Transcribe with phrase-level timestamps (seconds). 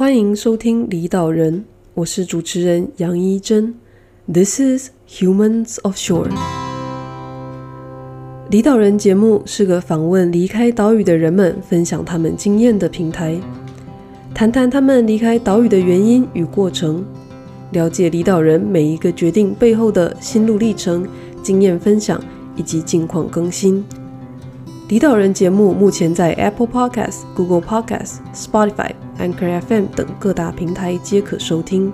[0.00, 1.62] 欢迎收听离岛人，
[1.92, 3.74] 我是主持人杨一真。
[4.32, 6.30] This is Humans Offshore。
[8.48, 13.38] 离岛人节目是个访问离开岛屿的人们，分享他们经验的平台，
[14.32, 17.04] 谈谈他们离开岛屿的原因与过程，
[17.72, 21.06] 了解离岛人每一个决定背后的心路历程、
[21.42, 22.18] 经验分享
[22.56, 23.84] 以及近况更新。
[24.90, 31.92] 离岛人节目目前在 Apple Podcast、Google Podcast、Spotify、Anchor FM 等各大平台皆可收听。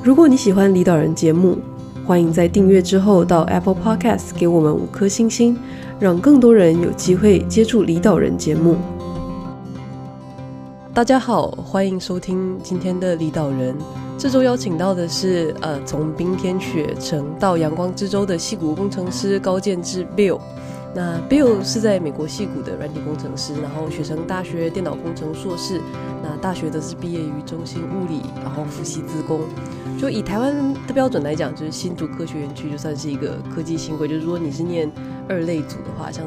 [0.00, 1.58] 如果你喜欢离岛人节目，
[2.06, 5.58] 欢迎在订阅之后到 Apple Podcast 给我们五颗星星，
[5.98, 8.76] 让更多人有机会接触离岛人节目。
[10.94, 13.74] 大家好，欢迎收听今天的离岛人。
[14.16, 20.38] 这周邀请到的是呃，从冰天雪城到阳光之州的矽谷工程师高建志 Bill。
[20.94, 25.80] 那 Bill 是在美国戏谷的软体工程师，然后学成大学电脑工程硕士。
[26.22, 29.40] 那大学则是毕业于中兴物理，然后复系资工。
[29.98, 30.54] 就以台湾
[30.86, 34.06] 的标准来讲，就是新竹科学园区就算是一个科技新贵。
[34.06, 34.90] 就是如果你是念
[35.28, 36.24] 二类组的话，像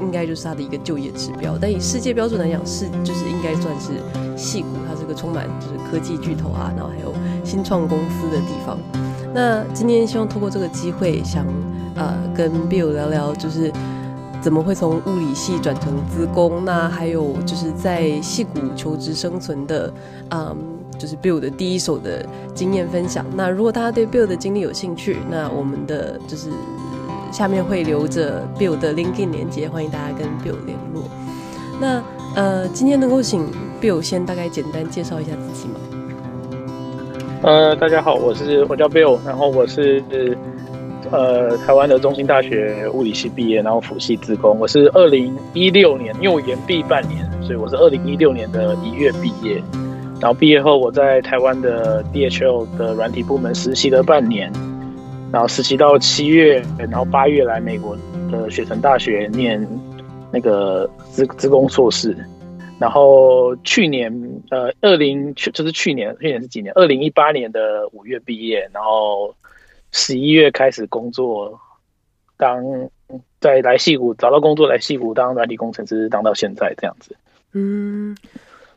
[0.00, 1.56] 应该就是它的一个就业指标。
[1.58, 3.92] 但以世界标准来讲，是就是应该算是
[4.36, 8.78] 戏谷，它是个充满就是科技巨头啊，然后还有新创公司的地方。
[9.32, 11.46] 那今天希望透过这个机会，想
[11.96, 13.72] 呃跟 Bill 聊聊，就是。
[14.42, 16.64] 怎么会从物理系转成资工？
[16.64, 19.94] 那还有就是在戏谷求职生存的，
[20.30, 20.56] 嗯，
[20.98, 23.24] 就是 Bill 的第一手的经验分享。
[23.36, 26.50] 那如果大家对 Bill 的经历有兴趣，那我们的就是
[27.30, 31.04] 下面会留着 Bill 的 LinkedIn 连接，欢迎大家跟 Bill 联络。
[31.80, 32.02] 那
[32.34, 33.46] 呃，今天能够请
[33.80, 35.74] Bill 先大概简单介绍一下自己吗？
[37.44, 40.02] 呃，大家好，我是我叫 Bill，然后我是。
[40.10, 40.34] 呃，
[41.12, 44.58] 呃台湾的中心大学物理系毕业，然后辅系资工。
[44.58, 49.62] 我是二零一六年，因为我延毕半年，所以我是二零一六年的一月毕业。
[50.20, 54.50] 然后毕业后，我在台湾的 DHL 的软体部门实习了半年，
[55.30, 57.94] 然后实习到七月，然后八月来美国
[58.30, 59.68] 的雪城大学念
[60.32, 62.16] 那个资资工硕士。
[62.78, 64.10] 然后去年，
[64.50, 66.72] 呃，二零去就是去年，去年是几年？
[66.74, 69.34] 二零一八年的五月毕业，然后。
[69.92, 71.60] 十一月开始工作，
[72.36, 72.64] 当
[73.40, 77.14] 在来戏谷找到工作，来戏谷当软体工程师，当到现在这样子。
[77.52, 78.16] 嗯，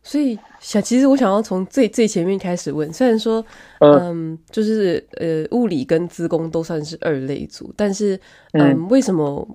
[0.04, 3.44] 所以想，其实我想要从最最前面开始问，虽然说，
[3.80, 3.94] 嗯，
[4.34, 8.20] 嗯就是呃，物理跟资工都算是二类组，但是，
[8.52, 9.48] 嗯，嗯，为什么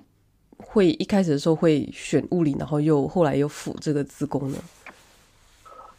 [0.57, 4.57] 会一开始的时候会选物理，然后又后来又辅这个资工呢？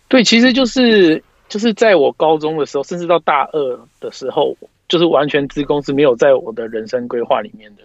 [0.09, 4.57] 对，其实就是就是在我高中的时候，甚至到大二的时候。
[4.93, 7.83] 就是完全资工是没有在我的人生规划里面的，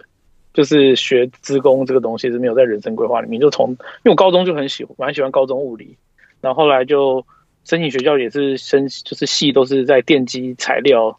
[0.52, 3.40] 就是学资工这个东西是没有在人生规划里面。
[3.40, 5.96] 就从因为我高中就很喜欢，蛮喜欢高中物理，
[6.42, 7.24] 然后后来就
[7.64, 11.18] 申请学校也是申，就是系都是在电机材料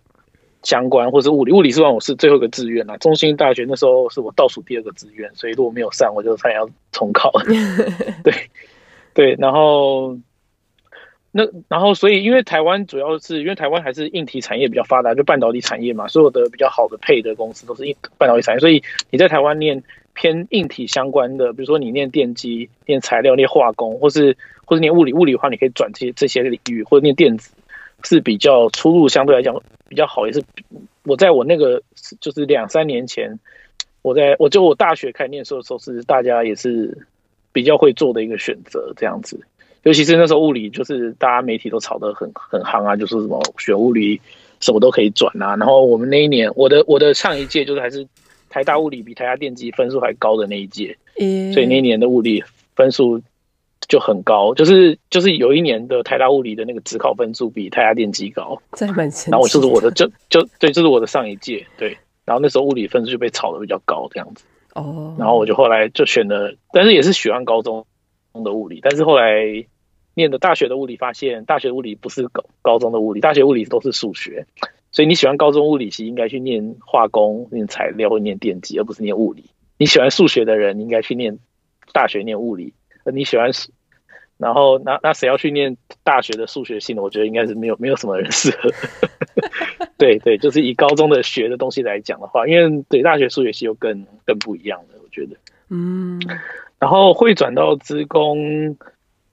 [0.62, 1.52] 相关，或是物理。
[1.52, 2.96] 物理是让我是最后一个志愿啦。
[2.98, 7.32] 中兴大学那时候是我倒数第二个志愿，所以如果没有上，我就差点要重考。
[8.24, 8.32] 对
[9.16, 10.16] 对，然后。
[11.32, 18.82] 那然后，所以因为台湾主要是因为台湾还是硬体产业比较发达，就半导体产业嘛，所有的比较好的配的公司都是硬半导体产业，所以
[19.12, 19.84] 你在台湾念
[20.16, 24.36] 偏硬体相关的，比如说你念电机、念材料、念化工，或是
[24.66, 27.52] 或是念物理，物理的话你可以转这些这些领域，或者念电子
[28.04, 29.56] 是比较出路相对来讲
[29.88, 30.44] 比较好，也是
[31.04, 31.84] 我在我那个
[32.20, 33.38] 就是两三年前，
[34.02, 37.06] 我在我就我大学开始念书的时候，是大家也是
[37.52, 39.40] 比较会做的一个选择这样子。
[39.84, 44.20] 尤其是那时候物理，就是大家媒体都炒得很很夯啊，就是什么学物理
[44.60, 45.56] 什么都可以转啊。
[45.56, 48.06] 然后我们那一年，我的我的上一届就是还是
[48.50, 52.44] 台大物理比台大电机分数还高的那一届，嗯，所以那一年的物理
[52.76, 53.22] 分数
[53.88, 58.62] 就很高，就是就是有一年的台大物理的那个指考分数比台大电机高，
[59.32, 64.44] 然后我就是我的就就对，就是我的上一届对，然后那时候物理分数就被炒得比较高这样子，
[64.76, 67.86] 哦，然后我就后来就选了，但是也是喜欢高中
[68.44, 69.66] 的物理，但是后来
[70.14, 74.46] 念的大学的物理，发现大学物理不是高高中的物理，大学物理都是数学，
[74.92, 79.46] 所以你喜欢高中物理系，应该去念化工、念材料或念电机，而不是念物理。
[79.78, 81.40] 你喜欢数学的人，你应该去念
[81.94, 82.74] 大学念物理。
[83.06, 83.50] 而你喜欢，
[84.38, 87.02] 然后那那谁要去念大学的数学系呢？
[87.02, 88.70] 我觉得应该是没有没有什么人适合。
[89.98, 95.38] 对对，就是以高中的学的东西来讲的话，因为对大学数学系又更更不一样了，我觉得。
[95.70, 96.20] 嗯。
[96.80, 98.78] 然后会转到资工，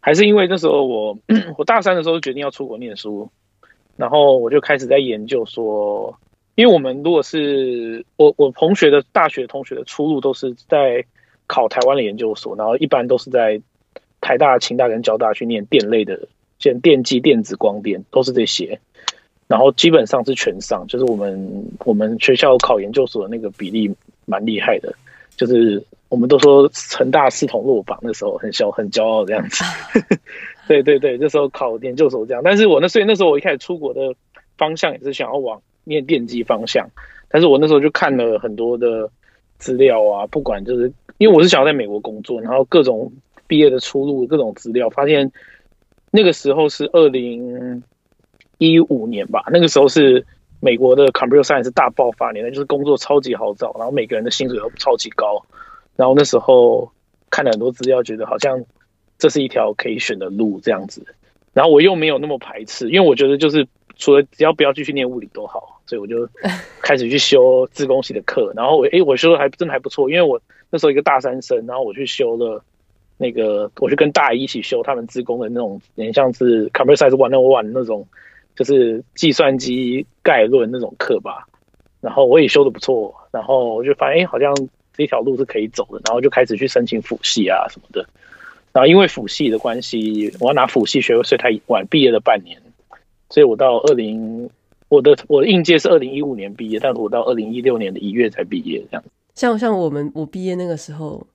[0.00, 1.18] 还是因为那时候我
[1.56, 3.30] 我大三的时候决定要出国念书，
[3.96, 6.18] 然后我就开始在研究说，
[6.56, 11.04] 因为我们如果是我我同学的大学同学的出路都是在
[11.46, 13.60] 考台湾的研究所，然后一般都是在
[14.20, 16.28] 台大、清大跟交大去念电类的
[16.58, 18.80] 像电机、电子、光电都是这些，
[19.46, 23.94] 然后基本上是全上，就是我们我们学校考研究所的那个比例
[24.24, 24.92] 蛮厉害的，
[25.36, 29.64] 就是我们都说成大四同落榜，那时候很小很骄傲这样子。
[30.66, 34.14] 对对 对，那时候考研究所这样，但是我那所以那时候我一开始出国的
[34.56, 36.88] 方向也是想要往念电机方向，
[37.28, 39.10] 但是我那时候就看了很多的
[39.58, 43.12] 资料啊，不管就是因为我是想要在美国工作，然后各种
[43.46, 45.30] 毕业的出路，各种资料，发现
[46.10, 47.82] 那个时候是二零
[48.58, 50.24] 一五年吧，那个时候是
[50.66, 55.40] 美国的 computer science 大爆发年代，就是工作超级好找，然后每个人的薪水都超级高，
[55.94, 56.90] 然后那时候
[57.30, 58.64] 看了很多资料，觉得好像。
[59.18, 61.02] 这是一条可以选的路，这样子，
[61.54, 63.66] 然后我又没有那么排斥，因为我觉得就是
[63.96, 66.28] 除了只要不要继续念物理都好，所以我就
[66.82, 70.38] 开始去修自工系的课，然后我诶，我修的还真的还不错，因为我
[70.68, 72.62] 那时候一个大三生，然后我去修了
[73.16, 78.06] 那个，我去跟大一一起修他们自工的那种，有点像是 Computer Science One 那种，
[78.56, 81.46] 就是计算机概论那种课吧，
[82.00, 84.52] 然后我也修的不错，然后我就发现诶，好像
[84.94, 88.08] 这条路是可以走的，然后就开始去申请辅系啊什么的。
[88.72, 92.60] 然后因为辅系的关系，我要拿辅系学位，所以他晚毕业了半年，
[93.30, 94.50] 所以我到二零，
[94.88, 99.04] 我的我的应届是二零一五年毕业，但是我到二零一六年的一月才毕业，这样。
[99.34, 101.26] 像像我们我毕业那个时候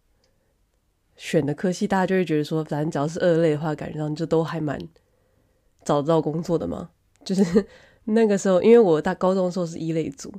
[1.15, 4.79] 选的科系，大家就会觉得说，反正只要是二类的话，感觉上就都还蛮
[5.83, 6.89] 找得到工作的嘛。
[7.23, 7.65] 就是
[8.05, 10.33] 那个时候，因为我大高中的时候是一类组。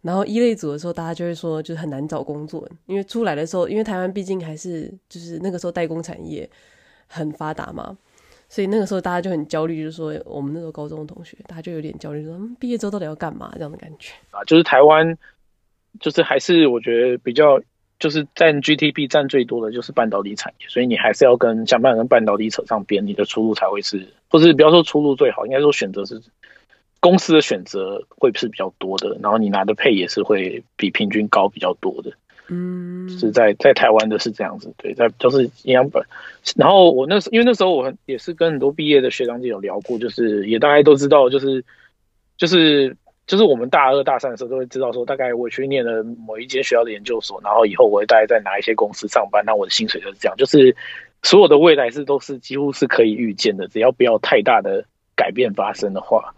[0.00, 6.48] 然后一类组的时候，大家就会说，就是很难找工作，因为出来的时候，因为台湾毕竟还是就是那个时候代工产业
[7.08, 7.98] 很发达嘛，
[8.48, 15.18] 所以那个时候大家就很焦虑，就是说我们那时候高中的同学，大家就有点焦虑，说毕业之后到底要干嘛这样的感觉啊，就是台湾
[15.98, 17.60] 就是还是我觉得比较
[17.98, 26.22] 就是占 GDP 占最多的就是半导体产业，所以你还是要跟想办法跟半导体扯上边，你的出路才会是，或是不要说出路最好，应该说选择是。
[27.00, 32.10] 公司的选择会是比较多的，然后你拿的配也是会比平均高比较多的。
[32.48, 36.02] 嗯，是在在台湾的是这样子，对，在就是营养本。
[36.56, 41.64] 然后我那时因为那时候我也是跟很多毕业的学长姐有聊过，就是也大概都知道，就是
[42.36, 42.96] 就是
[43.28, 50.74] 就是我们大二大三的时候都会知道说，大概我去念了某一间学校的研究所，然后以后我会大概在哪一些公司上班，那我的薪水就是这样，就是
[51.22, 54.84] 所有的未来是都是几乎是可以预见的，只要不要太大的
[55.14, 56.34] 改变发生的话。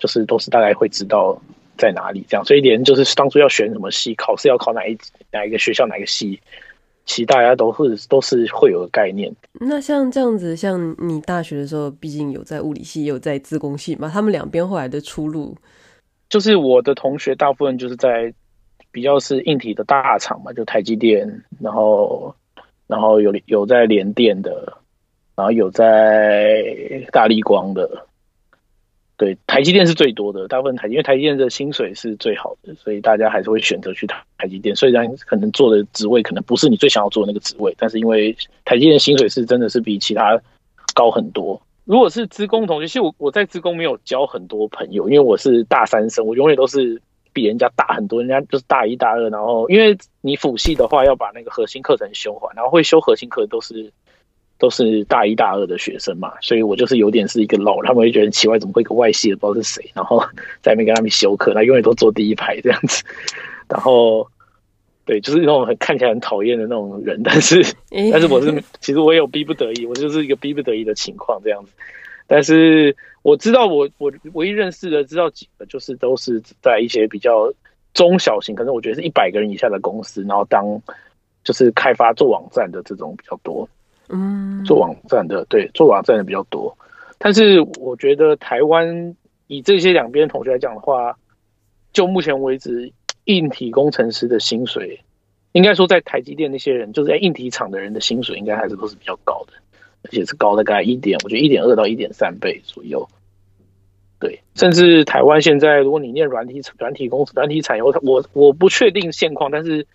[0.00, 1.36] 就是都是大概会知道
[1.76, 4.96] 在哪里这样，所以连就是当初要选什么系，考试要考哪一
[5.32, 6.40] 哪一个学校哪个系，
[7.04, 9.34] 其实大家都是都是会有个概念。
[9.54, 15.56] 那像这样子，像你大学的时候，毕竟有在物理系，也有在自工系嘛，他们两边后来的出路，
[16.28, 18.34] 就是我的同学大部分就是在
[18.90, 22.34] 比较是硬体的大厂嘛，就台积电，然后
[22.86, 24.78] 然后有有在联电的，
[25.36, 28.06] 然后有在大力光的。
[29.16, 34.76] 对，台积电是最多的，大部分台，因为台积电的薪水是最好的，所以大家还是会选择去台台积电。
[34.76, 40.40] 虽然可能做的职位可能不是你最想要做的那个职位，但是因为台积电薪水是真的是比其他
[40.94, 41.60] 高很多。
[41.88, 47.00] 如果是职工同学，其实我我在职工没有交很多朋友，因为我是大三生，我永远都是
[47.32, 49.30] 比人家大很多，人家就是大一大二。
[49.30, 53.90] 然后因为你辅系的话要把那个核心课程修完，然后会修核心课都是。
[54.60, 60.20] 都是大一大二的学生嘛，所以我就是有点是一个老，他们会觉得奇怪，怎么会一个外系的不知道是谁，然后
[60.60, 63.04] 在那边跟他们修课，他永远都坐第一排这样子，
[63.68, 64.28] 然后
[65.08, 67.62] 对，就是那种很看起来很讨厌的那种人， 但是
[68.12, 71.72] 但是我是其实我也有逼不得已，我就是一个逼不得已的情况这样子，
[72.26, 77.50] 但是我知道我我唯一认识的知道几个，就是都是在一些比较
[77.94, 80.62] 中小型，可能我觉得是一百个人以下的公司，然后当
[81.42, 83.66] 就是开发做网站的这种比较多。
[84.10, 86.76] 嗯，做网站的，对，做网站的比较多，
[87.18, 89.14] 但是我觉得台湾
[89.46, 91.14] 以这些两边同学来讲的话，
[91.92, 92.90] 就目前为止，
[93.28, 95.00] 硬体工程师的薪水，
[95.52, 99.52] 应该说在台积电那些人，就是在硬体厂的人的薪水，应该还是都是比较高的，
[100.02, 103.08] 而且是高大概一点，我觉得一点二到一点三倍左右。
[104.18, 107.94] 对，甚至台湾现在，如果你念软体软体公司软体产业，我
[108.32, 109.86] 我不确定现况，但是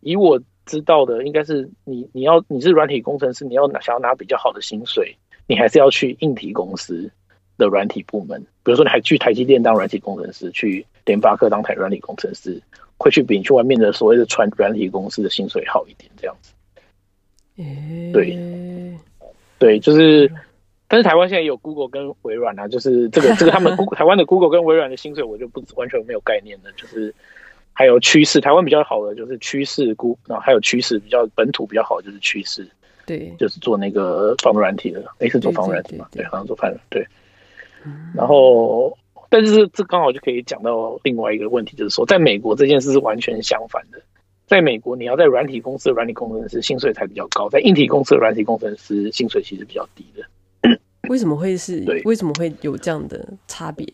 [0.00, 0.40] 以我。
[0.66, 5.14] 知道的应该是你，你要你是软体工程师，你要拿想要拿比较好的薪水，
[5.46, 7.10] 你还是要去硬体公司
[7.56, 8.40] 的软体部门。
[8.62, 12.60] 比如说，你还去台积电当软体工程师，去联发科当台软体工程师，
[12.96, 16.52] 会去比你去外面的所谓的传软体公司的薪水好一点，这样子。
[18.12, 18.36] 对，
[19.58, 20.30] 对，就是，
[20.88, 27.14] 但是台湾现在也有 Google 跟微软啊，就是这个这个他们 Google 台湾的 Google 跟微软的薪水，我就不完全没有概念的，就是。
[27.76, 32.64] 还有趋势，台湾比较好的就是趋势估，然后还有趋势比较本土比较好的就是趋势，
[33.04, 37.04] 对，就是做那个防毒软体的，也是做防毒软体嘛，对，好像做防毒对。
[37.84, 38.96] 嗯、然后，
[39.28, 44.00] 但是这刚好就可以讲到另外一个问题，就是说，在美国这件事是完全相反的。
[44.46, 50.78] 在美国，你要在软体公司的软体工程师薪水才比较高，在硬体公司的软体工程师薪水其实比较低的。
[51.08, 51.84] 为什么会是？
[51.84, 53.86] 对，为什么会有这样的差别？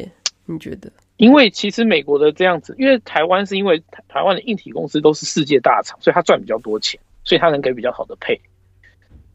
[0.47, 0.91] 你觉得？
[1.17, 8.41] 因为其实美国的这样子，因为台湾是因为台湾的硬体公司都是世界大厂，所以他赚比较多钱，所以他能给比较好的配。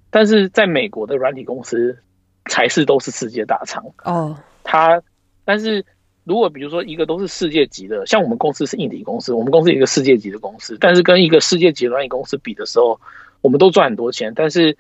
[0.09, 1.97] 但是在美国的软体公司
[2.45, 5.01] 才是都是世界大厂哦，他
[5.43, 5.85] 但是。
[6.27, 12.99] 如果比如说一个都是世界级的，像我们公司是硬体公司，我们公司一个世界级的公司，但是跟一个世界级的软体公司比的时候，
[13.41, 14.33] 我们都赚很多钱。
[14.35, 14.75] 但是，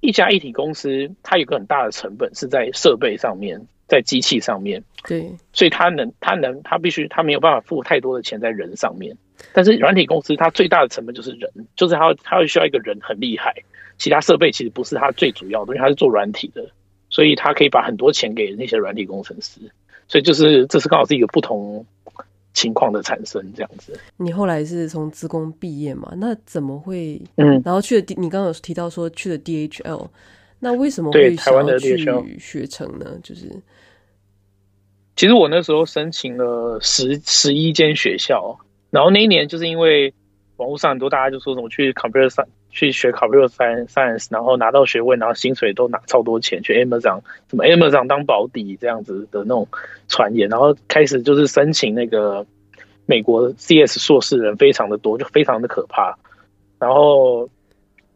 [0.00, 4.82] 一家一体公司它有个很大的成本是在设备上面，在机器上面。
[5.04, 9.16] 对，所以它能，它能，它必须，它没有办法付太多的钱在人上面。
[9.52, 13.54] 但是软体公司它最大的成本就是人，就是它它会需要一个人很厉害，
[13.98, 16.68] 其他设备其实不是它最主要的，因为它是做软体的，
[17.08, 19.60] 所以它可以把很多钱给那些软体工程师。
[20.08, 21.84] 所以就是，这是刚好是一个不同
[22.54, 23.98] 情况的产生，这样子。
[24.16, 26.12] 你后来是从职工毕业嘛？
[26.16, 27.20] 那怎么会？
[27.34, 30.08] 嗯，然后去了 D，你刚刚有提到说去了 DHL，
[30.60, 33.18] 那为什么会想要去学成呢？
[33.22, 33.50] 就是，
[35.16, 38.56] 其实我那时候申请了十十一间学校，
[38.90, 40.14] 然后那一年就是因为
[40.56, 42.46] 网络上很多大家就说什么去 Computer Science。
[42.76, 46.62] 去学 Computer Science，然后拿到学位，然后薪水都拿超多钱。
[46.62, 49.66] 去 Amazon，什么 Amazon 当保底这样子的那种
[50.08, 52.44] 传言，然后开始就是申请那个
[53.06, 56.18] 美国 CS 硕士人非常的多，就非常的可怕。
[56.78, 57.48] 然后，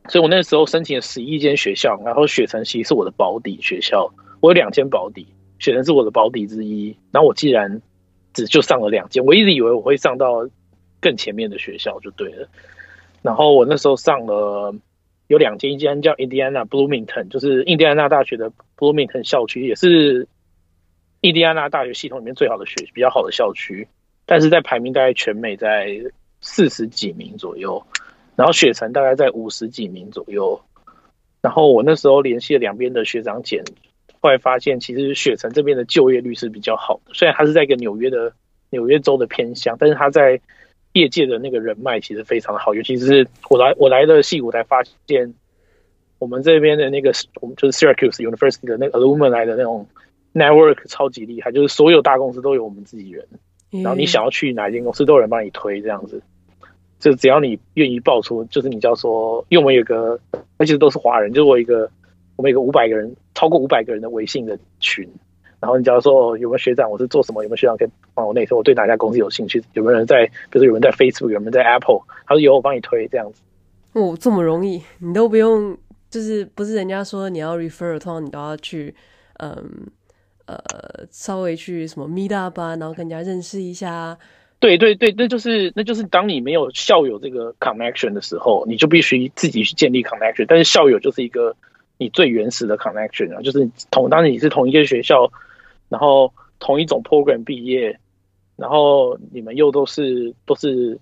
[0.08, 5.26] 所以我那时候申请了十一间学校，然后雪城其实是我的保底学校，我有两间保底，
[5.58, 6.94] 雪城是我的保底之一。
[7.12, 7.80] 然后我既然
[8.34, 10.46] 只就上了两间，我一直以为我会上到
[11.00, 12.46] 更前面的学校就对了。
[13.22, 14.74] 然后我那时候上了
[15.26, 20.26] 有两间，一间叫 Indiana Bloomington，就是印第安纳大学的 Bloomington 校区，也是
[21.20, 23.86] 印第安纳大学系统里面最好的学比较好的校区，
[24.26, 26.00] 但是在排名大概全美在
[26.40, 27.84] 四十几名左右，
[28.36, 30.60] 然后雪城大概在五十几名左右。
[31.42, 33.62] 然后我那时候联系了两边的学长姐，
[34.20, 38.32] 后来发现其实雪城这边的就业率是比较好的，虽然它是在一个纽约的
[38.70, 40.40] 纽约州的偏乡，但是它在
[40.92, 45.34] 业界的那个人脉其实非常的好，尤其是我来我来的戏谷才发现，
[46.18, 49.86] 我们这边的那个我们就是 Syracuse University 的那个 Alumni 的那种
[50.34, 53.26] network 超级厉害，就是所有大公司都有我们自己人，
[53.70, 56.22] 然后你想要去哪一间公司都有人帮你推这样子，
[56.98, 60.20] 就只要你愿意报出，就是你叫说，因为我们有个，
[60.56, 61.90] 而且都是华人，就是我一个
[62.36, 65.08] 我们有个五百个人，超过五百个人的微信的群。
[65.60, 67.42] 然后你假如说有没有学长，我是做什么？
[67.42, 68.56] 有没有学长可以帮我内推？
[68.56, 69.62] 我对哪家公司有兴趣？
[69.72, 70.26] 有没有人在？
[70.50, 73.42] 比如说有人在 Facebook，有人在 Apple，他说有，我帮你推这样子。
[73.92, 75.76] 哦，这么容易，你都不用，
[76.10, 78.94] 就是不是人家说你要 refer，通常你都要去，
[79.38, 79.88] 嗯
[80.46, 80.58] 呃，
[81.10, 84.16] 稍微去什么 meet up 啊，然后跟人家认识一下。
[84.58, 90.44] 对对对，那就是那就是当你没有校友这个 connection 的时候，你就必须自己去建立 connection。
[90.46, 91.56] 但是校友就是一个
[91.96, 95.30] 你最原始的 connection 啊，就是同当你是同一个学校。
[95.88, 97.98] 然后同一种 program 毕业，
[98.54, 100.96] 然后你们又都是都是，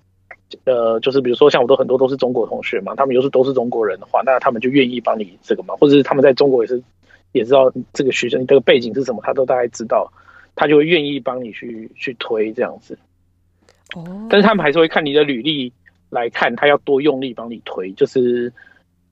[0.65, 6.81] 呃，就是比如说像我都很多都是中国同学嘛，他们又是都是中国人的话，那他们就愿意帮你这个嘛，或者是他们在中国也是
[7.33, 10.11] 也知道这个学生这个背景是什么，他都大概知道，
[10.55, 12.97] 他就会愿意帮你去去推这样子。
[13.97, 15.73] 哦，但是他们还是会看你的履历
[16.09, 18.53] 来看，他要多用力帮你推，就是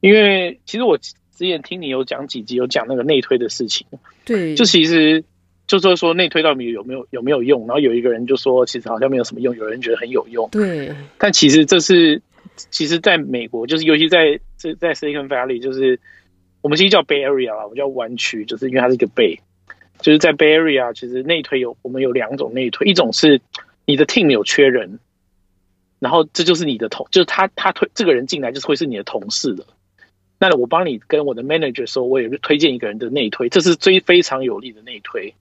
[0.01, 3.85] 因为其实我之前听你有讲几集有讲那个内推的事情，
[4.25, 5.25] 对，就其实。
[5.67, 7.67] 就是说内推到底有没有有没有用？
[7.67, 9.55] 然后有一个人就说，其实好像没有什么用。
[9.57, 10.49] 有人觉得很有用。
[10.51, 10.95] 对。
[11.19, 12.23] 但其实这是，
[12.71, 15.99] 其实在美国，就是尤其在这在 Silicon Valley，就是
[16.63, 19.39] 我们其实叫 Bay Area 啦，我们叫湾区，就是因为它是一个 Bay。
[20.01, 23.41] 就是在 Bay Area，其实内推有我们有两种内推，一种是
[23.87, 25.01] 你的 team 有缺人，
[25.99, 29.65] 然后这就是你的同，就是他他推这个人进来就是会是你的同事的。
[30.39, 35.35] 那我帮你跟我的 manager 说，我也推荐一个人的内推，这是最非常有利的内推。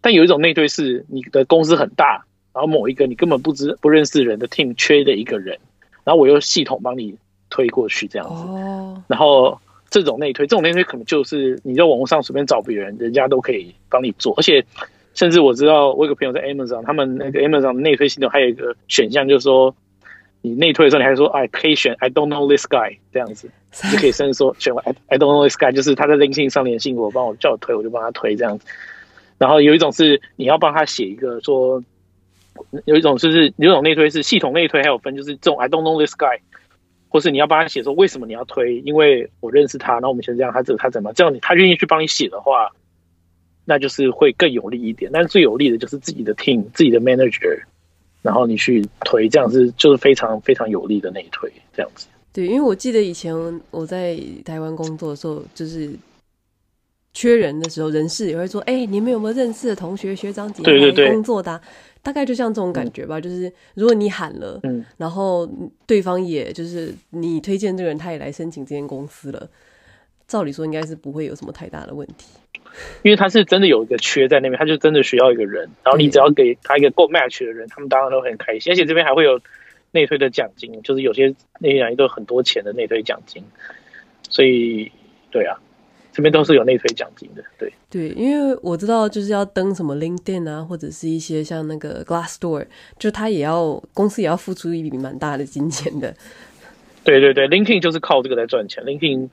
[0.00, 2.24] 但有一种内推是你的公司很大，
[2.54, 5.58] 然后某一个你根本不知不认识人的 team 缺的一个人，
[6.04, 7.16] 然后我又系统帮你
[7.50, 8.34] 推过去这样子。
[8.34, 9.02] 哦。
[9.08, 14.34] 然后这种内推，这种内推可能就是你在网络上随便找别人，人家都可以帮你做。
[14.36, 14.64] 而且
[15.14, 19.74] 甚至我知道，我有个朋友在 Amazon，他们那个 Amazon 的内推系统还有一个选项，就是说
[20.42, 23.50] 你内推的时候，你还说哎可以选 I don't know this guy 这样子，
[23.90, 28.66] 就可以甚至说选 I I don't know this guy，就是他在 LinkedIn 上联系我，帮我叫我推，我就帮他推这样子。
[29.38, 31.82] 然后有一种是你要帮他写一个说，
[32.84, 36.40] 有一种就是有一种内推是系统内推，还有分就是这种 I don't know this guy，
[37.08, 42.72] 或是你要帮他写说为什么你要推，因为我认识他，那我们先这样，他这他怎么这样你他愿意去帮你写的话，
[43.64, 45.10] 那就是会更有利一点。
[45.12, 47.62] 但是最有利的就是自己的 team，自己的 manager，
[48.22, 52.08] 然后你去推，这样是就是非常非常有利的内推，这样子。
[52.32, 53.34] 对，因为我记得以前
[53.70, 55.90] 我在台湾工作的时候，就是
[57.18, 61.60] 缺人的时候，人事也会说：“哎、欸，你们有没有认识的同学、学长姐姐工作的、啊？”
[62.00, 63.18] 大概就像这种感觉吧。
[63.18, 65.44] 嗯、就是如果你喊了，嗯，然后
[65.84, 69.50] 对方也就是你推荐这个人，他也来申请这间公司了，
[70.28, 72.28] 照理说应该是不会有什么太大的问题。
[73.02, 79.40] 因为他是真的有一个缺在那边，他就真的需要一个人，然后你只要给他一个够 match 的人，他们当然都很开心，而且这边还会有。
[79.90, 83.42] 内推的奖金就是有些那些人都有很多钱的内推奖金，
[84.28, 84.92] 所以
[85.30, 85.56] 对啊，
[86.18, 87.44] 这边都是有内推奖金的。
[87.56, 92.66] 对对，因为我知道就是要登什么 LinkedIn 啊，或者是一些像那个 Glassdoor，
[92.98, 96.12] 就他也要公司也要付出一笔蛮大的金钱的。
[97.04, 98.82] 对对对，LinkedIn 就是靠这个来赚钱。
[98.82, 99.28] LinkedIn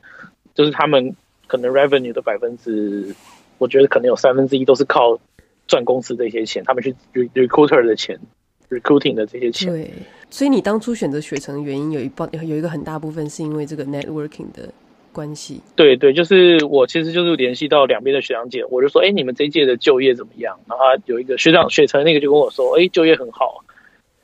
[0.54, 1.16] 就是他们
[1.48, 3.16] 可能 revenue 的百分之，
[3.58, 5.20] 我觉得可能有三分之一都是靠
[5.66, 6.96] 赚公司这些钱，他们去
[7.34, 8.20] recruiter 的钱。
[8.68, 9.92] recruiting 的这些钱，对，
[10.28, 14.68] 所以你当初选择学程的原因有一半有一个很大部分是因为这个 networking 的
[15.16, 15.62] 关系。
[15.78, 20.60] 对对，就是我其实就是联系到两边的学长姐，我就说，哎，你们这一届的就业怎么样？
[20.68, 23.64] 然后有一个学长学程那个就跟我说，哎，就业很好，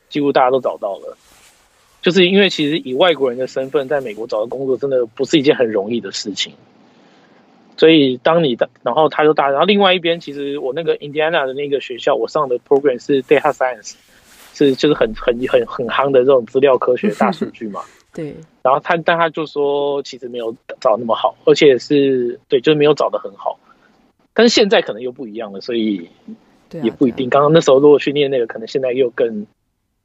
[0.10, 1.18] 几乎大家都找到了。
[2.02, 6.52] 就是因为其实以外国人的身份在美国找到工作，真的不是一件很容易的事情。
[7.78, 13.94] 所以当你的，然后他就大，然后另外一边，其实我那个 Indiana 的那个学校，我上的 program 是 data science。
[14.54, 17.82] 是，就是很很很很夯的这种资料科学大数据嘛。
[18.14, 18.36] 对。
[18.62, 23.60] 然后他，但他就说，其实没有找那么好，而且是对，就是没有找的很好。
[24.34, 26.10] 但是现在可能又不一样了，所以
[26.84, 27.30] 也不一定。
[27.30, 29.46] 刚刚那时候如果去念那个，可能现在又更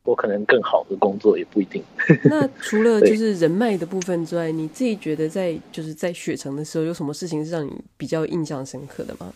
[0.04, 1.82] 我可能更好的工作也不一定。
[2.24, 9.32] 那 除了就是人脉的部分之外，你自己觉得在就是在雪城的时候，有什么事情是让你比较印象深刻的吗？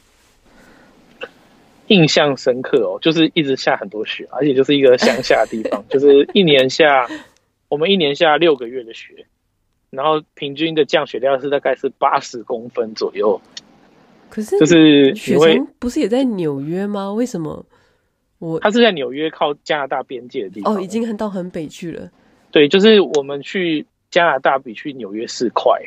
[1.89, 7.09] 印象深刻哦，就是一直下很多雪，而且就是一个乡下的地方，就是一年下，
[7.71, 9.27] 我们一年下六个月的雪，
[9.91, 13.41] 然后平均的降雪量是大概是八十公分左右。
[14.29, 17.13] 可是，就是雪城不是也在纽约吗？
[17.13, 17.65] 为什么
[18.39, 18.59] 我？
[18.61, 20.77] 它是在纽约靠加拿大边界的地方。
[20.77, 22.11] 哦，已经很到很北去了。
[22.51, 25.81] 对，就是我们去加拿大比去纽约市快。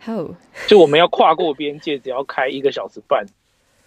[0.00, 0.28] 好，
[0.66, 3.24] 就我们要跨过边界，只要开一个小时半。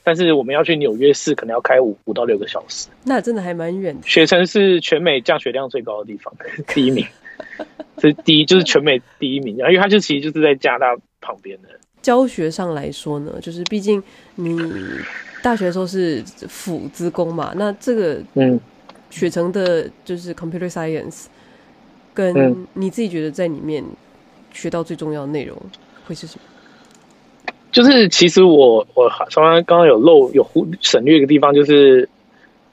[0.03, 2.89] 但是我们要去纽约市，可能要开五五到六个小时。
[3.03, 4.07] 那真的还蛮远的。
[4.07, 6.31] 雪城是全美降雪量最高的地方，
[6.67, 7.03] 第一名。
[7.97, 11.69] 这第一就是全美第一名，然后因为它就其实就是在加拿大旁边的。
[12.01, 14.01] 教学上来说呢，就是毕竟
[14.35, 14.57] 你
[15.41, 18.59] 大学的时候是辅资工嘛，那这个嗯，
[19.09, 21.25] 学成的就是 computer science，
[22.13, 23.83] 跟你自己觉得在里面
[24.53, 25.59] 学到最重要的内容
[26.05, 27.51] 会是什么？
[27.71, 32.07] 就是其实我我刚刚刚刚有漏有忽省略一个地方，就是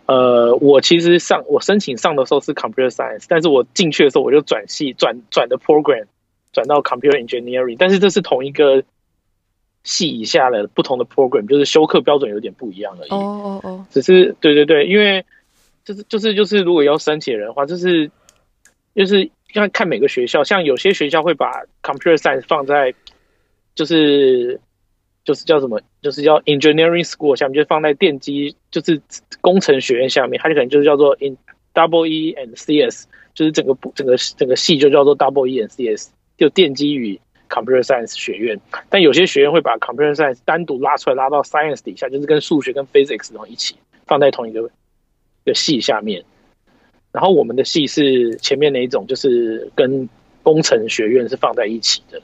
[0.06, 6.06] 呃，我其实上我申请上的时候是 computer science，但是我进去的时候我就转系转转的 program
[6.52, 8.82] 转到 computer engineering，但是这是同一个
[9.84, 13.10] 系以下的不同的 program，就是修课标准有点不一样而已。
[13.10, 15.24] 哦哦哦，只是对对对，因为
[15.84, 18.10] 就是就是就是如果要申请人的话，就是
[18.94, 22.94] 就是要看每个学校，像有些学校会把 computer science 放在
[23.74, 24.60] 就是。
[25.24, 25.80] 就是叫什么？
[26.00, 29.00] 就是叫 engineering school 下面，就放在电机，就是
[29.40, 31.36] 工程学院下面，它就可能就是叫做 in
[31.74, 33.04] double E and CS，
[33.34, 38.60] 就是整个整个整个系就叫做 double E and CS，就电机与 computer science 学院。
[38.90, 44.70] 但有些学院会把 computer science 单独拉出来，拉到 science 底下，就是跟数学跟 physics 然后一起放在同一个
[45.44, 46.24] 的系下面。
[47.12, 50.08] 然后我们的系是前面那一种，就是跟
[50.42, 52.20] 工程学院是放在一起的。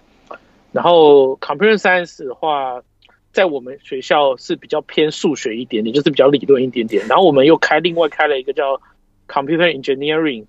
[0.72, 2.82] 然后 computer science 的话，
[3.38, 7.06] 在我们学校是比较偏数学一点点，就是比较理论一点点。
[7.06, 8.80] 然后我们又开另外开了一个叫
[9.28, 10.44] computer engineering，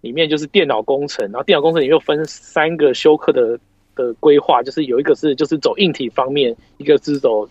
[0.00, 1.24] 里面就是电脑工程。
[1.32, 3.58] 然后电脑工程里面又分三个修课的
[3.96, 7.48] 的规划，就是有一个是就是走硬体方面，一个是走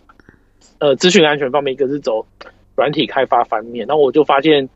[0.78, 2.26] 呃资讯安全方面，一个是走
[2.74, 3.86] 软体开发方面。
[3.86, 4.66] 然后我就发现，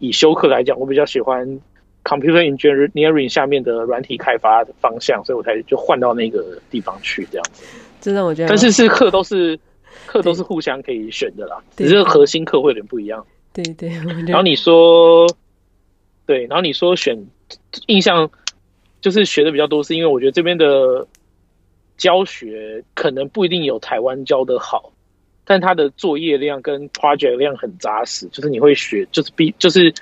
[0.00, 1.60] 以修课来讲，我比较喜欢。
[2.04, 7.66] Computer engineering 下面的软体开发方向，所以我才就换到那个地方去这样子。
[8.00, 9.58] 真的，我觉得，但是是课都是
[10.06, 13.26] 课都是互相可以选的啦，只是核心课会有点不一样。
[13.52, 13.88] 对对。
[14.26, 15.26] 然后你说，
[16.26, 17.26] 对，然后你说选
[17.86, 18.30] 印象
[19.00, 21.06] 就是学的比较多，是因为我觉得这边的
[21.96, 24.92] 教学可能不一定有台湾教的好，
[25.44, 29.94] 但他的作业量跟 project 量很扎实，就是你会学，就是逼就是。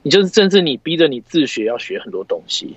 [0.00, 2.76] 你就是，甚至你逼着你自学，要学很多东西。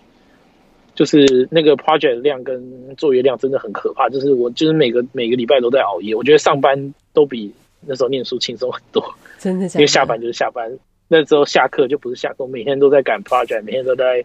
[0.95, 7.53] 就是那个 project 量跟作业量真的很可怕，就是我就是每个每个礼拜都在熬夜，我觉得上班都比
[7.85, 9.03] 那时候念书轻松很多，
[9.39, 10.71] 真的，因为下班就是下班，
[11.07, 14.23] 那时候下课就不是下课，每天都在赶 project，每天都在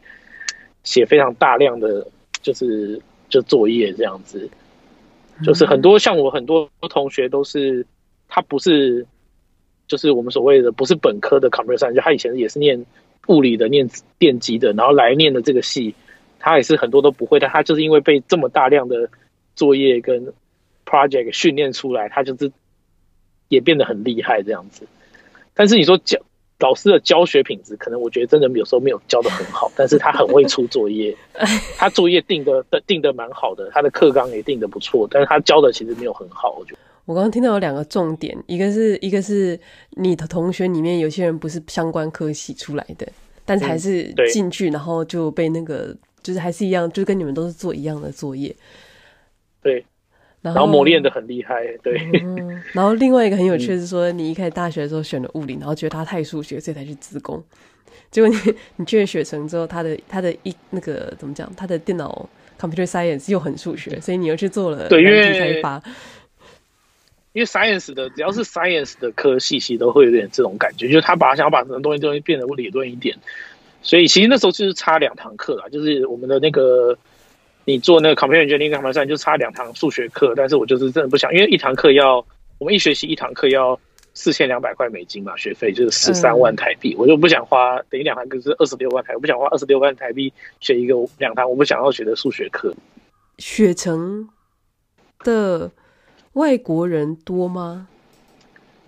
[0.85, 2.07] 写非常大量的
[2.43, 4.49] 就是就作业这样子，
[5.45, 7.87] 就是很多像我很多同学都是
[8.29, 9.07] 他不是。
[9.89, 12.85] 就是我们所谓的不是本科的 computer science，就他以前也是念
[13.29, 15.95] 物理的、念电机的，然后来念的这个系，
[16.39, 19.09] 他也是很多都不会，但他就是因为被这么大量的
[19.55, 20.33] 作业跟
[20.85, 22.51] project 训练出来，他就是
[23.49, 24.87] 也变得很厉害这样子。
[25.55, 26.19] 但是你说教
[26.59, 31.15] 老师的教学品质，可能我觉得真的有时候没有教的很好， 但是他很会出作业，
[31.77, 36.79] 他作业定的定的蛮好的，他的课纲也定的不错，但是他教的其实没有很好，我觉得。
[37.05, 39.59] 我刚刚听到有两个重点，一个是一个是
[39.93, 43.07] 你的同学里面有些人不是相关科系出来的，
[43.45, 45.95] 但是还是进去，然后就被那个
[46.27, 48.53] 就是还是一样，就是跟你们都是做一样的作业，
[49.63, 49.85] 对，
[50.43, 52.61] 然后磨练的很厉害，对、嗯。
[52.73, 57.41] 然后另外一个很有趣的是说，你一开始大学的时候选了物理，然后觉得他太数学，所以才去资工，
[58.11, 58.37] 结果你
[58.75, 65.81] 你去了学成之后，他的他的一那个怎么讲，他的电脑 computer science 又很数学，所以你又去做了对，因为开发。
[67.33, 73.15] 因为 science 的只要是 science 的科系，其实都会有点这种感觉，就是他把想要把什么东西东西变得理论一点，
[73.87, 76.99] 所以其实那时候就是差两堂课啦，就是我们的那个
[77.65, 82.27] 你做那个 computer engineering 跟 computer science 就差两堂数学课，但是我就是真的不想，因为一堂课要
[82.59, 83.79] 我们一学期一堂课要
[84.13, 92.75] 四千两百块美金嘛，学费就是十三万台币，我就不想花，等于两堂课是二十六万台，我不想花二十六万台币学一个两堂我不想要学的数学课，
[93.39, 94.29] 雪城
[95.25, 95.71] 的。
[96.33, 97.89] 外国人多吗？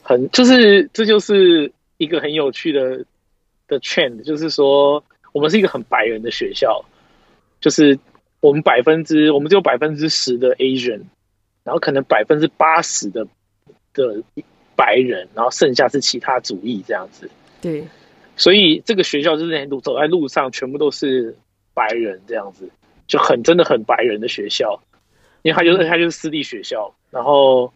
[0.02, 3.02] 很，就是这就是一个很有趣的
[3.68, 6.84] 的 trend，就是说我们是一个很白人的学校，
[7.60, 7.98] 就是
[8.40, 11.02] 我们百分之我们只有百分之十的 Asian，
[11.62, 13.28] 然后可能百分之八十的
[13.92, 14.22] 的
[14.74, 17.30] 白人，然后剩下是其他主义这样子。
[17.60, 17.86] 对，
[18.36, 21.36] 所以这个学校就是路走在路上全部都是
[21.74, 22.68] 白人这样子，
[23.06, 24.82] 就很真的很白人的学校。
[25.42, 27.72] 因为他就是他就是私立学校，然后，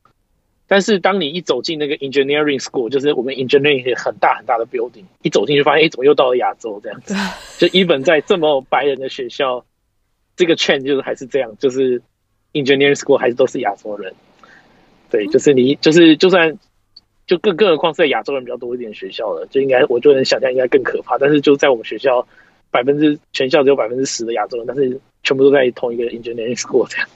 [0.73, 7.15] 但是当你一走进那个 engineering school，就是我们 engineering 很大很大的 building，一走进去发现，哎，怎么又到了亚洲这样子？
[7.59, 9.63] 就 even 在这么白人的学校，
[10.35, 12.01] 这个 trend 就是还是这样，就是
[12.55, 14.15] engineering school 还是都是亚洲人。
[15.11, 16.59] 对，就是你就是就算
[17.27, 21.19] 就更更何况是在亚洲人比较多一点学校了，就应该我就能想象应该更可怕。
[21.19, 22.27] 但是就在我们学校，
[22.71, 27.07] 百分之全校只有百分之十的亚洲人，但是全部都在同一个 engineering school 这样。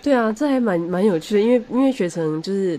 [0.00, 2.78] 对啊，这还蛮蛮有趣的，因为因为学成就是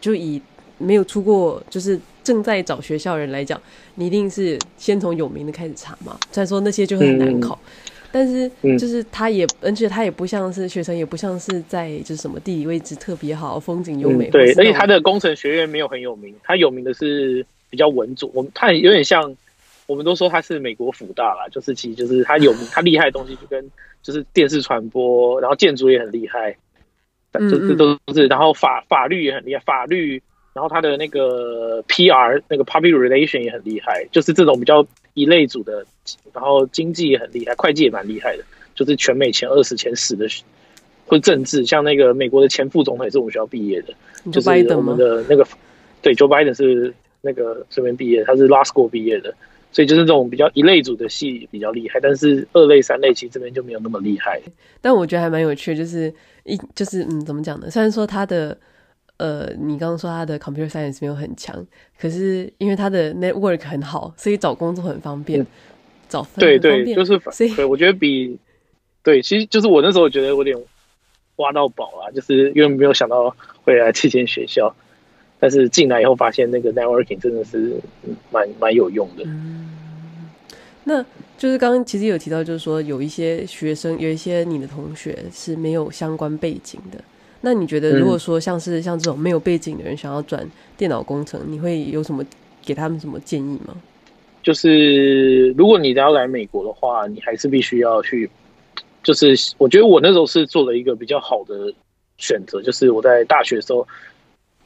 [0.00, 0.40] 就以
[0.78, 3.60] 没有出过，就是正在找学校的人来讲，
[3.94, 6.18] 你一定是先从有名的开始查嘛。
[6.30, 14.28] 虽然说那些就很难考，嗯、但是就是他也，而且他也不像是学生，也不像是在就是什么地理位置特别好，风景优美。
[14.28, 18.30] 嗯、对，而且他的工程学院没有很有名，他有名的是比较稳重。
[18.34, 19.34] 我们他有点像，
[19.86, 23.70] 我们都说他是美国辅大啦，就是其实就是他有名，他厉害的东西就跟。
[24.00, 26.56] 就是电视传播，然后建筑也很厉害，
[27.32, 30.22] 这这都是，然后法法律也很厉害，法律，
[30.54, 35.84] 然后他的那个 PR 那个 public relation 也很厉害，就是这种比较一类组的，
[36.32, 40.26] 然后经济也很厉害，会计也蛮厉害的，就是全美前二十、前十的，
[41.06, 43.94] 或政治，像那个美国的前副总统也是我们学校毕业的，
[44.32, 45.46] 就是我们的那个，
[46.00, 49.34] 对，Joe Biden 是那个这边毕业，他是 Law School 毕业的。
[49.70, 54.40] 所以就是这种比较一类组的戏比较厉害，但是二类、三类其实这边就没有那么厉害。
[54.80, 56.12] 但我觉得还蛮有趣的，就是
[56.44, 57.70] 一就是嗯，怎么讲呢？
[57.70, 58.56] 虽然说他的
[59.18, 61.66] 呃，你刚刚说他的 computer science 没有很强，
[62.00, 65.46] 可是因为他的 network 很好，所以找工作很方便，嗯、
[66.08, 68.38] 找分对对，就是所以对，我觉得比
[69.02, 70.56] 对，其实就是我那时候觉得有点
[71.36, 74.74] 挖到宝啊，就是因为没有想到会来这间学校。
[75.40, 77.76] 但是进来以后发现那个 networking 真的是
[78.32, 79.22] 蛮蛮有用的。
[79.24, 79.70] 嗯，
[80.82, 81.00] 那
[81.36, 86.98] 就是刚刚其实有提到，就是说有一些学生，有一些你的同学是没有相关背景的。
[87.40, 90.44] 那你觉得，如果说像是像这种没有背景的人想要转
[90.76, 92.24] 电脑工程，你会有什么
[92.64, 93.76] 给他们什么建议吗？
[94.42, 98.28] 就是如果你要来美国的话，你还是必须要去。
[99.04, 101.72] 就是我觉得我那时候是做了一个比较好的
[102.16, 103.86] 选择，就是我在大学的时候。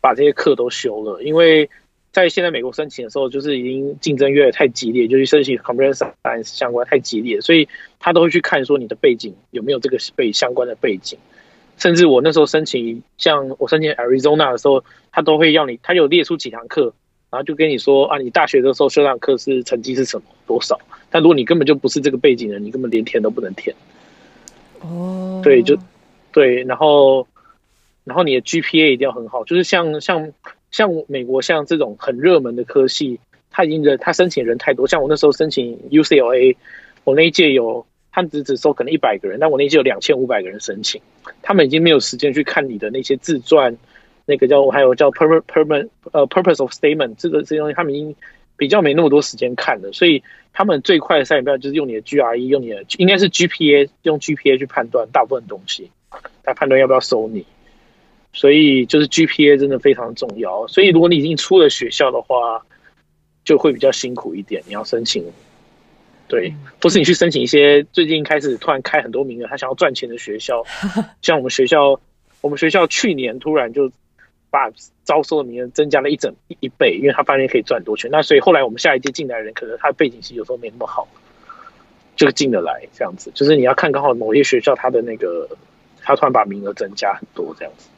[0.03, 1.71] 把这些课都修了，因为
[2.11, 11.19] 在现在美国申请的时候，就是已经竞争越来越太激烈，就是申请 computer science 相关太激烈，所以他都会去看说你的背景有没有这个背相关的背景。
[11.79, 16.93] 甚至我那时候申请，像我申请 Arizona 的时候，他都会要你，他有列出几堂课，
[17.31, 20.79] 然后就跟你说啊，你大学的时候修那堂课是成绩是什么多少。
[21.11, 23.75] 但如果你根本就不是这个背景的，你根本连填都不能填。
[24.81, 25.79] 哦，对，就
[26.31, 27.27] 对，然后
[28.05, 30.33] 然后你的 GPA 一定要很好，就是像像
[30.71, 36.57] 像美国像这种很热门的科系，他已经人他申请人太多，像我那时候申请 UCLA，
[37.05, 41.01] 我那一届有他只只收可能一百个人，但我那一届有两千五百个人申请，
[41.43, 43.77] 他们已经没有时间去看你的那些自传，
[44.27, 48.17] 那个叫还有叫 perpa perpa 呃 purpose of statement 这个这些东西，他们已经
[48.57, 50.23] 比较没那么多时间看了，所以。
[50.55, 55.91] 他们最快的筛选标准就是用你的 GRE，用你的应该是 GPA，用 GPA 去判断大部分东西，
[56.45, 57.47] 来判断要不要收你。
[58.33, 60.67] 所以就是 GPA 真的非常重要。
[60.67, 62.65] 所以如果你已经出了学校的话，
[63.45, 64.63] 就会比较辛苦一点。
[64.67, 65.25] 你要申请，
[66.29, 70.65] 对，或是你去申请一些最近开始突然开很多名额，他想要赚钱的学校，
[71.23, 72.01] 像我们学校，
[72.41, 73.91] 我们学校去年突然就。
[74.53, 74.71] 把
[75.03, 78.11] 招收的名额增加了一整一倍，因为他发现可以赚多钱。
[78.11, 81.09] 那所以后来我们下一届进来的人，可能他的背景其实有时候没那么好，
[82.17, 83.33] 就进得来这样子。
[83.35, 85.49] 就是你要看刚好某些学校他的那个，
[86.03, 87.89] 他突然把名额增加很多这样子。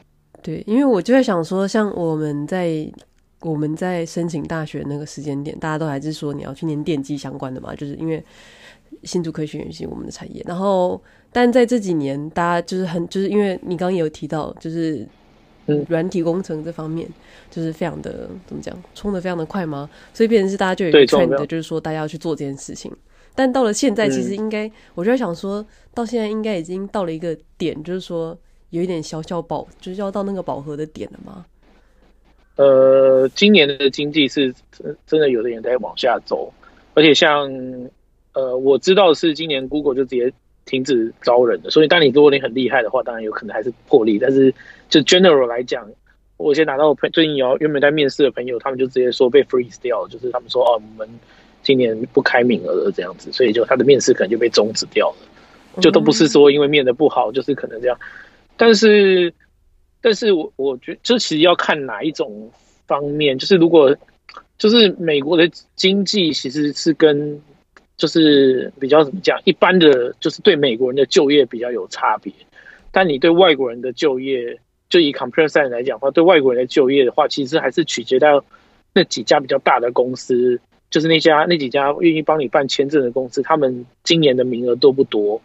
[0.45, 2.87] 对，因为我就在想说，像我们在
[3.41, 8.23] 我们在申请大学那个时间点，大家都还是说你要去念电机相关的嘛，就是因为
[9.01, 10.43] 新竹科学园是我们的产业。
[10.45, 15.07] 然后，但在这几年，大家就是很就是因为你刚刚也有提到，就是。
[15.67, 17.09] 嗯，软体工程这方面
[17.49, 19.89] 就是非常的怎么讲，冲得非常的快吗？
[20.13, 22.95] 所以变成是大家就有一个 trend，就是说大家要去做这件事情。
[23.33, 28.37] 但到了现在，其实应该、嗯，我就在想说，到现在应该已经到了一个点，就是说
[28.75, 31.45] 有一点小小饱，就是要到那个饱和的点了吗？
[32.57, 36.53] 呃，今年的经济是真真的有的人在往下走，
[36.93, 37.51] 而且像
[38.33, 40.31] 呃，我知道是今年 Google 就直接。
[40.67, 44.17] 停止招人的，所以当你如果你很厉害的话，当然有可能还是破例。
[44.17, 44.51] 但是
[44.89, 45.87] 就 general 来讲，
[46.37, 51.07] 我先拿到朋最近有原本在面试的朋友，他们就直接说被 freeze 掉了，就是他们说哦，我们
[51.61, 55.81] 今年不开名额了这样子，所以就他的面试可能就被终止掉了。
[55.81, 57.95] 就都不是说因为面的不好，就是可能这样。
[58.57, 59.33] 但是，
[60.01, 62.51] 但是我我觉得这其实要看哪一种
[62.87, 63.95] 方面，就是如果
[64.57, 67.41] 就是美国的经济其实是跟。
[67.97, 72.33] 就是比较怎么讲，一般的就是对美国人的就业比较有差别，
[72.91, 78.43] 但你对外国人的就业，就以 computer science 来讲的话，对外国人的就业的话，其实还是取决到
[78.93, 85.41] 那几家比较大的公司，就是那家那几家愿意帮你办签证的公司，他们今年的名额多不多？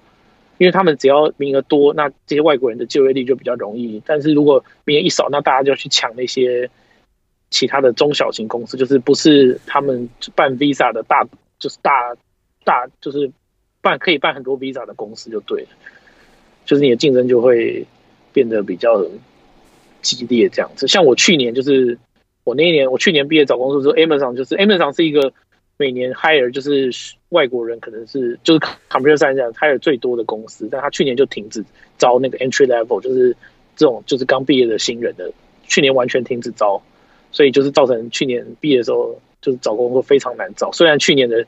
[0.61, 4.01] 因为他们只要名额多，那这些外国人的就业率就比较容易。
[4.05, 6.71] 但是如果名额一少，那大家就去抢那些
[7.49, 11.27] 其他的中小型公司，就是不是他们办 visa 的大，
[11.59, 12.15] 就是大。
[12.63, 13.33] 大就是
[13.81, 15.69] 办可以办很多 visa 的公司就对了，
[16.67, 17.87] 就是你的竞争就会
[18.35, 19.03] 变得比较
[20.03, 20.87] 激烈这样子。
[20.87, 21.99] 像我去年就是
[22.45, 25.33] 我那一年，我去年毕业找工作的时候，Amazon 就是 Amazon 是一个
[25.81, 26.91] 每年 hire 就是
[27.31, 31.65] 外国人可能是就是 computer science hire 最多的公司，但他去年就停止
[31.97, 33.35] 招那个 entry level，就是
[33.77, 35.33] 这种就是刚毕业的新人的，
[35.67, 36.83] 去年完全停止招，
[37.33, 40.71] 所以就是造成去年毕业的时候就是找工作非常难找。
[40.73, 41.47] 虽然去年的。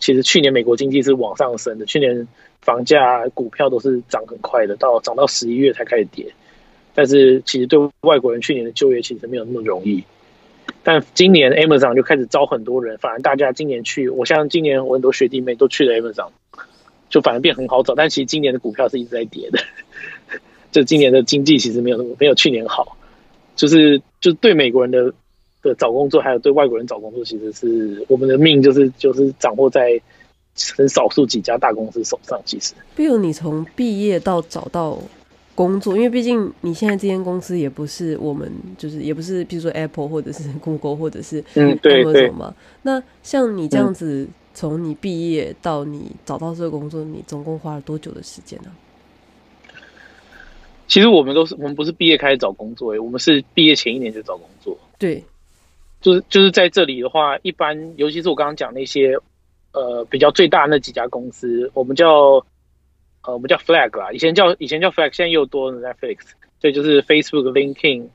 [0.00, 2.28] 其实去年美国经济是往上升的，去年
[2.60, 6.32] 房价、股票都是涨很快的，到涨到十一月才开始跌。
[6.94, 10.04] 但是其实对外国人去年的就业其实没有那么容易。
[10.82, 16.30] 但今年 Amazon 就开始招很多人，反而大家今年去，我像今年我很多学弟妹都去了 Amazon，
[17.08, 17.94] 就反而变很好找。
[17.94, 19.58] 但其实今年的股票是一直在跌的，
[20.72, 22.96] 就今年的经济其实没有没有去年好，
[23.56, 25.14] 就是就对美国人的。
[25.60, 30.00] 的找工作，还有对外国人找工作，其实是我们的命，就是就是掌握在
[30.76, 32.40] 很少数几家大公司手上。
[32.44, 34.96] 其实，比如你从毕业到找到
[35.58, 42.54] 工作，因为毕竟你现在这间公司也不是我们，就是也不是，比如说 Apple 或者是 Google 或者是嗯，对对嘛。
[42.82, 48.70] 那像你这样子，从你毕业到你找到这个工作，你总共花了多久的时间呢？
[50.86, 54.78] 其实我们都是，我们不是毕业开始找工作，我们是毕业前一年就找工作。
[54.96, 55.24] 对。
[56.00, 59.16] 就是就是在这里的话，一般尤其是我刚刚讲那些，
[59.72, 62.40] 呃，比较最大那几家公司，我们叫
[63.28, 66.20] 呃我们叫 Flag 啦，以前叫以前叫 Flag，现在又多了 Netflix，
[66.62, 68.08] 所以就是 Facebook、LinkedIn、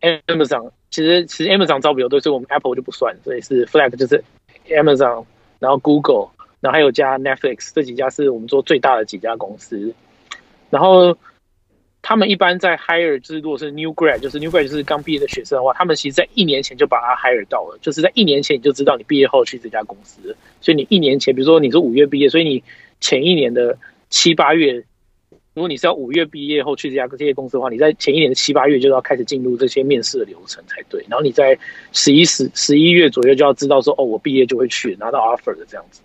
[0.00, 4.24] Amazon，其实其实 Amazon 招比较多，所以我们 Apple 就不算，所以是 Flag 就是
[4.68, 5.26] Amazon，
[5.58, 9.94] 然后 Google，然后还有加 Netflix，这几家是我们做最大的几家公司，
[10.70, 11.18] 然后。
[12.08, 22.62] 他们一般在 hire，就是如果是 new grad，就是 new grad 就是刚毕业的学生的话，他们其实在一年前就把他 hire 到了，就是在一年前你就知道你毕业后去这家公司，所以你一年前，比如说你是五月毕业，所以你
[23.00, 23.76] 前一年的
[24.16, 24.72] 七八月，
[25.52, 31.58] 如果你是要五月毕业后去这家这些公司的话，你在前一年的七八月就要开始进入这些面试的流程才对，然后你在
[31.92, 36.00] 十一十十一月左右就要知道说，哦，我毕业就会去拿到 offer 的这样子，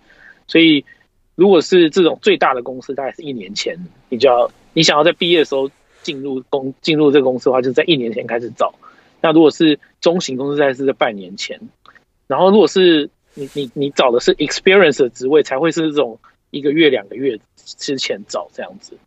[0.48, 0.84] 所以。
[1.34, 3.76] 如果是这种最大的公司，大概是一年前，
[4.10, 5.72] 你就要你想要在毕业的时候
[6.04, 8.72] 进入公进入这个公司的话，就在一年前开始找。
[9.22, 11.60] 那如果是中型公司，大概是在半年前。
[12.28, 16.20] 然后如果是你你你找的是 experience 的职位，才会是这种
[16.52, 17.40] 一个月两个月
[17.78, 18.98] 之前找这样子。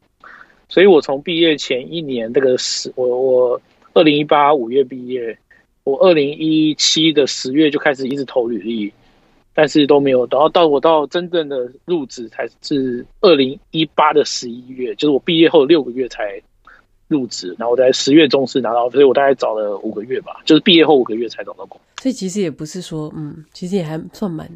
[0.69, 3.61] 所以我从毕业前一年这个十，我我
[3.93, 5.39] 二零一八五月毕业，
[5.85, 8.93] 我二零一七的十月就开始一直投履历。
[9.57, 16.43] 但是都没有，然后到我到真正的入职才是二零一八的十一月，就是我毕业后六个月才
[17.07, 21.81] 入职，然后我在十月中是拿到，所以我大概找了五个月吧，就是毕业后五个月才找到工。
[22.03, 24.51] 所以其实也不是说，嗯，其实也还算蛮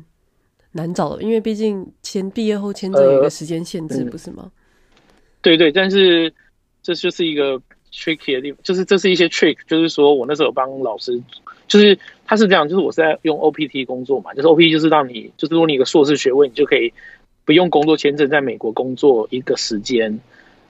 [0.73, 4.51] 难找的，因为毕竟签毕业后签证有一个时间限制，呃、不是吗？
[5.43, 6.33] 对对，但是
[6.83, 7.61] 这就是一个
[7.93, 11.23] tricky 的地方，就是这是一些 trick，就是说我那时候有帮老师。
[11.67, 16.95] 就是他是这样，就是我是在用 OPT 工作嘛，就是 OPT 就是让你，就是如果你有个硕士学位，你就可以
[17.45, 20.19] 不用工作签证在美国工作一个时间。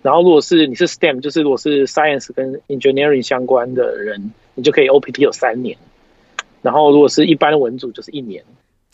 [0.03, 5.79] 然后如果是你是 STEM，就是如果是 Science 跟 Engineering 相关的人，你就可以 OPT 有三年。
[6.63, 8.45] 然后如果是一般的文组，就是一年。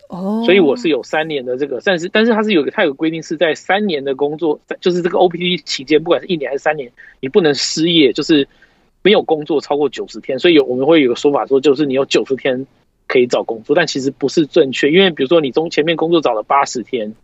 [0.09, 0.43] 哦。
[0.45, 6.91] 所以我是有三年的这个，但是但是它是有个它有个规定是在三年的工作，就是这个 OPT 期间，不管是一年还是三年，
[7.21, 8.47] 你不能失业，就是。
[9.07, 12.67] 没有工作超过九十天，所以有我们会有个说法说，就是你有九十天
[13.07, 17.15] 可以找工作，但其实不是正确，因为比如说你中前面工作找了八十天，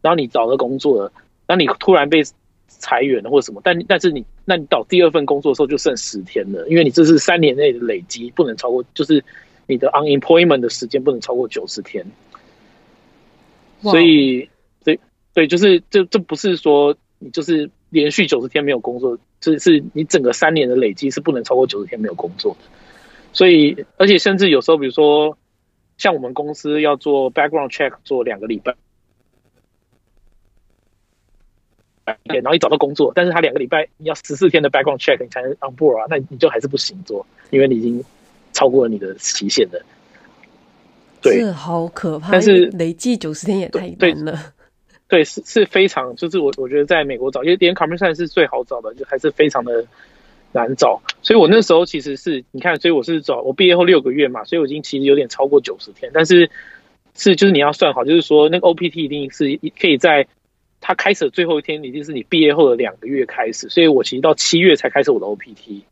[0.00, 1.12] 然后你找了工作了，
[1.46, 2.22] 那你突然被
[2.68, 9.22] 裁员了或者什么，但但是你那你找第二份工作的时候就剩十天了，因为你这是三年内的累积，不能超过，就是
[9.70, 12.04] 你的 unemployment 的时间不能超过九十天，
[13.80, 14.50] 所以
[14.84, 15.00] 对
[15.32, 19.18] 对，就是这这不是说你就是连续九十天没有工作。
[19.40, 22.66] 这是你整个三年的累积是不能超过九十天没有工作的，
[23.32, 25.38] 所以而且甚至有时候，比如说
[25.96, 28.76] 像我们公司要做 background check 做两个礼拜，
[32.24, 38.04] 然后一找到工作，但是他两个礼拜你要十四天的 background check 你才能 on board 啊，那你就还是不行做，因为你已经
[38.60, 39.82] 超过了你的期限的。
[41.22, 44.52] 对，这好可怕，但是累计九十天也太短了。
[45.08, 49.86] 对，是是非常，就是我我觉得在美国找，因为连 science 是最好找的，就还是非常的
[50.52, 51.00] 难找。
[51.22, 56.10] 所以我那时候其实是你看，所以我是找我毕业后六个月嘛，所以我已经其实有点超过九十天。
[56.12, 56.50] 但是
[57.14, 60.26] 是就是你要算好，就是说那个 OPT 一定是可以在
[60.82, 63.70] 它开始的最后一天，一定是你毕业后的两个月开始。
[63.70, 65.82] 所以我其实到七月才开始我的 OPT，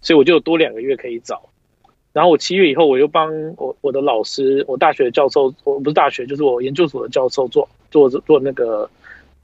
[0.00, 1.50] 所以我就有多两个月可以找。
[2.14, 8.88] 然后我七月以后，我又帮我我的老师，我大学的教授，我不是大学，就是我研究所的教授做做做那个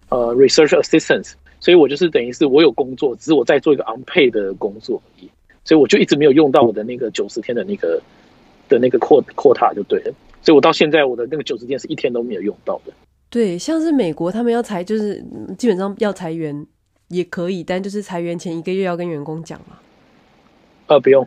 [0.08, 5.28] 呃 research assistance，所以我就是等于是我有工作，只是我在做一个 unpaid 的工作而已，
[5.64, 8.00] 所以我就一直没有用到我的那个九十天的那个
[8.68, 12.92] 的那个 quota quota 就对了，所以我到现在我的那个九十天是一天都没有用到的。
[13.30, 15.20] 对，像是美国他们要裁，就是
[15.58, 16.64] 基本上要裁员
[17.08, 19.76] 也可以，但就是裁员前一个月要跟员工讲嘛。
[20.86, 21.26] 呃，不用。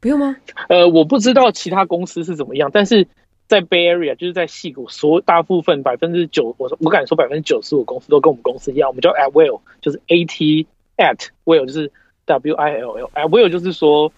[0.00, 0.36] 不用吗？
[0.68, 3.06] 呃，我不知道其他公司是怎么样，但是
[3.46, 11.92] 在 Bay Area 就是在戏谷，所大部分百分之九，我我敢说百分之九十五公司都跟我们公司一样，我们叫 at will，就是 A T at will，就是
[12.24, 14.12] W I L L，at will 就是说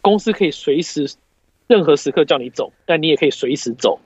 [0.00, 1.12] 公司可以随时
[1.66, 3.98] 任何时刻叫你走，但你也可以随时走，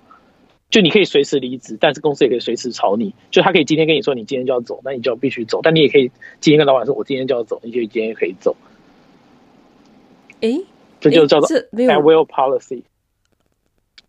[0.70, 8.56] 就你可以随时离职，但是公司也可以随时炒你，就他可以今天跟你说你今天就要走，那你就要必须走，但你也可以今天跟老板说我今天就要走，你就今天也可以走。
[10.40, 10.64] 诶。
[11.00, 12.82] 这就叫做 at will policy。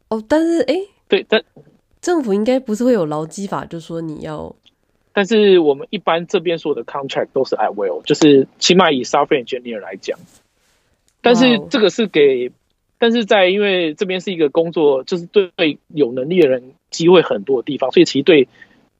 [0.10, 0.75] 哦，但是哎，
[1.08, 1.43] 对，但
[2.01, 4.54] 政府应该不是会有劳基法，就说你要。
[5.13, 10.17] 但是我们一般这边所有的 contract 都是 at will，就是起码以 software engineer 来讲。
[11.21, 12.51] 但是这个是给
[12.97, 18.47] 但是在因为这边是一个工作，就是对有能力的人机会很多的地方，所以其实对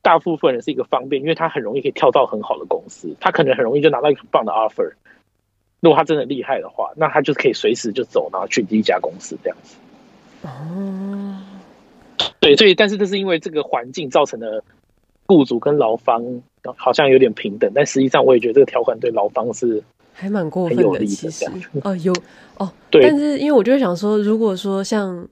[0.02, 4.94] 大部分人是一个方便，因为他很容易可以跳到很好的公司，他可能很容易就拿到一个很棒的 offer。
[5.82, 9.76] 如果他真的厉害的话，那他就可以随时就走，然后去第一家公司这样子。
[10.44, 11.42] 哦，
[12.40, 14.64] 对，所以但是这是因为这个环境造成的
[15.26, 16.24] 雇主跟劳方
[16.76, 21.06] 好像有点平等，但实际上我也觉得这个条款对劳方是还蛮过分的。
[21.06, 21.46] 其实
[21.84, 22.14] 哦，有
[22.58, 25.28] 哦，对，但是因为我就会想说，如果说像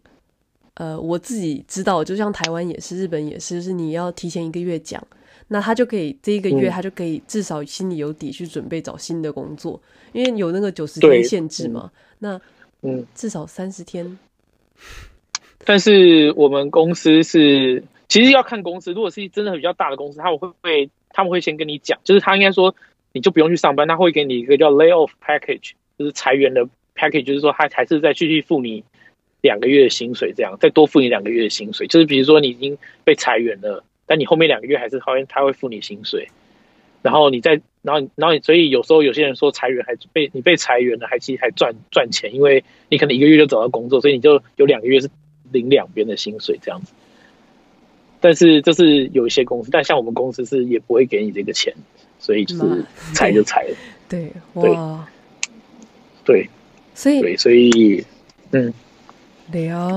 [0.73, 5.01] 呃我自己知道，就像台湾也是，日本也是，就是你要提前一个月讲。
[5.51, 9.81] 那他就可以这一个月，他就可以至少心里有底去准备找新的工作，
[10.11, 11.91] 因为有那个九十天限制嘛。
[12.19, 12.39] 那
[12.81, 14.17] 嗯，至少三十天。
[15.65, 18.93] 但是我们公司是，其实要看公司。
[18.93, 22.75] 如果是真的比较大的公司，他们会不会他们会先跟你讲，就是他应该说
[23.11, 28.83] 你就不用去上班，他会给你一个叫 layoff package，就是裁员的 package，就是说他还是再继续付你
[29.41, 31.87] 两个月的薪水，这样再多付你两个月的薪水。
[31.87, 33.83] 就是比如说你已经被裁员了。
[34.11, 36.29] 但你后面两个月还是他会他会付你薪水，
[37.03, 45.09] 然后你再然后然后所以有时候有些人说裁员还被你被裁员了，还其实还赚赚钱，因为你可能一个月就找到工作，所以你就有两个月是
[45.51, 46.93] 领两边的薪水这样子。
[48.21, 51.73] 但是这是有一些公司，但像我们公司是也不会给你这个钱，
[52.19, 53.75] 所以就是裁就裁了。
[54.09, 54.75] 对，对，
[56.25, 56.49] 对，
[56.93, 58.05] 所以对，所以
[58.51, 58.73] 嗯，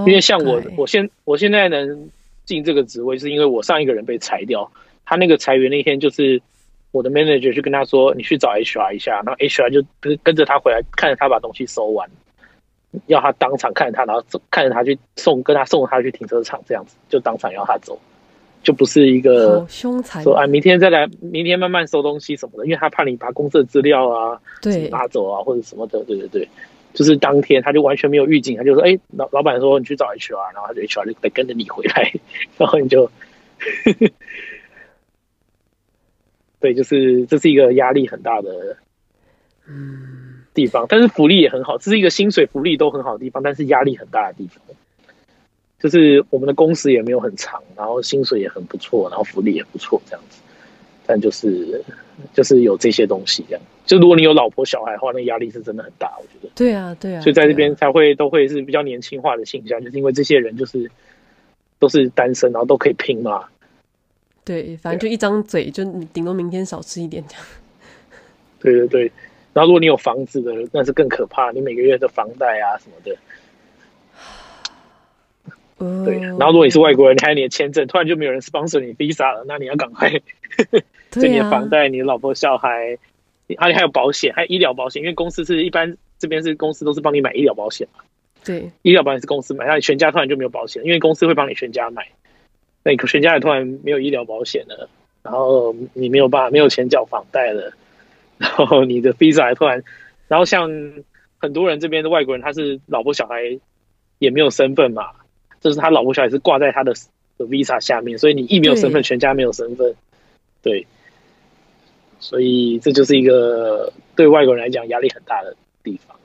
[0.06, 2.10] 因为像我，我现我现在能
[2.44, 4.70] 进这个职位，是因为我上一个人被裁掉，
[5.04, 6.40] 他那个裁员那天就是
[6.93, 12.09] 我的 manager 去跟他说，你去找 HR 一下，然后 HR 就跟跟着他回来，看着他把东西收完，
[13.07, 17.99] 要他当场看着他，然后看着他去送，跟他送他去停车场，这样子就当场要他走。
[18.62, 26.49] 就不是一个凶残，说啊，明天再来，明天慢慢收东西什么的，因为他怕你把公司的资料啊，对，拿走啊或者什么的，对对对，
[26.95, 32.12] 就是当天他就完全没有预警，他就说，哎、欸，老老板说你去找 HR，然后他就 HR 就得跟着你回来，
[32.57, 33.11] 然后你就，
[36.62, 38.78] 对，就是这是一个压力很大的
[39.68, 44.62] 嗯地方，但是福利也很好，这是一个薪水福利都很好的地方，但是压力很大的地方。
[45.80, 50.40] 就是我们的工时也没有很长，然后薪水也很不错，然后福利也不错，这样子。
[51.04, 51.82] 但就是
[52.32, 53.62] 就是有这些东西，这样。
[53.84, 56.48] 就如果你有老婆小孩的话，那压力是真的很大，我觉得。
[56.54, 57.20] 对啊，对啊。
[57.20, 60.88] 所以在这边才会都会是比较年轻化的现象，就是因为这些人就是
[61.80, 63.48] 都是单身，然后都可以拼嘛。
[64.45, 67.45] 对，反正就一张嘴，就顶多明天少吃一点这样。
[68.61, 69.12] 对对对，
[69.53, 73.16] 然后如果你有房子的，那是更可怕，你每个月的房贷啊什么的。
[76.05, 80.09] 对，然后如果你是外国人，你还有你的签证，突然就没有人 sponsor 你 visa 了，那你要赶快，
[81.11, 82.97] 所以你的房贷、你的老婆小孩，
[83.59, 88.05] 而且还有保险，还有医疗保险，因为公司是一般这边是公司都是帮你买医疗保险嘛。
[88.45, 92.07] 对，医疗保险是公司买，那你全家突然就没有保险，因为公司会帮你全家买，
[92.82, 94.88] 那你全家也突然没有医疗保险了，
[95.22, 97.72] 然后你没有办法没有钱缴房贷了，
[98.38, 99.82] 然后你的 visa 还突然，
[100.28, 100.70] 然后像
[101.38, 103.58] 很多人这边的外国人，他是老婆小孩
[104.18, 105.10] 也没有身份嘛。
[105.60, 106.92] 就是他老婆小孩是挂在他的
[107.38, 109.94] 的 visa 下面，所以你一没有身份，全家没有身份，
[110.60, 110.88] 对，
[112.18, 115.54] 所以这就是一个对外国人来讲压力很大的
[115.84, 116.16] 地方。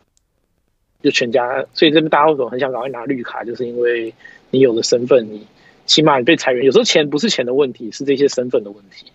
[1.03, 4.11] 就全家，所以这边大家为什么很想赶快拿绿卡，就是因为
[4.49, 5.45] 你有了身份，你
[5.87, 9.11] 起码你被裁员，有时候钱不是钱的问题，是这些身份的问题。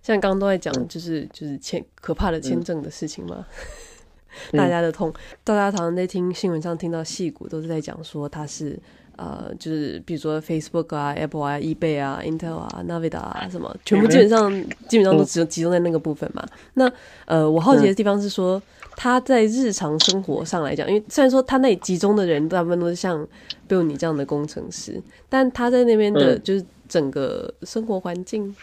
[0.00, 3.46] 像刚刚都在讲，就是就是签可怕的签证的事情嘛。
[4.52, 8.78] 大家的痛，嗯、大家常常在听新闻上听到戏骨，都是在讲说他是
[9.18, 16.42] 呃，就是比如说 Facebook 啊、Apple 啊、eBay 啊、Intel 啊、Nvidia 啊什么，全部基本上、嗯、基本上都只集中在那个部分嘛。
[16.44, 16.92] 嗯、那
[17.26, 18.62] 呃，我好奇的地方是说，
[18.96, 23.26] 他在日常生活上来讲，因为虽然说他那里集中的人大部分都是像
[23.68, 28.54] Bill 你这样的工程师，但他在那边的就是整个生活环境，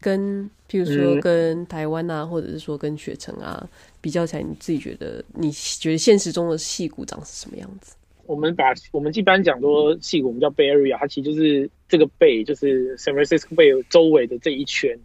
[0.00, 3.68] 跟譬如说跟台湾啊，或者是说跟雪城啊。
[4.04, 7.94] 比较起来，你自己觉得你觉得现实中的戏骨长是什么样子？
[8.26, 14.98] 我们把我们一般讲说矽谷，我们叫 Bay Area，它其实就是这个 Bay，就是 San Francisco Bay 周围的这一圈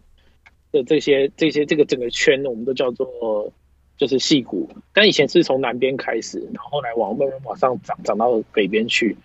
[0.72, 3.52] 的这些这些这个整个圈，我们都叫做
[3.96, 4.68] 就是矽谷。
[4.92, 9.16] 但以前是从南边开始，然后后来往慢慢往上涨，涨到北边去。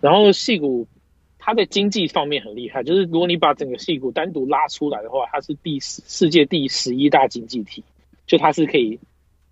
[0.00, 0.86] 然后矽谷
[1.38, 7.84] 它的经济方面很厉害，就是如果你把整个矽谷单独拉出来的话，它是第十世界第十一大经济体，
[8.26, 8.98] 就它是可以。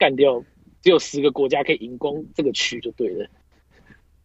[0.00, 0.42] 干掉
[0.80, 3.28] 只有十个国家可以赢光这个区就对了，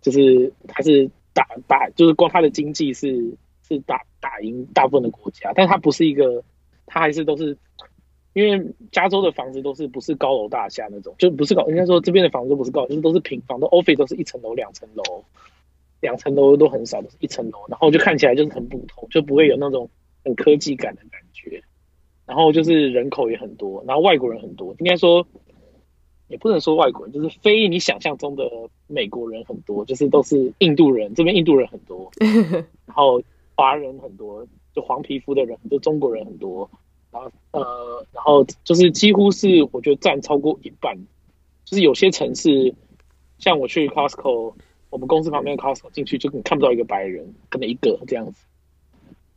[0.05, 3.33] 就是它是打打，就是光它的经济是
[3.67, 6.43] 是打打赢大部分的国家，但它不是一个，
[6.85, 7.57] 它还是都是
[8.33, 15.25] 因为加州的房子都是不是高楼大厦那种，就不是高，应该说这边的房子都不是高，就是都是平房，都 office 都是一层楼、两层楼，
[16.01, 19.89] 两层楼都很少，都是一层楼，然后就看起来就是很普通，就不会有那种
[20.23, 21.63] 很科技感的感觉，
[22.27, 25.25] 然后就是人口也很多，然后外国人很多，应该说。
[26.27, 28.49] 也不能说外国人，就是非你想象中的
[28.87, 32.11] 美国人很多，就是都是印度人，这边印度人很多，
[32.85, 33.21] 然后
[33.55, 36.69] 华人很多，就黄皮肤的人，就中国人很多，
[37.11, 40.97] 然后呃，然后就是几乎是我觉得占超过一半，
[41.63, 42.73] 就是有些城市，
[43.37, 44.53] 像我去 Costco，
[44.89, 48.43] 我们公司旁边的 Costco 进去就你看不到一个白人，可能一个这样子，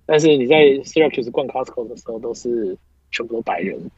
[0.07, 2.79] 但是你在 Syracuse 逛 Costco 的时候，都是
[3.11, 3.91] 全部都白人。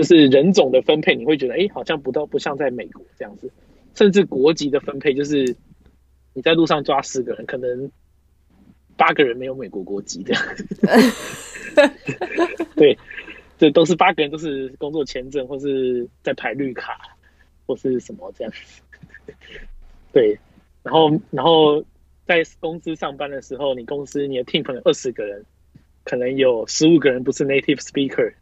[0.00, 3.50] 就是人种的分配，你会觉得，哎、好像不到不像在美国这样子，
[3.94, 5.54] 甚至国籍的分配，就是
[6.32, 7.90] 你在路上抓十个人，可能
[8.96, 10.34] 八个人没有美国国籍的。
[12.76, 12.96] 对，
[13.58, 16.98] 这都是八个人都是工作签证，或是在排绿卡，
[17.66, 18.80] 或是什么这样子。
[20.14, 20.38] 对，
[20.82, 21.84] 然后然后
[22.24, 25.44] 在公司上班的时候，你公司你的 team 可能二十个人，
[26.04, 28.32] 可能有十五个人不是 native speaker，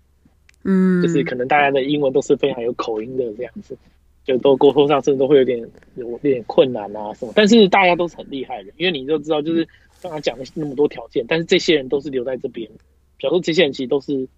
[0.68, 3.76] 嗯，就是可能大家的英文都是非常有口音的这样子，
[4.24, 5.58] 就都沟通上甚至都会有点
[5.96, 7.32] 有点困难啊什么。
[7.34, 9.66] 但是大家都是很厉害的，因为你就知道，就是
[10.02, 12.68] 刚刚讲的那么多条件，但是这些人都是留在这边，
[13.16, 14.28] 比如说这些人其实都是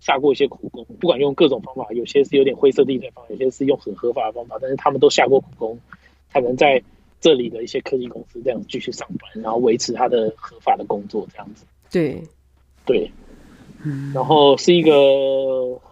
[0.00, 5.80] 下过一些苦功，不管用各种方法，有些是有点灰色地带方法，有些是用很合法的方法，但是他们都下过苦功，
[6.28, 6.82] 才能在。
[7.20, 11.64] 这里的一些科技公司这样继续上班，然后维持他的合法的工作这样子。
[11.90, 12.22] 对，
[12.84, 13.10] 对，
[13.84, 14.92] 嗯，然后是一个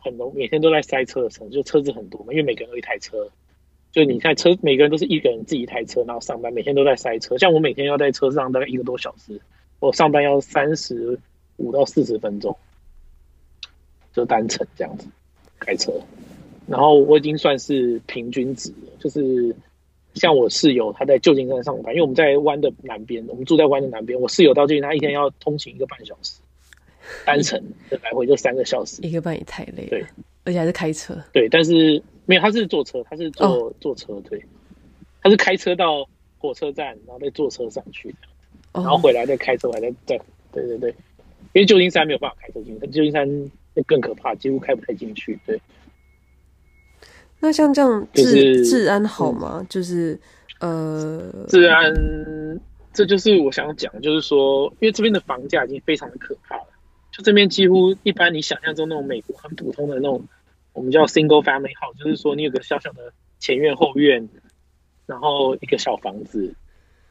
[0.00, 3.28] 很容每天都在塞车的城市，就车子很多嘛，因为每个人有一台车，
[3.90, 7.36] 就你在车，每个人都是一个人自己一台车，然后上班，每天都在塞车。
[7.38, 9.40] 像我每天要在车上大概一个多小时，
[9.78, 11.18] 我上班要三十
[11.56, 12.56] 五到四十分钟，
[14.12, 15.06] 就单程这样子
[15.58, 15.92] 开车。
[16.66, 19.54] 然后我已经算是平均值了，就是。
[20.14, 24.20] 像我室友，他在旧金山上班，因为我们在湾的南边，我们住在湾的南边。
[24.20, 26.41] 我室友到旧金山，他一天要通勤一个半小时，
[27.24, 29.88] 单程的来回就三个小时，一个半也太累了。
[29.90, 30.04] 对，
[30.44, 31.14] 而且还是开车。
[31.32, 34.44] 对，但是没有，他是坐车，他是坐、哦、坐车，对，
[35.22, 38.14] 他是开车到火车站，然后再坐车上去，
[38.72, 40.20] 然后回来再开车，还在再
[40.52, 40.90] 对对对，
[41.52, 45.60] 因为旧金山没有办法开车进去，旧金山那更可怕，几乎开不太进去，对。
[47.40, 49.56] 那像这样治、就是、治安好吗？
[49.60, 50.16] 嗯、就是
[50.60, 51.92] 呃，治安，
[52.92, 56.66] 这就是我想讲，就是说，因为这边的房价已经非常的可怕了。
[57.12, 60.24] 就这边几乎一般你想象中那种美国很普通的那种，
[60.72, 64.28] 我们叫 single family house，就是说你有个小小的前院后院，
[65.06, 66.54] 然后一个小房子，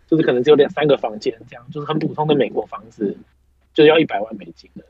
[0.07, 3.15] 就是可能只有两三个房间这样，就是很普通的美国房子，
[3.73, 4.83] 就要一百万美金的。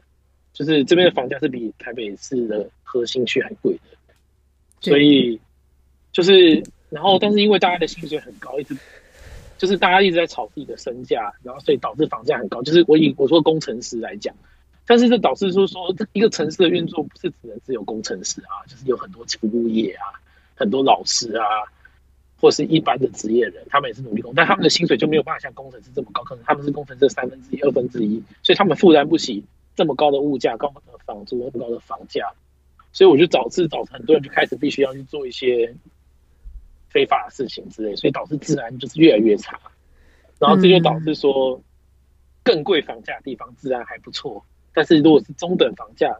[0.53, 3.81] 就是这边的房价是比台北市的核心区还贵的。
[4.79, 5.39] 所以
[6.11, 8.75] 就是，然后但是因为大家的薪水很高，一直
[9.57, 12.61] 就是大家一直在炒自己的身价，然后所以导致房价很高。
[12.63, 14.35] 就是我以我说工程师来讲，
[14.85, 20.19] 但是这导致说说这一个城市的运作不是只能只有工程师啊，就是有很多服务业啊，
[20.55, 21.45] 很多老师啊，
[22.39, 29.43] 或是一般的职业人，他们也是努力工，但他们的薪水就没有办法像工程师这么高，可能他们是工程师的三分之一、二分之一，所以他们负担不起
[29.75, 32.33] 这么高的物价、高的房租、那么高的房价。
[32.93, 35.73] 所以我就导致导致很多人就开始必须要去做一些
[36.89, 39.57] 非法的事情之类，所以导致治安就是越来越差。
[40.37, 41.61] 然后这就导致说，
[42.43, 44.43] 更贵房价的地方治安还不错，
[44.73, 46.17] 但是如果是中等房价，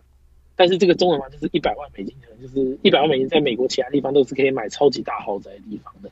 [0.56, 6.10] 但是这个中等房就是一百万美金，可能就是一百万美金，在美国其他地方都是可以买超级大豪宅的地方的。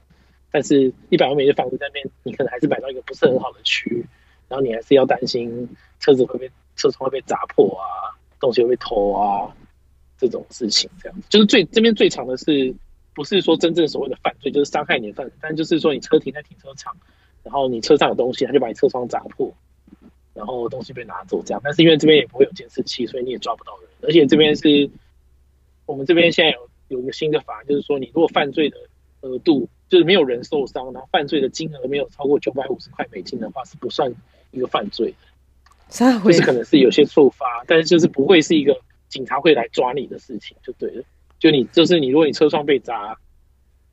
[0.51, 4.05] 但是一百万美金的房子在那边，你可能还是买到一个不是很好的区域，
[4.47, 5.69] 然后你还是要担心
[5.99, 9.55] 车子会被车窗会被砸破啊，东西会被偷啊。
[10.21, 12.75] 这种事情，这样子就是最这边最长的是，
[13.13, 16.93] 不是说真正所谓的犯罪，就是伤害你的犯罪，但就是说你车停在停车场，
[17.41, 19.49] 然后你车上有东西，他就把你车窗砸破，
[20.39, 21.61] 然后东西被拿走这样。
[21.61, 23.89] 但是因为这边也不会有监视器，所以你也抓不到人。
[24.01, 24.89] 而且这边是，
[25.85, 28.77] 我们这边现在有有一个新的法，就是说你如果犯罪的
[29.21, 34.11] 额度就是没有人受伤，然后犯罪的金额没有超过九百五十块美金的话，是不算
[34.51, 35.13] 一个犯罪
[35.89, 36.19] 的。
[36.23, 38.79] 就是可能是有些触发，但是就是不会是一个。
[39.09, 41.03] 警察会来抓你的事情就对了，
[41.39, 43.17] 就你就是你，如果你车窗被砸，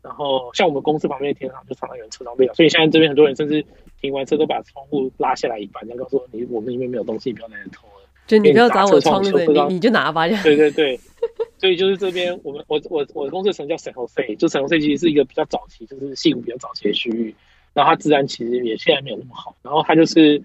[0.07, 3.65] 然后像我们公司旁边的停车场就常常有人车窗被咬，所以现在这边很多人甚至
[4.01, 8.09] 停完车都把窗户拉下来一半，然后告诉你我们里面没有东西，你不要来偷了。
[8.29, 10.29] 就你不要砸我窗子，你你就拿吧。
[10.29, 10.97] 对对对，
[11.59, 17.35] 所以就是这边我们我我我的公司的城叫 San Jose，就 San Jose 其实是一个比较早期，就是矽谷比较早期的区域，
[17.75, 20.41] 然后它治安其实也现在没有那么好，然后它就是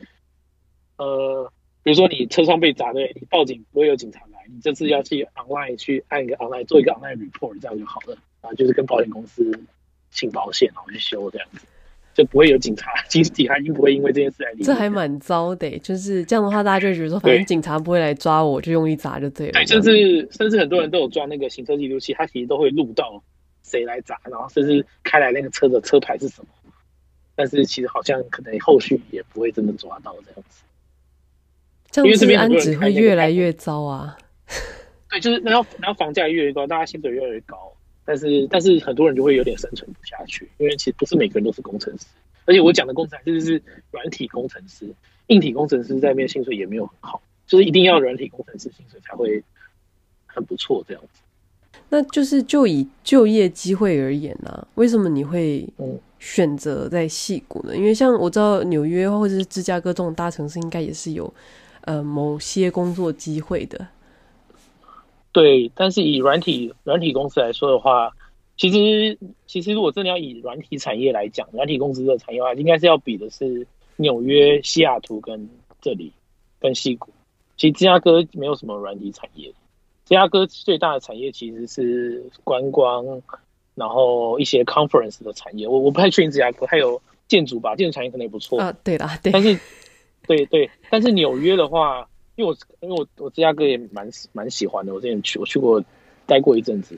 [0.97, 1.51] 呃。
[1.83, 8.15] 比如说你车窗被砸，对，你报警不会有警察来，你这次要去 online 去按一个 online 做一个 online report，这样就好了。
[8.41, 9.51] 然后就是跟保险公司
[10.09, 11.65] 请保险，然后去修这样子，
[12.13, 14.63] 就不会有警察， 警察已经不会因为这件事来理。
[14.63, 19.53] 这还蛮糟的，就是这样的话，大家就觉得说，反正警察不会来抓我，就用一砸就对了。
[19.53, 23.21] 对，甚至甚至很多人都有装那个行车记录器，他其实都会录到
[23.63, 26.47] 谁来砸，然后甚至开来那个车的车牌是什么。
[27.33, 30.63] 但是其实好像可能后续也不会真的抓到这样子。
[31.89, 34.17] 这样治安只会越来越糟啊！
[35.09, 37.73] 对，就是然后然后房价越来越高，大家薪水越来越高，
[38.05, 42.05] 但是但是很多人就会有点生存不下去，因为其实不是每个人都是工程师，
[42.45, 44.87] 而且我讲的工程师就是软体工程师，
[45.27, 49.43] 硬体工程师在那边薪水也没有很好，就是一定要软体工程师薪水才会
[50.25, 51.21] 很不错这样子。
[51.89, 55.67] 那就是就以就业机会而言呢、啊，为什么你会
[56.19, 57.75] 选择在戏谷呢？
[57.75, 61.33] 因为像我知道纽约或者是芝加哥这种大城市，应该也是有。
[61.85, 63.87] 呃，某些工作机会的，
[65.31, 68.11] 对，但是以软体软体公司来说的话，
[68.57, 69.17] 其实
[69.47, 73.65] 其实如果真的要以软体产业来讲，软体公司的产业的话，应该是要比的是
[73.95, 75.49] 纽约、西雅图跟
[75.81, 76.11] 这里
[76.59, 77.11] 跟西谷。
[77.57, 79.47] 其实芝加哥没有什么软体产业，
[80.05, 83.21] 芝加哥最大的产业其实是观光，
[83.75, 85.67] 然后一些 conference 的产业。
[85.67, 88.75] 我我不太确定芝加哥还有建筑吧，建筑产业可能也不错啊。
[88.83, 89.31] 对的，对。
[89.31, 89.57] 但是，
[90.27, 92.07] 对对，但是纽约的话，
[92.41, 95.83] 因为我因为我我芝加哥也蛮蛮喜欢的，我之前去我去过
[96.25, 96.97] 待过一阵子。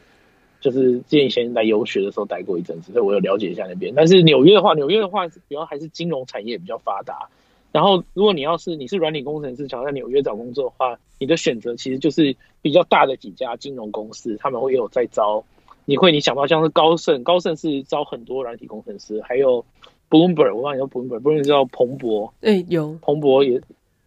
[0.62, 3.94] 就是之前以前来游学的时候待过一阵子，所以我有了解一下那边。
[3.94, 7.28] 但是纽约的话，纽约的话主要还是金融产业比较发达。
[7.74, 15.44] 然后如果你要是你是软体工程师，想要在纽约找工作的话，你的选择其实就是比较大的几家金融公司，他们会有在招。
[15.84, 19.66] 你会你想到像是高盛，高盛是招很多软体工程师，还有
[20.10, 23.62] Bloomberg，我忘记叫 Bloomberg，Bloomberg 叫彭博，对、欸、有彭博也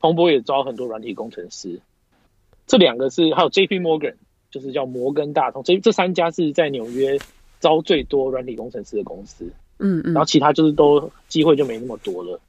[0.07, 1.81] 彭博也招很多软体工程师。
[2.67, 4.15] 这两个是还有 JP Morgan。
[4.49, 7.19] 就是叫摩根大通，这这三家是在纽约
[7.61, 9.45] 招最多软体工程师的公司，
[9.79, 12.41] 嗯嗯，然后其他就是都机会就没那么多了，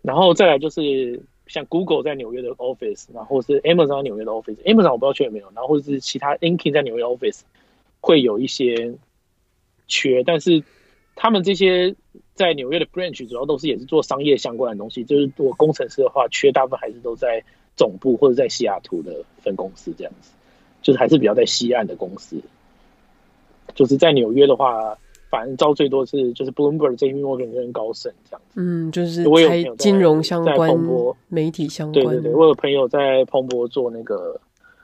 [0.00, 7.40] 然后再来就是像 Google 在纽约的 office，然后是 Amazon 纽约的 office，Amazon 我不知道缺有没有，然后或者是其他 LinkedIn 在纽约 office
[8.00, 8.94] 会有一些
[9.86, 10.62] 缺，但是
[11.14, 11.94] 他们这些
[12.40, 17.44] 在纽约的 branch 主要都是也是做商业相关的东西，就是做工程师的话，缺大部分还是都在
[17.76, 20.32] 总部或者在西雅图的分公司这样子。
[20.82, 22.40] 就是还是比较在西岸的公司，
[23.74, 24.96] 就是在纽约的话，
[25.28, 28.54] 反正招最多是就是 Bloomberg、JP Morgan 跟高盛这样子。
[28.58, 30.70] 嗯，就是我有金融相关、
[31.28, 32.02] 媒体相关。
[32.06, 34.40] 对对对，我有朋友在彭博做那个，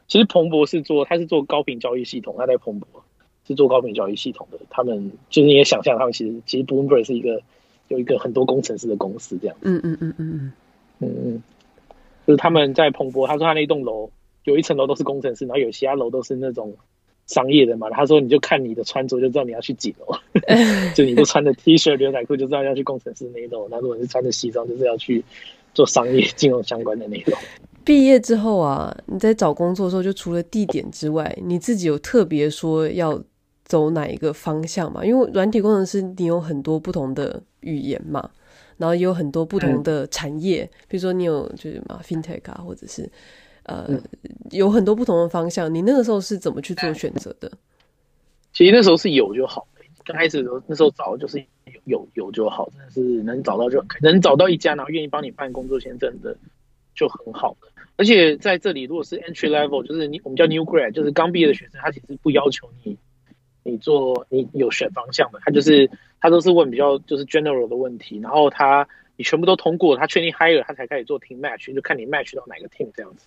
[0.06, 3.02] 其实彭博是做，他是做高频交易系统，他在彭博
[3.46, 4.58] 是做高频交易系统的。
[4.70, 7.40] 他们就是你也想象，他们其实其实 Bloomberg 是一个
[7.88, 9.62] 有一个很多工程师的公司这样子。
[9.64, 10.52] 嗯嗯嗯嗯嗯
[11.00, 11.42] 嗯嗯，
[12.26, 14.10] 就是他们在彭博，他说他那一栋楼。
[14.44, 16.72] 有一层楼都是工程师，然后有其他楼都是那种
[17.26, 17.90] 商业的嘛。
[17.90, 20.16] 他说：“你就看你的穿着就知道你要去几楼，
[20.94, 23.66] 就你就穿着 T 恤牛仔裤就知道要去工程师那一楼。
[23.68, 25.24] 那如果是穿着西装，就是要去
[25.74, 27.36] 做商业金融相关的那一楼。”
[27.84, 33.20] 毕业之后啊，你在找工作的时候，就除了地点之外，你自己有特别说要
[33.66, 35.04] 走哪一个方向嘛？
[35.04, 38.30] 因为软体工程师你有很多不同的语言嘛，
[38.78, 43.06] 然后也有很多不同的产业，嗯、比如说你有就是嘛 FinTech 啊，或者是。
[43.68, 44.00] 呃、嗯，
[44.52, 45.74] 有很多不同的方向。
[45.74, 47.50] 你那个时候是怎么去做选择的？
[48.52, 49.66] 其实那时候是有就好。
[50.04, 56.36] 刚开始的时候，那时候找就是有有有就好，但是能找到就能找到一家，然后愿意帮你办工作签证的
[56.94, 57.56] 就很好。
[57.96, 62.96] 而且在这里，如果是 entry level，就是你我们叫 new grad，就是刚毕业的学生，他其实不要求你
[63.66, 65.90] 你做你有选方向的，他就是
[66.20, 73.26] 他都是问比较就是 general 的问题，然后他你全部都通过，他确定 hire，他才开始做 team match，就看你 match 到哪个 team 这样子。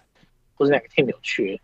[0.56, 1.58] 或者哪个 team 有缺，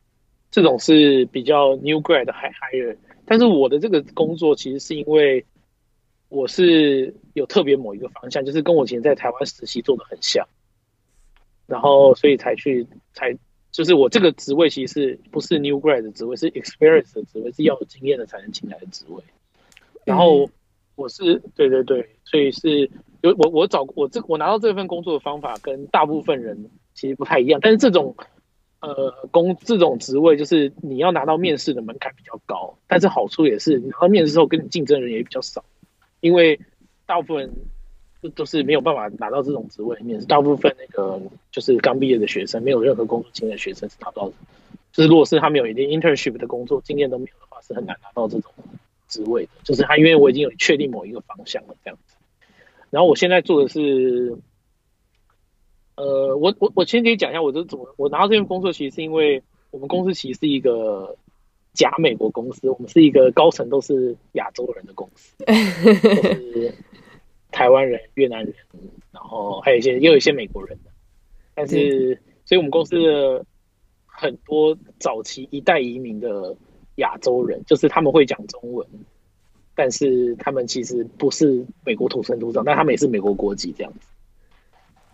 [0.51, 2.95] 这种是比较 new grad 的 hire。
[3.25, 5.43] 但是我的这个工作其实是因为
[6.29, 10.47] 我是有特别某一个方向，就是跟我以前在台湾实习做的很像，
[11.67, 13.37] 然后所以才去才
[13.75, 19.21] 就是我这个职位其实是不是 new grad 的职位，是 experience 的职位，是要有经验的才能进来的职位。
[20.05, 20.49] 然后
[20.95, 22.89] 我是对对对，所以是
[23.21, 28.15] 有我我找我这我拿到这份工作的方法跟大部分人其实不太一样，但是这种。
[28.81, 35.65] 呃，工这种职位就是你要拿到面试的门槛比较高，但是好处也是你拿到面试之后跟你竞争人也比较少，
[36.19, 36.59] 因为
[37.07, 37.51] 大部分
[38.27, 41.21] 都都是没有办法拿到这种职位面试，大部分那个
[41.51, 44.33] 就是刚毕业的学生，没有任何工作经验的学生是拿不到的，
[44.91, 48.51] 就是如果是他们有一定 internship 的工作经验都没有的话，是很难拿到这种
[49.07, 49.51] 职位的。
[49.63, 52.15] 就是他因为我已经有确定某一个方向了这样子，
[52.89, 54.37] 然后我现在做的是。
[55.97, 61.15] 呃，我我我先给你讲一下，我这怎么我拿到这份工作，其实是因为我们公司其实是一个
[61.73, 66.75] 假美国公司，我们是一个高层都是亚洲人的公司， 就是
[67.55, 68.53] 台湾人、越南人，
[69.13, 70.77] 然后还有一些也有一些美国人，
[71.53, 73.45] 但是所以我们公司的
[74.05, 76.53] 很多早期一代移民的
[76.95, 78.85] 亚洲人，就是他们会讲中文，
[79.73, 83.99] 但是他们其实不是美国土生土长，但他们也是美国国籍这样子。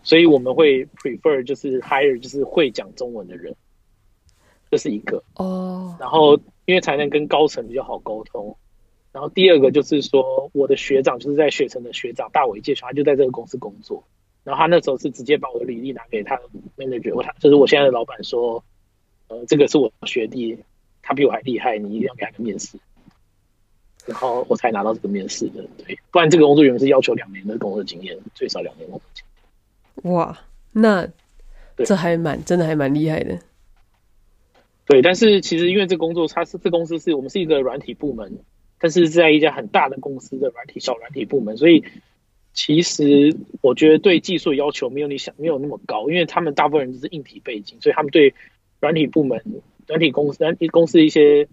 [0.01, 3.55] 所以我们会 prefer 就是 hire 就是会讲中文的人，
[4.71, 5.95] 这是一个哦。
[5.99, 6.35] 然后
[6.65, 8.57] 因为才能跟高层比较好沟通。
[9.11, 14.03] 然后第二个就是说，我的学长就是在学城的学长大伟介绍，他就在这个公司工作。
[14.43, 16.43] 然后他那时候是直接把我的履历拿给他的
[16.77, 18.63] manager，我就是我现在的老板说，
[19.27, 20.57] 呃，这个是我学弟，
[21.01, 22.77] 他比我还厉害，你一定要给他个面试。
[24.07, 29.23] 然后我才拿到这个面试的，对，不然这个工作原本是要求两年的工作经验，最少两年工作经
[30.03, 30.13] 验。
[30.15, 30.39] 哇，
[30.71, 31.07] 那
[31.77, 33.37] 这还蛮真的还蛮厉害的。
[34.85, 38.39] 对，但是其实因为这工作，它是这公司是我们是一个软体部门，
[38.81, 41.83] 但是在一家很大的公司的软体小软体部门，所以
[42.51, 48.33] 其实我觉得对技术要求没有你想没有那么高，因为他们大部分人都是硬体背景，所以他们对
[48.79, 49.41] 软体部门、
[49.87, 51.47] 软体公司、软体公司一些，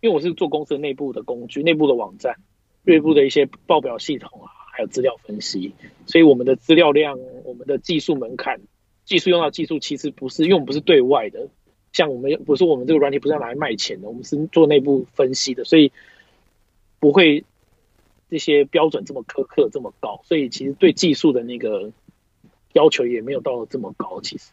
[0.00, 2.36] 因为我是做公司内部的工具、内部的网站、
[2.82, 5.72] 内部的一些报表系统啊，还有资料分析，
[6.06, 8.60] 所以我们的资料量、我们的技术门槛、
[9.04, 11.48] 技术用到技术其实不是，因为我们不是对外的，
[11.92, 15.92] 像我们不是我们这个软体不是要拿来卖钱的，我们是做内部分析的，所以
[17.02, 17.44] 不会。
[18.30, 21.92] 这些标准这么苛刻，这么高，所以其实对技术的那个
[22.72, 24.22] 要求也没有到这么高。
[24.22, 24.52] 其实，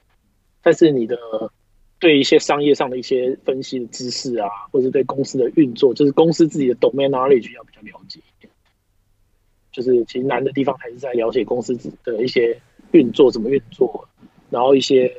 [0.62, 1.18] 但是你的
[1.98, 8.52] 对一些商业上的一些分析的知识啊，或者对公司的运作，就是公司自己的 domain knowledge 要比较了解一点。
[9.72, 11.74] 就是其实难的地方还是在了解公司
[12.04, 14.10] 的一些运作怎么运作，
[14.50, 15.16] 然后一些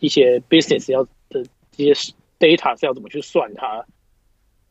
[0.00, 3.86] 一些 business 要的一些 data 是要怎么去算它。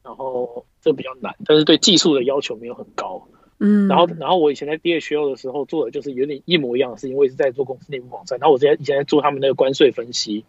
[0.04, 3.28] 然后这比较难，但是对技术的要求没有很高。
[3.62, 8.40] 嗯，然后然后我以前在 DHL 的时候做的就是有点一模一样的事情，我也是在做公司内部网站。
[8.40, 10.46] 然后我之前以前在做他们那个关税分析、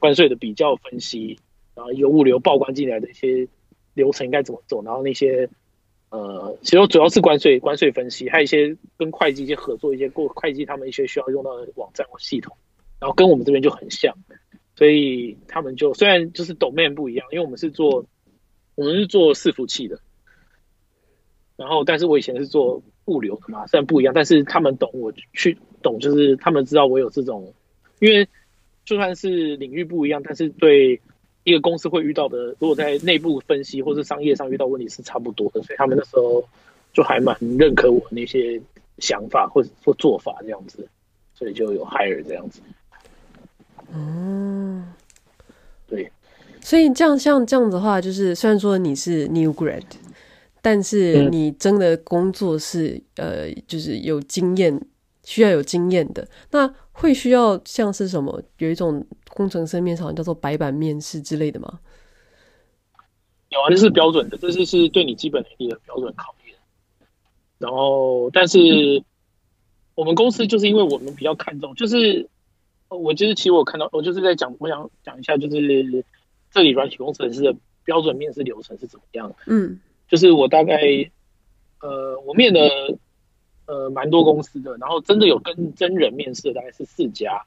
[0.00, 1.38] 关税的比较分析，
[1.76, 3.46] 然后有物流报关进来的一些
[3.94, 5.48] 流程应该怎么走，然后那些
[6.10, 12.56] 呃，其实主要是关税关税分析，还有一些跟会计一些合作，一些过会计他们一些需要用到的网站或系统，
[12.98, 14.12] 然后跟我们这边就很像，
[14.74, 18.04] 所以他们就虽然就是 domain 不一样，因为我们是做。
[18.80, 20.00] 我们是做伺服器的，
[21.54, 27.52] 然后但是我以前是做物流的嘛，虽然不一样，但是他们懂我去懂，就是他们知道我有这种，
[27.98, 28.26] 因为
[28.86, 30.98] 就算是领域不一样，但是对
[31.44, 36.42] 一个公司会遇到的，如果在内部分析或是商业上遇到问题是差不多的，所以他们那时候
[36.94, 38.58] 就还蛮认可我那些
[38.96, 40.88] 想法或者或做法这样子，
[41.34, 42.62] 所以就有 hire 这样子。
[43.92, 44.90] 嗯，
[46.62, 49.82] 所以这样像这样子的话，就是虽然说你是 new grad，
[50.62, 54.80] 但是你真的工作是、嗯、呃，就是有经验，
[55.24, 56.28] 需要有经验的。
[56.50, 58.42] 那会需要像是什么？
[58.58, 61.80] 有一种工程师面试叫做白板面试之类的吗？
[63.48, 66.54] 有啊，这是标准的，这是是对你基本能力的标准考验。
[67.58, 69.02] 然后，但是
[69.94, 72.28] 我们公司就是因为我们比较看重，就是
[72.88, 76.04] 我就是其实我看到，我就是在讲，我想讲一下，就是。
[76.50, 79.32] 这里软体工程师的标准面试流程是怎么样？
[79.46, 80.80] 嗯，就是我大概，
[81.80, 82.60] 呃，我面的
[83.66, 87.44] 呃蛮多公司的，然后真的有跟真人面试的大概是四家，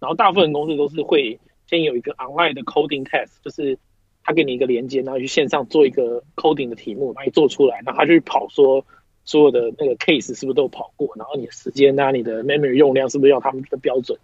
[0.00, 1.38] 然后大部分公司都是会
[1.68, 3.78] 先有一个 online 的 coding test，就是
[4.24, 8.84] 他给你一个连接，然后去线上做一个 coding 的题目，把你做出来，然后他就去跑说
[9.24, 14.18] 所有的那个 case 是不是都有跑过，然后你的时间啊，你的 memory 用量是不是要他们的标准，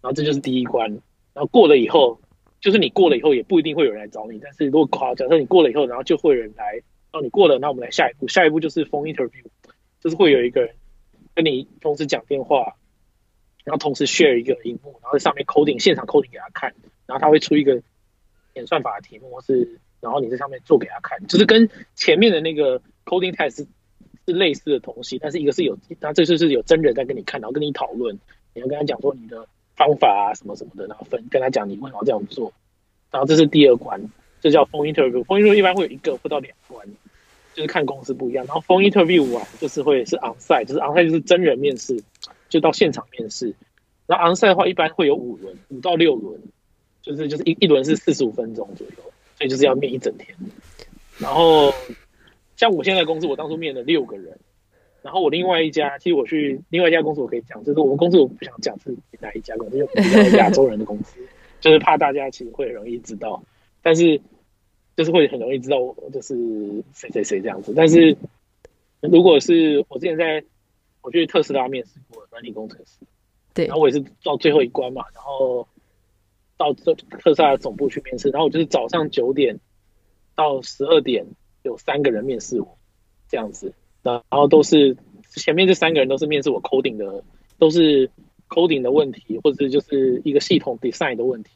[0.00, 0.90] 然后这就是第一关，
[1.34, 2.18] 然后过了以后。
[2.66, 9.44] 就是你过了以后也不一定会有人来找你，但是如果夸，假设你过了以后，然后就会有人来，哦，你过了，那我们来下一步，下一步就是 phone interview，
[10.00, 10.74] 就是会有一个人
[11.32, 12.74] 跟你同时讲电话，
[13.62, 16.74] 然后同时 share 一个荧幕，然后在上面 coding 现场 coding 给他看，
[17.06, 17.80] 然后他会出一个
[18.54, 23.66] 演算法的题目，是然后你在上面做给他看，就是跟前面的那个 coding test 是，
[24.26, 28.18] 是类似的东西，但是一个是有，那这次是有真人在跟你看，然后跟你讨论，
[28.54, 29.46] 你要跟他讲说你的。
[29.76, 32.52] 方法啊，什么什么的，然后分跟他讲你为什么这样做，
[33.10, 34.10] 然后这是第二关，
[34.40, 35.22] 这叫 phone interview。
[35.24, 36.88] phone interview 一般会有一个或到两关，
[37.54, 38.46] 就是看公司不一样。
[38.46, 42.02] 然后 phone interview 啊就是会是 onsite，就是 onsite 就是真人面试，
[42.48, 43.54] 就到现场面试。
[44.06, 46.40] 然后 onsite 的话一般会有五轮，五到六轮，
[47.02, 50.34] 就是就是一一轮是四十五分钟左右，所以就是要面一整天。
[51.18, 51.74] 然后
[52.56, 54.38] 像我现在公司，我当初面了六个人。
[55.06, 61.20] 然后我另外一家，其实我去另外一家公司，我可以讲，就是我们公司我不想讲是哪一家公司，因为比较亚洲人的公司，
[61.60, 63.40] 就是怕大家其实会很容易知道，
[63.82, 64.20] 但是
[64.96, 66.34] 就是会很容易知道我就是
[66.92, 67.72] 谁谁谁这样子。
[67.76, 68.16] 但是
[69.00, 70.42] 如果是我之前在
[71.02, 73.06] 我去特斯拉面试过软体工程师，
[73.54, 75.68] 对，然后我也是到最后一关嘛，然后
[76.56, 79.60] 到特特斯拉总部去面试，然后我就是早上九点
[80.34, 81.24] 到十二点
[81.62, 82.76] 有三个人面试我
[83.28, 83.72] 这样子。
[84.12, 84.96] 然后都是
[85.30, 87.24] 前面这三个人都是面试我 coding 的，
[87.58, 88.10] 都是
[88.48, 91.50] coding 的问题，或者是就是一个系统 design 的问题。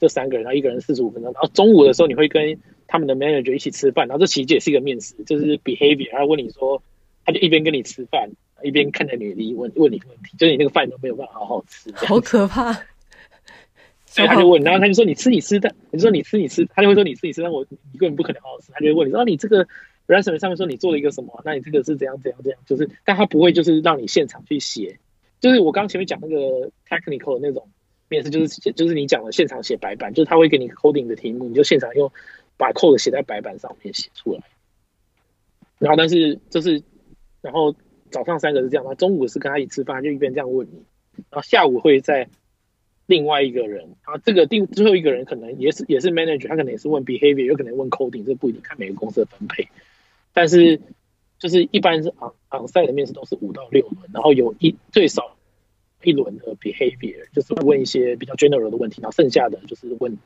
[0.00, 1.32] 这三个人，然后一个人四十五分钟。
[1.32, 2.58] 然后中午的时候你会跟
[2.88, 6.82] 他们的 manager 一起吃饭，然后这其实也是一个面试，就是 behavior，他问你说，
[7.24, 8.28] 他就一边跟你吃饭，
[8.64, 12.72] 一边看着你离问问你问题，就是你那个饭都没有办法好好吃，好可怕。
[14.06, 19.68] 所以他就问，然后他就说你吃你吃的，你说你吃你吃，他就会说你吃你吃，但我一个人不可能好好吃，他就会问你说，啊，你这个。
[20.20, 21.40] 上面说你做了一个什么？
[21.44, 22.60] 那你这个是怎样怎样怎样？
[22.66, 24.98] 就是，但他不会就是让你现场去写，
[25.40, 27.68] 就是我刚前面讲那个 technical 的那种
[28.08, 32.12] 面试，就是就是你讲的现场写白板，就是他会给你 coding 的题目，你就现场用
[32.56, 34.40] 把 code 写在白板上面写出来。
[35.78, 36.82] 然后，但是就是，
[37.40, 37.74] 然后
[38.10, 40.84] 早上三个是这样，他中午是跟他一起吃饭，就一边这样问你，
[41.30, 42.28] 然后下午会在
[43.06, 49.66] 另外一个人，然后这个第最后一个人可能也是也是 manager，他可能也是问 behavior，有可能问 coding，这不一定看每个公司的分配，
[50.32, 50.80] 但是
[51.38, 55.36] 就是一般是昂昂赛的面试都是五到六轮，然后有一最少
[56.02, 60.16] 一轮的 behavior，就是问一些比较 general 的问题，然后剩下的就是问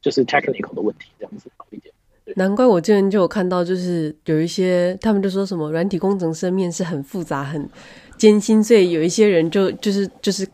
[0.00, 1.92] 就是 technical 的问题，这样子好一点。
[2.36, 7.68] 难怪我之前就有看到，就是有一些他们就说什么软体工程师面试很复杂、很
[8.16, 10.48] 艰辛，所以有一些人就就是就是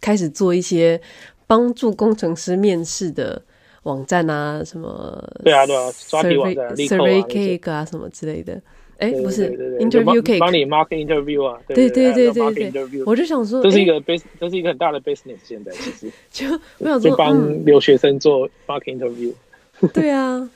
[0.00, 1.00] 开始做一些
[1.46, 3.40] 帮助工程师面试的
[3.86, 8.60] 网站啊，什么对啊对啊，刷题网站、Survey Cake 啊什么之类的。
[8.98, 16.10] 哎，不是，Interview Cake 帮你 mark interview 啊，对对对对对，我就想说，这是一个 bus，这是一个很大的 business，现在其实。
[16.30, 16.46] 就
[16.78, 19.32] 我想说，就帮留学生做 mark interview，
[19.92, 20.50] 对啊。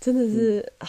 [0.00, 0.86] 真的是啊，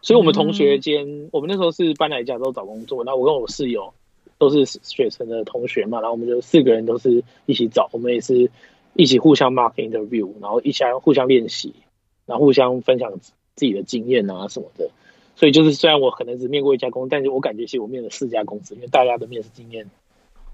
[0.00, 3.92] 所以，我们同学间，嗯、我们那时候是搬来加州找工作，然后我跟我室友
[4.38, 8.48] 都是学生的同学嘛，然后我们就四个人都是一起找，我们也是
[8.94, 11.74] 一起互相 mark interview，然后一起互相练习，
[12.26, 13.12] 然后互相分享
[13.54, 14.90] 自己的经验啊什么的。
[15.36, 19.84] 所以，就是虽然我可能只面过一家公司，但是我感觉其实我面了四家公司，因为大家的面试经验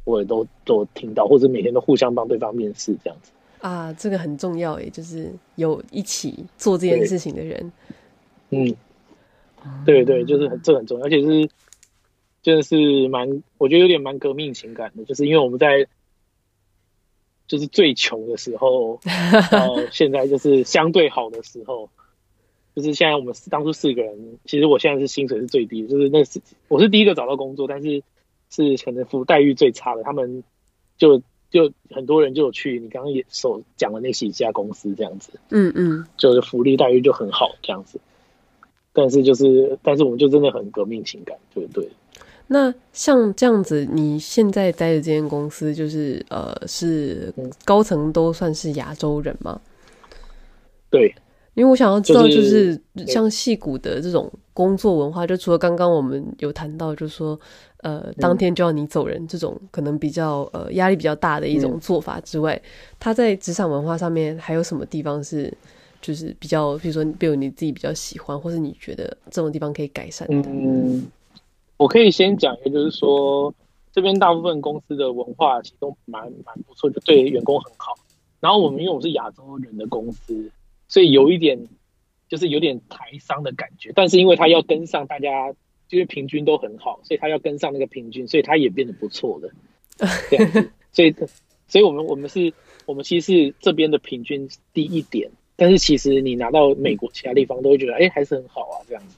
[0.05, 3.31] 我也都都听到，或者每天都互相帮对方面试这样子。
[3.61, 7.73] 啊，这个很重要诶，就是有一起做这件事情的人。
[8.49, 8.75] 嗯，
[9.85, 11.51] 对对，就是很这很重要，而且是
[12.43, 15.87] 真的是蛮，我觉得有点蛮革命情感的，就是因为我们在
[17.51, 19.01] 就是最穷的时候，
[19.51, 21.91] 然后现在就是相对好的时候，
[22.77, 28.03] 就是现在我们当初四个人，其实我现在是薪水是最低的，就是那是我是第一个找到工作，但是
[28.49, 30.45] 是可能服务待遇最差的，他们
[30.97, 31.21] 就。
[31.51, 37.99] 就很多人就有去你刚刚也所讲的那几家公司这样子，嗯嗯，就是福利待遇就很好这样子，
[38.93, 41.89] 但是就是但是我们就真的很革命情感，对不对？
[42.53, 47.33] 那像这样子，你现在待的这间公司就是呃是
[47.65, 49.61] 高层都算是亚洲人吗？
[50.91, 51.15] 对。
[51.55, 57.39] 因为我想要知道，就是像戏骨的这种工作文化，就除了刚刚我们有谈到，就是说，
[57.79, 62.61] 呃，当天就要你走人这种可能比较呃压力比较大的一种做法之外，
[63.01, 65.53] 他在职场文化上面还有什么地方是
[66.01, 70.49] 就是比较，比如说，比如你自己比较喜欢，或是你觉得这种地方可以改善的？
[70.49, 71.05] 嗯，
[71.81, 73.55] 我可以先讲一个，就是说
[73.91, 77.95] 这边大部分公司的文化其实都蛮蛮不错，就对员工很好。
[78.39, 80.51] 然后我们因为我们是亚洲人的公司。
[80.89, 81.57] 所以有一点，
[82.29, 85.53] 就是有点台商的感觉，但是因为他要跟上大家，
[85.89, 89.49] 就是平均都很好，所以他要跟上那个平均，所以他也变得不错的
[90.29, 90.71] 这样子。
[90.93, 91.15] 所以，
[91.69, 92.53] 所以我们我们是，
[92.87, 99.17] 我们其实是这边的平均低一点，但是其实你拿到美国其他地方都会觉得，哎，还是很好啊，这样子，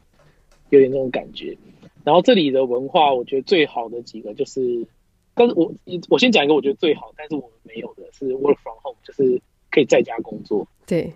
[0.69, 1.57] 有点那种感觉。
[2.05, 4.87] 然后这里的文化，我觉得最好的几个就是，
[5.35, 5.73] 但是我
[6.09, 9.41] 我先讲一个我觉得最好，但是我们没有的是 work from home，就是
[9.71, 10.67] 可以在家工作。
[10.87, 11.13] 对。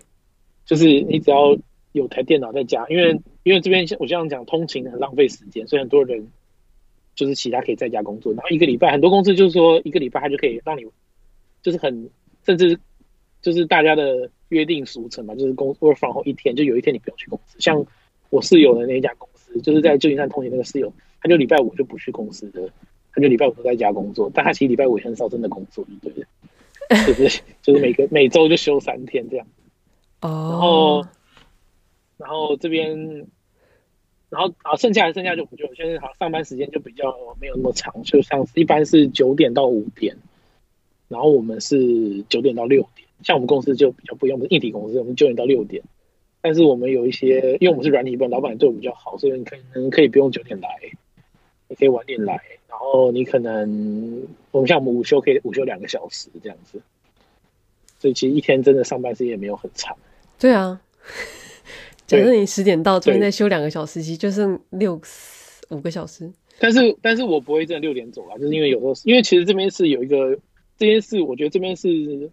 [0.65, 1.57] 就是你只要
[1.93, 6.27] 有台电脑在家，因为因为这边我这样讲，通勤很浪费时间，所以很多人
[7.15, 8.33] 就是其他可以在家工作。
[8.33, 10.83] 然后一个礼拜，很多公司就是说一个礼拜他就可以让你，
[11.63, 12.09] 就是很
[12.45, 12.77] 甚至
[13.41, 17.57] 就是大家的约定俗成嘛，就是工作放后一天，就有一天你不用去公司。
[17.61, 17.85] 像
[18.29, 20.91] 我室友的那一家公司，就是在旧金山通勤那个室友，
[21.21, 22.69] 他就礼拜五就不去公司的，
[23.11, 24.31] 他就礼拜五都在家工作。
[24.33, 26.25] 但他其实礼拜五也很少真的工作，对不对？
[27.05, 29.45] 就是就是每个每周就休三天这样。
[30.21, 31.05] 哦，然后，
[32.17, 33.27] 然后这边，
[34.29, 40.15] 然后啊，剩下的剩下就不就现在好上班时间就比较没有那么长，就像是一般是九点到五点，
[41.07, 45.83] 然后我们是九点到六点，像我们公司就比较不一样，我们是硬体公司，我们九点到六点，
[46.47, 50.69] 但是我们有一些，因为我们是软体部，老板对我们比较好，所以你可能可以不用九点来，
[51.67, 52.39] 你可以晚点来，
[52.69, 56.81] 然后你可能我们像我们午休可以午休两个小时这样子，
[57.99, 59.93] 所以其实一天真的上班时间也没有很长。
[60.39, 60.79] 对啊，
[62.05, 65.01] 假设你十点到，中间再休两个小时，其实就剩六
[65.67, 66.31] 五个小时。
[66.59, 70.33] 但是，但是我不会真的六点走啊，就是因为有时候，因为其实这边是有一个，
[70.77, 72.29] 这边是我觉得这边是，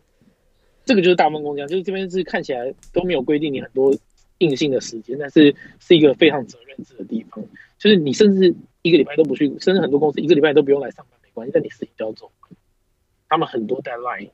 [0.85, 3.97] 这个就是大部分公司，就是这边是看起来都没有规定你很多
[4.39, 7.45] 硬性的时间，但是是一个非常责任制的地方，
[7.78, 12.30] 就是你甚至一个礼拜都不去，甚至很多公司一个礼拜都不用来上班没关系，但你事情就要做，
[13.28, 14.30] 他们很多 deadline。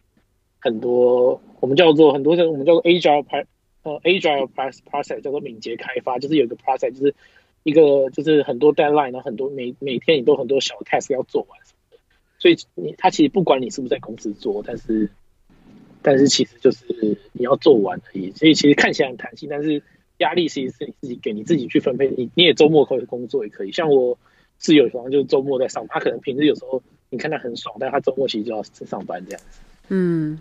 [0.62, 3.46] 很多我们叫做很多我们叫做 agile pr
[3.82, 4.46] 呃 agile
[4.90, 7.14] process 叫做敏捷开发，就是有一个 process 就是
[7.62, 11.58] 一个就是很多 deadline，然后很多每每天你都很多小 task 要做完，
[12.38, 15.08] 所以你他其实不管你是不是在公司做，但是
[16.02, 16.84] 但是其实就是
[17.32, 19.82] 你要做完而已，所以其实看起来很弹性，但是
[20.18, 24.18] 压力其实是你自己给你自己去分配，你你也周末可以工作也可以，像我
[24.58, 29.60] 室友好像就是周末在上班，他可能平时有时候你看他很爽，但他周末其实就要上班这样子。
[29.88, 30.40] 嗯，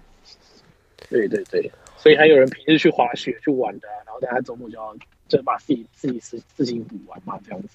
[1.09, 4.95] 对对对，所以还有人平时去滑雪去玩的，啊，然后大家周末就要
[5.27, 7.69] 就把自己自己事事情补完嘛，这样子。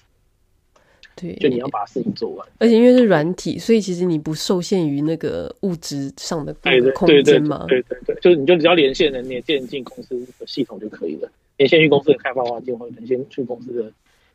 [1.15, 2.45] 对，就你要把事情做完。
[2.59, 6.53] 而且因为是软体，所以其实你不受限于那个物质上的
[6.93, 7.65] 空间嘛。
[7.69, 13.89] 对对对，就是你就只要连线能连线进公司的系统就可以了，连线去公司的开发环境或者连线去公司的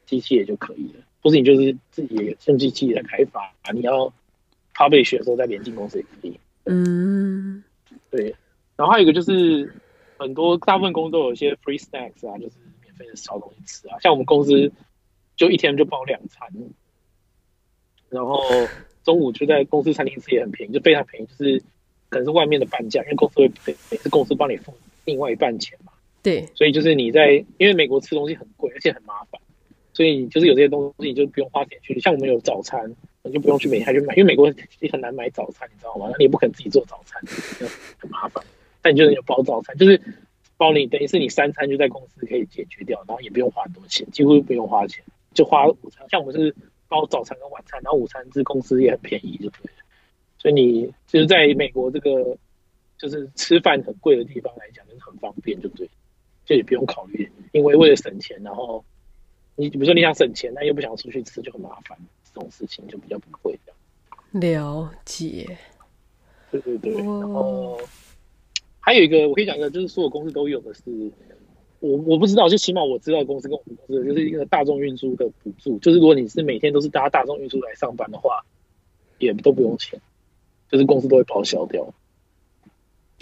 [0.07, 1.05] 机器也就可以了。
[1.21, 4.11] 或者你就是自己用机器来开发，你要
[4.75, 6.33] publish 的时候再连进公司也可以。
[6.65, 7.63] 嗯，
[8.11, 8.35] 对。
[8.77, 9.71] 然后还有一个就是
[10.17, 12.53] 很多大部分公司都有一些 free snacks 啊，就是
[12.83, 14.73] 免费的小东西吃啊，像我们公司。
[15.41, 16.47] 就一天就包两餐，
[18.11, 18.43] 然后
[19.03, 21.63] 中午就在公司餐厅吃也很便宜，就非常便宜，就是
[22.11, 24.75] 可能是外面的半价，因为公司会每次公司帮你付
[25.07, 25.93] 另外一半钱嘛。
[26.23, 29.41] 对，所以就是你在因为美国吃东西很贵，而且很麻烦，
[29.95, 31.99] 所以就是有这些东西你就不用花钱去。
[32.01, 36.09] 像我们有早餐，你就不用去每天去买，因为美国你很难买早餐，你知道吗？
[36.11, 37.19] 那你也不可能自己做早餐，
[37.97, 38.45] 很麻烦。
[38.83, 39.99] 但你就是有包早餐，就是
[40.59, 45.03] 包你等于是你三餐就在公司可以解决掉，然后也不用花很多钱，几乎不用花钱。
[45.33, 46.55] 就花午餐，像我们是
[46.89, 49.71] 包早餐跟晚餐，然后午餐是公司也很便宜，就对。
[50.39, 52.37] 所以你就是在美国这个
[52.99, 55.89] 就是吃饭很贵的地方来讲，就是很方便，就对，
[56.45, 58.85] 就也不用考虑，因为为了省钱，然后
[59.55, 61.97] 你比如说你想省钱，但又不想出去吃，就很麻烦，
[62.35, 64.41] 这种事情就比较不会这样。
[64.41, 65.59] 了解。
[66.51, 67.79] 对对对，然后
[68.81, 70.83] 还有一个我可以讲一个，就是所有公司都有的是。
[71.81, 78.45] 我我不知道，就起码我知道公司跟我们公司就是一个大众运输的补助，就是如果你是每天都是搭大众运输来上班的话，
[79.19, 79.99] 也都不用钱，
[80.71, 81.83] 就是公司都会报销掉。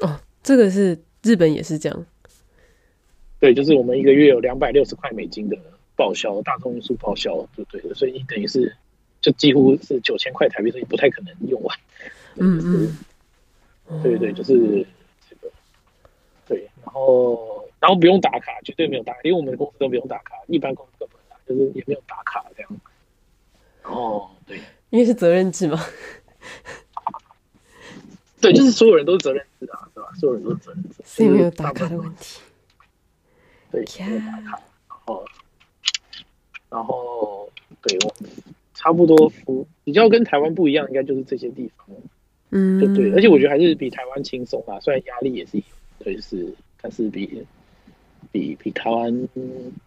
[0.00, 2.06] 哦，这个是日本也是这样。
[3.38, 5.56] 对，就是我们一个月有两百六十块美金的
[5.94, 8.76] 报销，大众运输报销就对了，所以你等于是
[9.20, 11.78] 就几乎是九千块台币，所以不太可能用完。
[12.34, 12.60] 嗯
[13.88, 14.84] 嗯， 对对，就是
[15.30, 15.52] 这个，
[16.48, 17.67] 对，然后。
[17.80, 22.80] 然后不用打卡，绝对没有打卡，因为我们的公司都不用打卡，一般公司都不用打，就是也没有打卡这样。
[23.84, 24.58] 哦，对，
[24.90, 25.78] 因为是责任制嘛。
[28.40, 30.08] 对，就是所有人都是责任制啊，是吧？
[30.18, 32.40] 所有人都是责任制，所以没有打卡的问题。
[33.70, 35.24] 对，没有打卡，然后，
[36.70, 37.50] 然后，
[37.82, 38.14] 对我
[38.74, 41.86] 差不多服比较跟台湾不一样，应该就是这些地方，
[42.50, 45.62] 嗯，就对，而且我觉得还是比台湾轻松啊，虽然压力也是，
[45.98, 46.54] 对，是。
[46.80, 47.44] 但是比
[48.32, 49.28] 比比台湾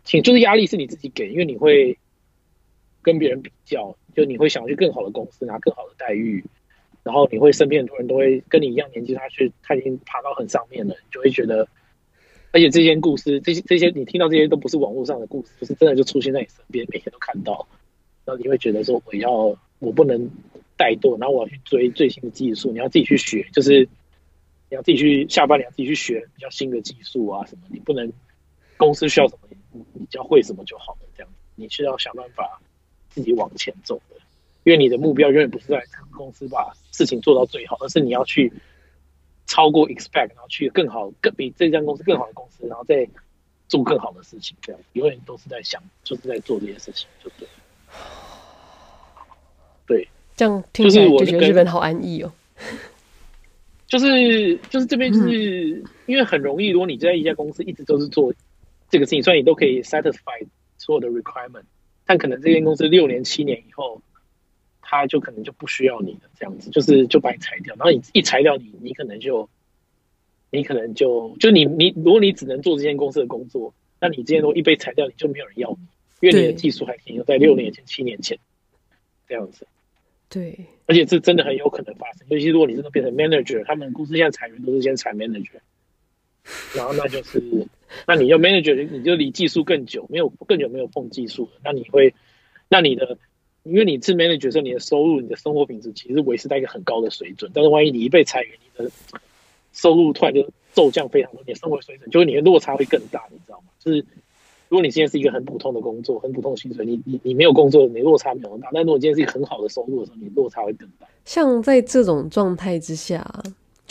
[0.03, 1.97] 轻，就是压力是你自己给，因为你会
[3.01, 6.43] 跟别人比较，就你会想去更好的公司拿更好的待遇，
[7.03, 11.67] 然后你会身边很多人都会跟你一样年纪，他去他已经爬到很上面了，你就会觉得，
[12.51, 17.67] 而且这些故事，这些这些你听到这些都不是网络上的故事，就是真的就出现在你身边，每天都看到，
[18.25, 20.19] 然后你会觉得说我要我不能
[20.77, 23.87] 怠惰，然后我要去追最新的技术，你要自己去学，就是。
[24.69, 28.09] 你要自己去下班，你要自己去学比较新的技术啊什么，你不能
[28.81, 32.59] 公司需要什么，你你只要会什么就好了，这样你是要想办法
[33.09, 34.15] 自己往前走的，
[34.63, 38.51] 因为你的目标永远不是在公司把事情做到最好，而是你要去
[39.45, 43.07] 超过 expect，然后去更好、更比这家公司更好的公司，然后再
[43.67, 47.47] 做更好的事情，这样永远都是在想，就是在做这些事情，就对。
[49.85, 52.31] 对，这样听起来就觉得日本好安逸哦。
[53.87, 58.33] 就是就是这边就是因为很容易，如果你在一家公司一直都是做
[58.91, 60.45] 这个事情，虽然你都可以 satisfy
[60.77, 61.63] 所有的 requirement，
[62.05, 64.01] 但可能这间公司六年七年以后，
[64.81, 69.49] 他就可能就不需要你了，这样子就是就把你裁掉，然后你一裁掉你，你可能就
[70.49, 75.69] 你可能就就你你如果你只能做这间公司的工作，那你这些都一被裁掉，你就没有人要
[76.19, 78.37] 你，因为你的技术还停留在六年前七年前
[79.27, 79.65] 这样子。
[80.27, 82.25] 对，而且这真的很有可能发生。
[82.29, 85.59] 尤其如果你真的变成 manager，他们公司现在裁员都是先裁 manager，
[86.73, 87.67] 然后那就是，
[88.07, 91.51] 那你就 manager，你就离技术更久，没有更久没有碰技术了。
[91.63, 92.13] 那你会，
[92.69, 93.17] 那你的，
[93.63, 97.51] 因为你是 manager 时候，你的收入、你的生活品质其实维持在一个很高的水准。
[97.53, 98.91] 但是万一你一被裁员，你的
[99.73, 103.67] 收入突然就骤降非常多，你的生活水准就是你的落差会更大，你知道吗？
[103.79, 104.05] 就是。
[104.69, 108.69] 如果你现在是一个很普通的工作，很普通的薪水，你你你没有工作，你落差没有那么大。
[108.71, 111.05] 但如果今天是一个很好的收入的时候，你落差会更大。
[111.25, 113.21] 像在这种状态之下，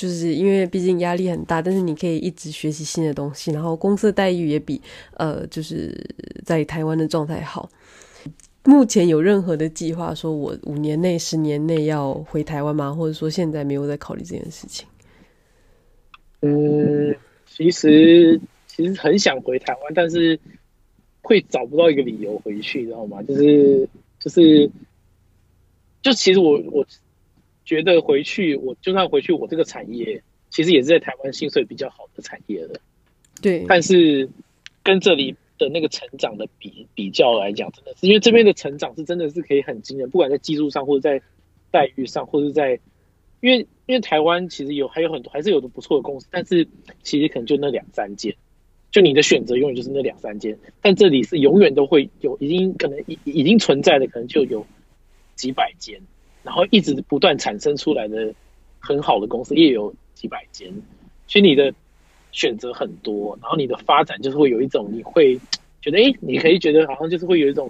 [0.00, 4.80] 就是因为毕竟压力很大，但是你可以一直学习新的东西，然后公司的待遇也比
[5.16, 5.94] 呃就是
[6.44, 7.68] 在台湾的状态好。
[8.64, 12.92] 目前有任何的计划说我五年内、十年内要回台湾吗？
[12.92, 14.86] 或者说现在没有在考虑这件事情？
[16.40, 17.14] 嗯，
[17.46, 20.40] 其实其实很想回台湾，但是。
[21.22, 23.22] 会找不到一个理由回去，知道吗？
[23.22, 23.86] 就是
[24.18, 24.68] 就是
[26.00, 26.84] 就其实我我
[27.64, 32.80] 觉得回去，我就算回去，我这个产业其实也是在台湾薪水比较好的产业了。
[33.40, 34.28] 对，但是
[34.82, 41.22] 跟这里的那个成长的比比较来讲，真的是因为这边的成长是真的是可以很惊人，不管在技术上或者在
[41.70, 42.80] 待遇上，或者在，
[43.40, 46.66] 因为因为台湾其实有还有很多还是有的不错的公司，但是
[47.02, 48.34] 其实可能就那两三间，
[48.90, 54.66] 就你的选择永远就是那两三间，但这里是永远都会有，已经可能已已经存在的可能就有
[55.36, 56.00] 几百间，
[56.42, 58.34] 然后一直不断产生出来的
[58.78, 60.72] 很好的公司也有几百间，
[61.26, 61.72] 所以你的。
[62.32, 65.36] 选择很多，然后你的发展就是会有一种，你会
[65.82, 67.68] 觉得，哎，你可以觉得好像就是会有一种，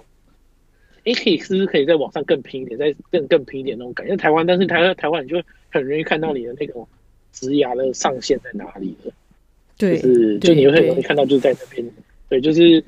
[1.03, 4.15] 哎，可以是不是可以在网上更拼一点，再更更拼一点那种感觉。
[4.15, 5.41] 台湾，但是台湾台湾，你就
[5.71, 6.87] 很容易看到你的那种
[7.31, 9.11] 职涯的上限在哪里了。
[9.79, 11.91] 对，就是就你会很容易看到，就是在那边。
[12.29, 12.85] 对，就是，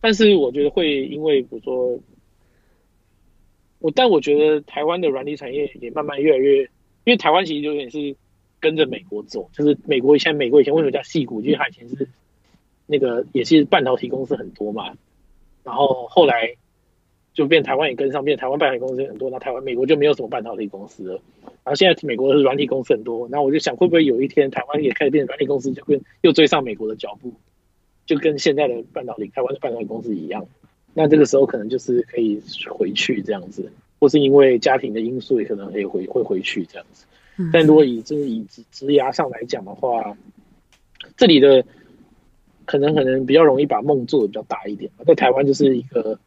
[0.00, 1.96] 但是我觉得会因为，比如说，
[3.80, 6.62] 我但我觉得台湾的软体产业也慢慢越来越，
[7.04, 8.16] 因为台湾其实有点是。
[8.60, 11.40] 跟着美国走，就是美国以前，美国以前为什么叫矽谷？
[11.40, 12.08] 因为它以前是
[12.86, 14.94] 那个也是半导体公司很多嘛，
[15.62, 16.56] 然后后来
[17.32, 21.20] 就变台湾也跟上，变台湾半导体公司很多，那台湾美国就没有什么半导体公司了。
[21.44, 27.32] 然后现在美国的软体公司很多，那我就想会不会有一天台湾也开始变软体公司，就跟又追上美国的脚步，
[28.06, 30.48] 就跟现在的半导体台湾的半导体公司一样。
[30.98, 33.70] 那这个时候可能就是可以回去这样子，
[34.00, 37.06] 或是因为家庭的因素也可能可以回会回去这样子。
[37.52, 40.16] 但如果以就是以职职涯上来讲的话，
[41.16, 41.64] 这里的
[42.64, 44.90] 可能可能比较容易把梦做的比较大一点。
[45.06, 46.18] 在台湾就是一个，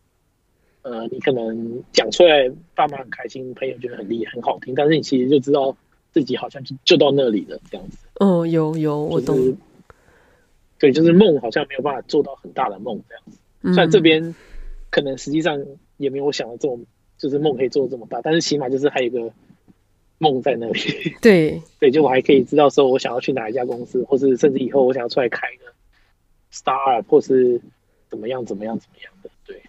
[0.84, 5.76] 呃，你可能讲出来，爸妈很开心，朋友觉得很厉害，很好听，但是你其实就知道
[6.14, 7.98] 自己好像就就到那里了这样子。
[8.22, 9.36] 哦，有有，我懂。
[10.80, 13.38] 对，就是梦好像没有办法做到很大的梦这样子。
[13.74, 14.34] 虽然这边
[14.92, 15.60] 可能实际上
[15.98, 16.84] 也没有我想的这么，
[17.18, 19.34] 就是梦可以做的这么大，但是起码就是还有一个。
[20.24, 20.80] 梦在那里，
[21.20, 25.66] 对对，就我还可以知道说，我想要去哪一家公司，或是甚至以后我想要出来开一个
[26.54, 27.60] startup，或是
[28.08, 29.60] 怎么样怎么样怎么样的，对。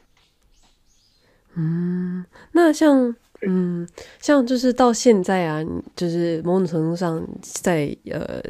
[1.55, 3.89] 嗯，那像嗯，
[4.21, 5.65] 像就是到现在啊，
[5.97, 8.43] 就是某种程度上在呃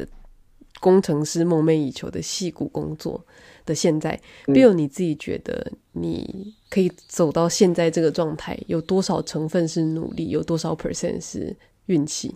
[0.81, 3.25] 工程师梦寐以求的戏骨工作
[3.65, 11.55] 的现在，Bill、嗯、你自己觉得你可以走到现在这个状态，有多少成分是努力，有多少 percent 是？
[11.87, 12.33] 运气，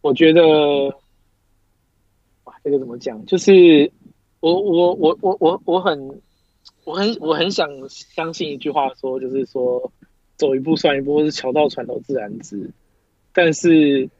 [0.00, 0.42] 我觉得，
[2.42, 3.24] 哇，这个怎么讲？
[3.24, 3.92] 就是
[4.40, 6.20] 我我我我我我很
[6.82, 9.92] 我很我很想相信一句话说，就是说
[10.36, 12.68] 走一步算一步，是桥到船头自然直。
[13.32, 14.10] 但是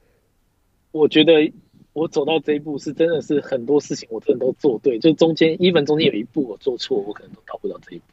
[0.93, 1.53] 我觉得
[1.97, 8.05] 我走到这一步是真的是很多事情我真的都做对，就中间 even 中间有一步我做错，我可能都到不了这一步。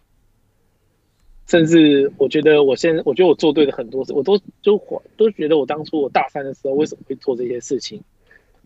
[1.47, 4.81] 甚至我觉得，我现在我觉得我做对了很多事，我都就
[5.17, 8.01] 都觉得我当初我大三的时候为什么会做这些事情，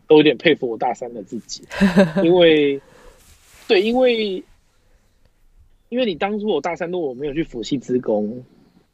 [0.07, 1.63] 都有点佩服我大三的自己，
[2.23, 2.79] 因为
[3.67, 4.43] 对，因为
[5.89, 8.45] 因为你当初我大三如果我没有去辅系资工，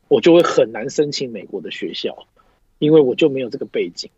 [0.08, 2.26] 我就会很难申请美国的学校，
[2.80, 4.10] 因为我就没有这个背景。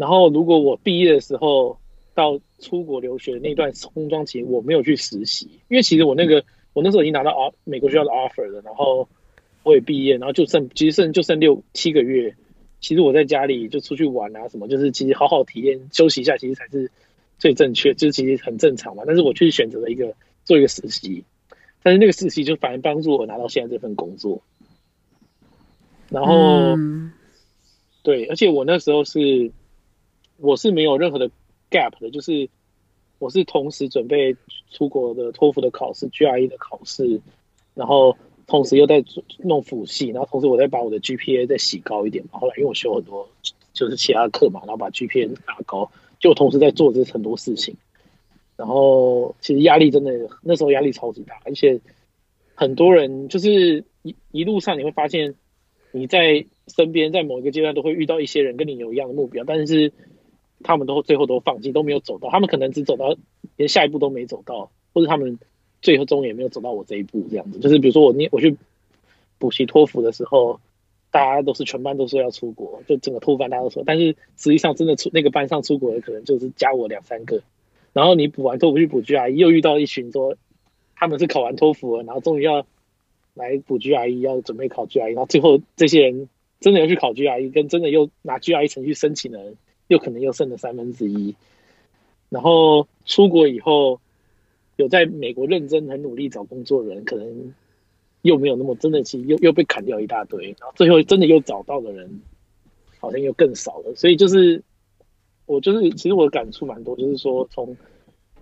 [0.00, 1.78] 然后如果我毕业的时候
[2.14, 6.42] 到出国留学那段空窗期，我没有去实习，因为其实我那个。
[6.72, 9.08] 我那时候已经拿到啊美国学校的 offer 了，然后
[9.64, 12.32] 我也毕业，然后就剩其实剩就剩六七个月，
[12.80, 16.88] 其实我在家里就出去玩啊什么，就是其实好好体验休息一下，其实才是
[17.40, 19.02] 最正确，就是其实很正常嘛。
[19.04, 20.14] 但是我去选择了一个
[20.44, 21.24] 做一个实习，
[21.82, 24.40] 但是那个实习就反而帮助我拿到现在这份工作。
[26.08, 27.10] 然后，嗯、
[28.04, 29.50] 对，而且我那时候是
[30.40, 31.30] 我是没有任何的
[31.70, 32.48] gap 的，就是。
[33.20, 34.34] 我是同时准备
[34.70, 37.20] 出国的托福的考试、GRE 的考试，
[37.74, 39.04] 然后同时又在
[39.36, 42.38] 弄辅系，然后同时我再把我的 GPA 再洗高一点嘛。
[42.38, 43.28] 后来因为我修很多
[43.74, 47.76] 就是其他课嘛，然后把 GPA 拉高，就同时在做这很多事情。
[48.56, 51.78] 然后其实压力真的那时候压力超级大，而且
[52.54, 55.34] 很多人就是一一路上你会发现
[55.92, 59.92] 你在身边在某一个阶段都会遇到一些人跟你有一样的目标，但是。
[60.62, 62.28] 他们都最后都放弃，都没有走到。
[62.30, 63.16] 他们可能只走到
[63.56, 65.38] 连下一步都没走到，或者他们
[65.82, 67.26] 最后终也没有走到我这一步。
[67.30, 68.56] 这样子，就是比如说我念我去
[69.38, 70.60] 补习托福的时候，
[71.10, 77.42] 大家都是全班都说要出国，就整个托班大家都说，但是实际上真的出那个班上出国的可能就是加我两三个。
[77.92, 80.36] 然后你补完托福去补 GRE，又遇到一群说
[80.94, 82.66] 他们是考完托福了，然后终于要
[83.34, 86.28] 来补 GRE，要准备考 GRE，然后最后这些人
[86.60, 89.56] 真的要去考 GRE，跟真的又拿 GRE 程序申请的人。
[89.90, 91.34] 又可能又剩了三分之一，
[92.28, 94.00] 然后出国以后，
[94.76, 97.52] 有在美国认真很努力找工作的人，可能
[98.22, 102.22] 又没有那么真的，其实又又被砍掉一大堆，然后最后真的又找到的人
[103.00, 103.92] 好像又更少了。
[103.96, 104.62] 所以就是
[105.44, 107.76] 我就是其实我的感触蛮多，就是说从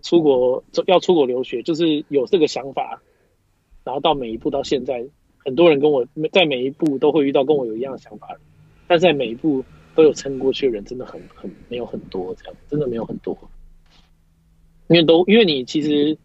[0.03, 3.01] 出国要出国留学，就是有这个想法，
[3.85, 5.03] 然后到每一步到现在，
[5.39, 8.37] 很多人跟我在每一步都会遇到跟我有一样的想法，
[8.87, 9.65] 但是在每一步
[9.99, 13.37] 都有撑过去的人，真的很很没有很多，这样真的没有很多。
[14.87, 16.17] 因为都因为你其实，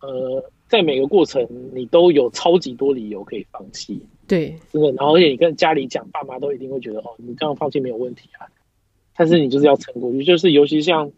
[0.00, 4.90] 呃，在每个过程你都有超级多理由可以放弃，对，真的。
[4.92, 8.48] 然后而且你跟家里讲，爸妈都一定会觉得哦，你这样放弃没有问题啊。
[9.14, 11.12] 但是你就是要撑过去，就是尤其像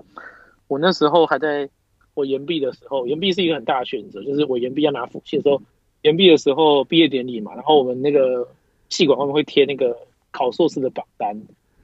[0.66, 1.70] 我那时候还在
[2.14, 5.62] 我延毕的时候，延毕是一个很大的选择，就是我延毕要拿辅系的时候，
[6.02, 8.48] 延毕的时候毕业典礼嘛，然后我们那个
[8.88, 9.96] 系管外面会贴那个
[10.34, 11.30] 考硕士的榜单，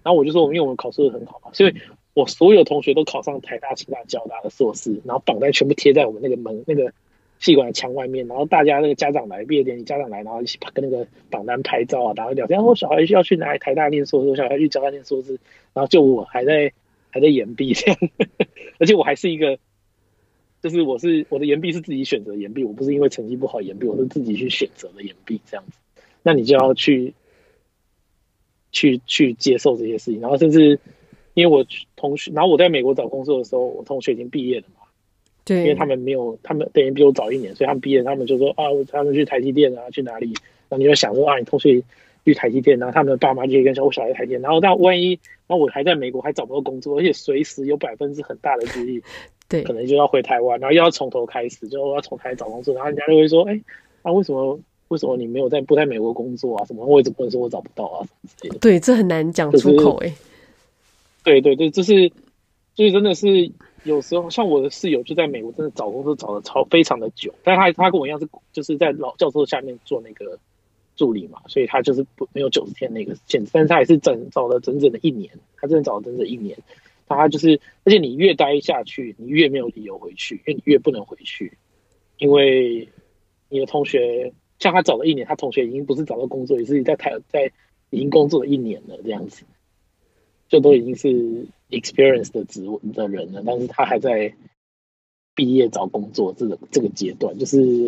[0.02, 1.74] 然后我就说，因为我们考试很好嘛，所以。
[2.12, 6.92] 我所有同学都考上台大、清大、交大的硕士，然后榜单全部贴在我们那个门、那个
[7.38, 12.62] 系馆的墙外面，然后大家那个家长来毕业典礼，家长来，然后一起跟那个榜单拍照啊，然后聊天。
[12.64, 13.60] 我小孩要去哪里？
[13.60, 15.38] 台大念硕士，我小孩去交大念硕士，
[15.72, 16.72] 然后就我还在
[17.10, 17.96] 还在延毕这样，
[18.80, 19.60] 而且我还是一个，
[20.62, 25.78] 就是我是我的延毕是自己选择延毕，我不是因为成绩不好延毕，我是自己去选择的延毕这样子。
[26.24, 27.14] 那你就要去
[28.72, 30.78] 去去接受这些事情，然后甚至。
[31.34, 31.64] 因为我
[31.94, 34.82] 同学，然后我在美国找工作的时候，我同学已经毕业了嘛。
[35.44, 35.58] 对。
[35.58, 40.26] 因为他们没有，他们等于比我早一年，所以他们毕业，他们就说啊，他们去台积电啊，去哪里？
[40.68, 41.80] 然后你就想说啊，你同学
[42.24, 44.42] 去台积电，然后他们的爸妈就跟说，我小孩台积电。
[44.42, 45.10] 然后但万一，
[45.46, 49.02] 然后我还在美国还找不到工作，而且随时有百分之很大的几率，
[49.48, 53.60] 对，可能就要回台湾，然后又要从头开始，就我要从台找工作，然后人家就会说，哎，
[54.02, 54.58] 啊，为什么
[54.90, 56.64] 为什么你没有在不在美国工作啊？
[56.66, 56.84] 什么？
[56.84, 57.98] 为什么说我找不到啊？
[58.42, 60.14] 什么对，这很难讲出口哎、欸。
[61.22, 62.08] 对对对，就是，
[62.74, 63.52] 就是真的是
[63.84, 70.36] 有时候像我的室友就在美国，真的找工作找的超非常的久，但他他跟我一样是就是在老教授下面做那个
[70.96, 76.58] 助理嘛，所以他就是不没有九十天那个限制，但是他也是整找了整整的一年，他真的找了整整一年，
[77.06, 81.56] 他就是，而且你越待下去，你越没有理由回去，因为你越不能回去，
[82.18, 82.88] 因为
[83.48, 87.50] 你的同学像他找了一年，他同学已经不是找到工作，也是在台在
[87.90, 89.42] 已经工作了一年了这样子。
[90.48, 94.34] 就都已经是 experience 的职位的人了，但是他还在
[95.36, 97.86] 毕业找工作这个这个阶段，就是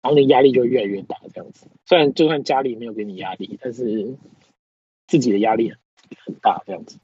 [0.00, 1.66] 然后你压力就越来越大这样子。
[1.84, 4.14] 虽然就算家里没有给你压力，但是
[5.08, 5.70] 自己的压力
[6.24, 6.96] 很大这样子。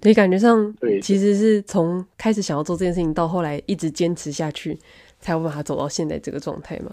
[0.00, 4.76] 对，感觉上对，其实是从开始想要做这件事情，到后来一直坚持下去，
[5.20, 6.92] 才有办法走到现在这个状态嘛。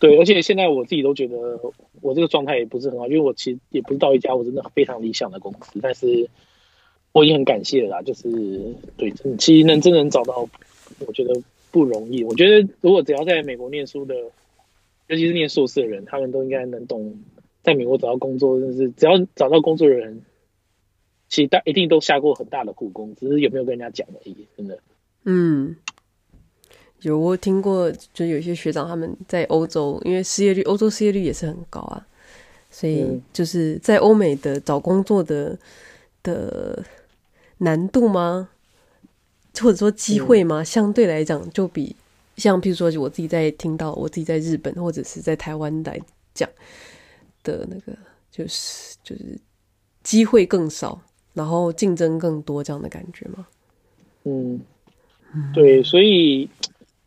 [0.00, 1.60] 对，而且现在我自己都觉得
[2.00, 6.30] 我这个状态也不是很好，因为我其实也不是到一家我真的非常理想的公司，但是
[7.12, 8.02] 我已经很感谢了啦。
[8.02, 10.48] 就是对，其实能真能找到，
[11.06, 11.38] 我觉得
[11.70, 12.24] 不容易。
[12.24, 14.14] 我觉得如果只要在美国念书的，
[15.08, 17.22] 尤其是念硕士的人，他们都应该能懂，
[17.62, 20.22] 在美国找到工作，就是只要找到工作的人，
[21.28, 24.78] 其实大一定都下过很大的苦功，只是有没有跟人家讲而已，真的。
[25.24, 25.76] 嗯。
[27.02, 32.06] 有我听过，就有些学长他们在欧洲，因为失业率，欧洲失业率也是很高啊，
[32.70, 35.58] 所以就是在欧美的找工作的
[36.22, 36.84] 的
[37.58, 38.50] 难度吗？
[39.58, 40.62] 或者说机会吗？
[40.62, 41.96] 相对来讲，就比
[42.36, 45.98] 像譬如说我自己在听到我自己在日本或者是在台湾来
[46.34, 46.46] 讲
[47.42, 47.96] 的那个，
[48.30, 49.38] 就是就是
[50.02, 51.00] 机会更少，
[51.32, 53.46] 然后竞争更多这样的感觉吗？
[54.24, 54.60] 嗯，
[55.54, 56.46] 对，所以。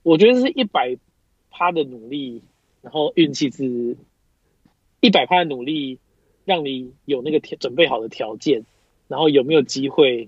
[0.04, 0.98] 我觉得是一百
[1.50, 2.42] 趴的努力，
[2.82, 3.96] 然后运气是
[5.00, 5.98] 一百趴的努力，
[6.44, 8.66] 让你有那个条准备好的条件，
[9.08, 10.28] 然后有没有机会，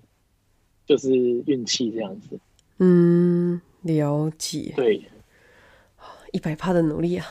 [0.86, 1.14] 就是
[1.46, 2.40] 运气这样子。
[2.78, 4.72] 嗯，了解。
[4.78, 5.02] 对，
[6.32, 7.26] 一百趴的努力啊。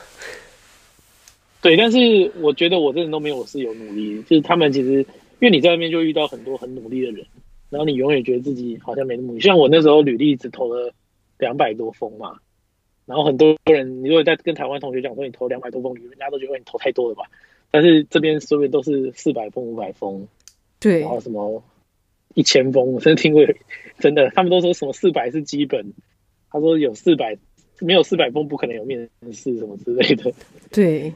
[1.63, 7.25] 对，但是我觉得我真的都没有我室友努力，就是他们其实因为你在外面就遇到很多很努力的人，
[7.71, 9.41] 然后你永远觉得自己好像没那么努力。
[9.41, 10.93] 像我那时候履历只投了。
[11.37, 12.37] 两百多封嘛，
[13.05, 17.23] 然后很多人，你如果在跟台湾同学讲说你投两百多封，人家都觉得你投太多了吧？
[17.71, 20.27] 但是这边所有都是四百封、五百封，
[20.79, 21.61] 对，然后什么
[22.33, 23.43] 一千封，我真的听过，
[23.99, 25.93] 真的，他们都说什么四百是基本，
[26.49, 27.37] 他说有四百，
[27.81, 30.31] 没有四百封不可能有面试什么之类的。
[30.71, 31.13] 对，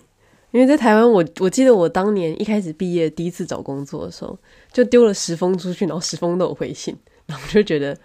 [0.52, 4.38] 因为在台湾，我我记得我当年一开始毕业第一次找工作的时候，
[4.74, 6.94] 就丢了十封出去，然后十封都有回信，
[7.26, 7.98] 然后我就觉得，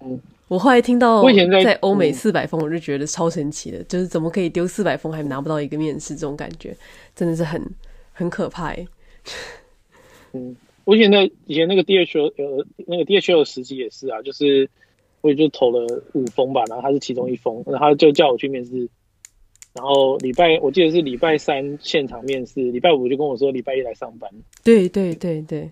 [0.00, 0.20] 嗯。
[0.54, 1.20] 我后来听到
[1.64, 6.76] 在欧美四百封，我就觉得超神奇的，嗯、就是怎么可以丢四百封还拿不到一个面试，这种感觉
[7.16, 7.60] 真的是很
[8.12, 8.86] 很可怕哎。
[10.32, 10.54] 嗯，
[10.84, 14.70] 我以前在以前那个 DHL 呃那个 DHL 的实习也是啊，就是
[15.22, 18.88] 我也就投了五封吧，然后他是其中一封，然后他就叫我去面试，
[19.72, 24.30] 然后礼拜我记得是礼拜三现场面试，礼拜五就跟我说礼拜一来上班。
[24.62, 25.68] 对对对对，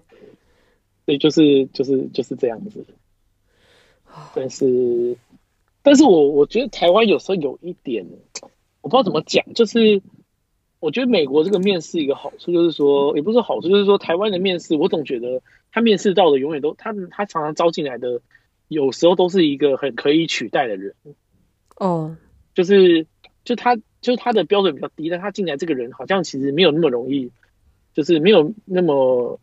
[1.07, 2.85] 对，就是就是就是这样子。
[4.35, 5.17] 但是，
[5.83, 8.07] 但是我我觉得台湾有时候有一点，
[8.81, 10.03] 我不知道怎么讲，就是
[10.81, 18.21] 我觉得美国这个面试一个好处就是说，也不是好处，就是说台湾的面试，我总觉得他面试到的永远都他他常常招进来的，
[18.69, 20.95] 有时候都是一个很可以取代的人。
[21.77, 22.17] 哦，
[22.55, 23.07] 就是
[23.45, 23.79] 就他。
[24.03, 27.31] 就是他的标准比较低，但他进来这个人好像其实没有那么容易，
[27.95, 29.39] 就是没有那么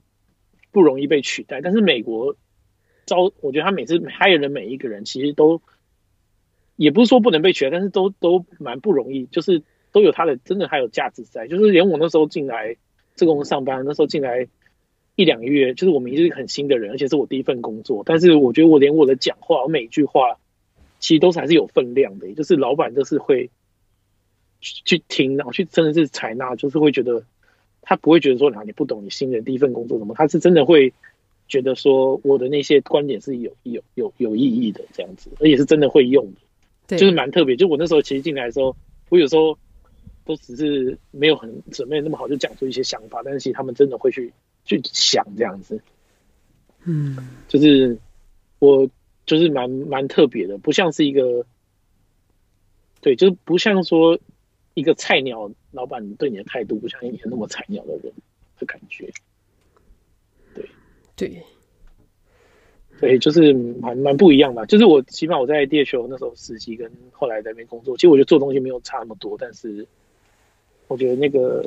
[0.73, 1.61] 不容易被取代。
[1.61, 2.35] 但是美国
[3.09, 5.61] 招，我觉得他每次 hire 的每一个人，其实都
[6.75, 11.47] 也不是说不能被取代，但是都都蛮不容易，就是都有他的真的还有价值在。
[11.47, 12.77] 就是连我那时候进来
[13.15, 14.47] 这个公司上班，那时候进来
[15.15, 18.03] 一两个月，就是我们一直很新的人，而且是我第一份工作。
[18.05, 20.37] 但是我觉得我连我的讲话，我每一句话
[20.99, 23.49] 其实都是还是有分量的，就是老板都是会。
[24.61, 27.23] 去听，然后去真的是采纳，就是会觉得
[27.81, 30.91] 他不会觉得说，啊，你不懂你新人第一份工作什么，他是真的会
[31.49, 36.39] 觉得说我的那些观点是有有有有意义的这样子，而且是真的会用的，
[36.87, 37.57] 对，就是蛮特别。
[37.57, 38.73] 就我那时候其实进来的时候，
[39.09, 39.57] 我有时候
[40.23, 44.31] 都只是没有很准备那么好，就讲出一些想法，但是其实他们真的会去
[44.63, 45.81] 去想这样子，
[46.85, 47.17] 嗯，
[47.49, 47.97] 就是
[48.59, 48.89] 我
[49.25, 51.45] 就是蛮蛮特别的，不像是一个，
[53.01, 54.17] 对，就是不像说。
[54.75, 58.13] 一个菜鸟老板对你的态度，不像以前那么菜鸟的人
[58.57, 59.11] 的感觉。
[61.19, 61.43] 对对
[62.99, 64.65] 对，就是蛮蛮不一样吧。
[64.65, 69.87] 就是我起码我在 DHL 那时候实习，跟后来在那边工作，其实我觉得做东西没有差那么多，但是
[70.87, 71.65] 我觉得那个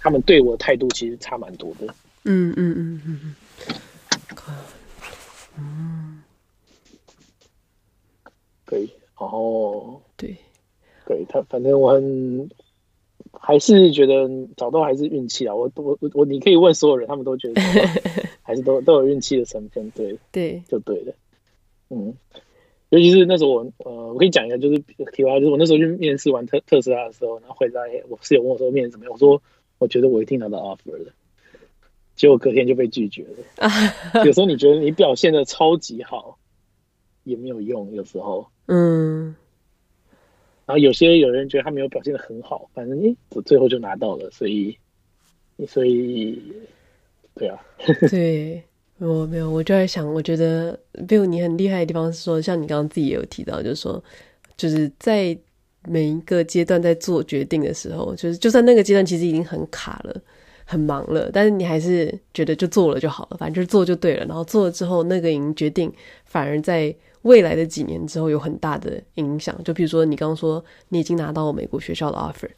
[0.00, 1.86] 他们对我的态度其实差蛮多的。
[2.24, 3.34] 嗯嗯嗯嗯嗯。
[5.58, 6.22] 嗯，
[8.64, 8.90] 可以。
[9.18, 10.36] 然后对。
[11.06, 12.48] 对他，反正我很
[13.32, 15.52] 还是觉得找到还是运气啊。
[15.52, 17.60] 我我我，你可以问所有人，他们都觉得
[18.50, 19.90] 还是都都有运气的成分。
[19.92, 21.14] 对对，就对了。
[21.88, 22.14] 嗯，
[22.88, 29.40] 尤其是那时候我呃，我可以讲一下，就是题外话，就是我那时候去面试完特特斯拉的时候，然后回来我室友问我说面试怎么样，我说
[29.78, 31.12] 我觉得我一定拿到 offer 了，
[32.16, 33.70] 结果隔天就被拒绝了。
[34.26, 36.38] 有时候你觉得你表现的超级好
[37.22, 39.34] 也没有用，有时候嗯。
[40.66, 44.78] 然后有些有人觉得他没有表现的很好，反正诶，我最后就拿到了，所以，
[45.66, 46.40] 所以，
[47.34, 47.58] 对啊，
[48.10, 48.62] 对，
[48.98, 50.78] 我没有，我就在想，我觉得
[51.08, 54.02] Bill 你很厉害的地方是说，像你刚刚自己也有提到，就是说，
[54.56, 55.36] 就是在
[55.88, 60.20] 每一个阶段在做决定的时候，就是就算那个阶段其实已经很卡了、
[60.64, 64.26] 很忙了，但是你还是觉得就做了就好了，反正就是做就对了。
[64.26, 65.92] 然后做了之后，那个已经决定
[66.24, 66.94] 反而在。
[67.24, 72.48] 未来的几年之后有很大的影响，就比如说你刚刚说你已经拿到美国学校的 offer，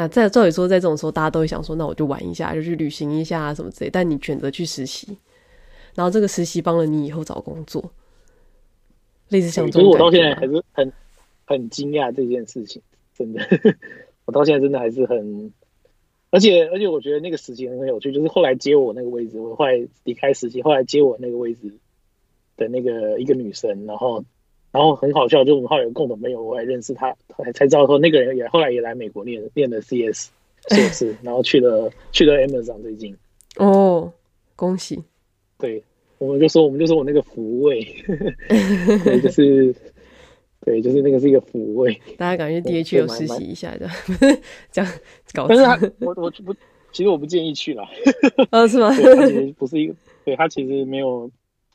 [0.00, 5.18] 那在照理说在这种时候大家都会想说，那我就玩一下，就去旅行一下啊什么之类，但你选择去实习，
[5.94, 7.92] 然后这个实习帮了你以后找工作，
[9.28, 10.92] 类似像这种，所以我到现在还是很
[11.44, 12.80] 很惊讶这件事情，
[13.14, 13.40] 真的，
[14.24, 15.52] 我到现在真的还是很，
[16.30, 21.78] 而且而且我觉得那个实习很有趣，就是后来接我那个位置，我后来离开实习，后来接我那个位置。
[22.56, 24.22] 的那个一个女生，然后，
[24.72, 30.30] 然后很好笑，就我们后来有共同朋友，我还认识她，后来才知道说那个人也后来也来美国念念的 CS
[30.68, 33.16] 硕士，然后去了去了 Amazon 最近。
[33.56, 34.12] 哦，
[34.54, 35.02] 恭喜！
[35.58, 35.82] 对，
[36.18, 37.82] 我们就说我们就说我那个福位，
[39.04, 39.74] 对，就是
[40.64, 43.88] 对，就是那个是一个福位，大家感觉 DHL 实习一下的，
[44.70, 44.92] 这样
[45.32, 45.48] 搞。
[45.48, 46.54] 但是他我我不，
[46.92, 47.82] 其实我不建议去了。
[48.52, 48.90] 哦，是吗？
[48.90, 49.94] 他其实不是一个，
[50.24, 51.28] 对他其实没有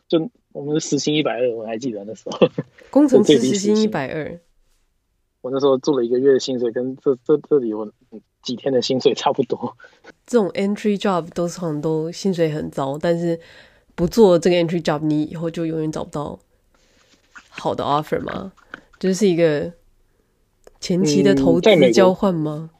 [0.07, 0.30] 就。
[0.56, 2.49] 我们时薪一百二，我还记得那时候。
[2.90, 4.40] 工程师时薪一百二，
[5.41, 7.86] 我那时候做了一个月的薪水，跟这这这里我
[8.41, 9.76] 几天的薪水差不多。
[10.26, 13.38] 这种 entry job 都是很多薪水很糟，但是
[13.95, 16.40] 不做这个 entry job，你以后就永远找不到
[17.49, 18.53] 好的 offer 吗？
[18.98, 19.69] 就是一个
[20.80, 22.69] 前期的投资交换吗？
[22.72, 22.74] 嗯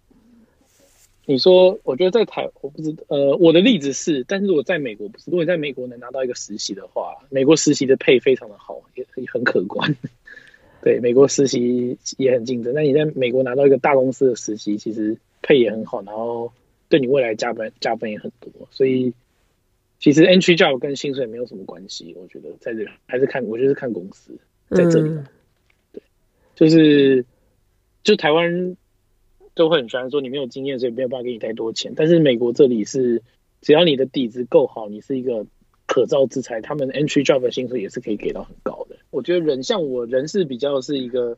[1.28, 5.32] 你说，我觉得在台，我不知道，呃，我的例子是，但是我在美国不是。
[5.32, 9.96] 如果你在美国能拿到一个实习的话，美国实习的配非常的好，也很可观。
[10.84, 12.76] 对，美国实习也很竞争。
[12.76, 16.52] 那你在美国拿到一个大公司的实习，其实配也很好，然后
[16.90, 18.52] 对你未来加分加分也很多。
[18.70, 19.12] 所以，
[20.00, 22.16] 其实 entry job 跟薪水没有什么关系。
[22.20, 24.32] 我觉得在这里还是看，我觉得是看公司
[24.70, 25.10] 在这里。
[25.10, 25.26] 嗯、
[25.92, 26.04] 对，
[26.54, 27.26] 就是
[28.04, 28.78] 就台湾。
[29.56, 31.94] 都会很喜欢说你没有经验，所以没有办法给你太多钱。
[31.96, 33.24] 但是美国这里是，
[33.62, 35.48] 只要你的底子够好，你是一个
[35.88, 38.98] 可造之材，他们 entry job 的薪水也是可以给到很高的。
[39.10, 41.38] 我觉得人像我人是比较是一个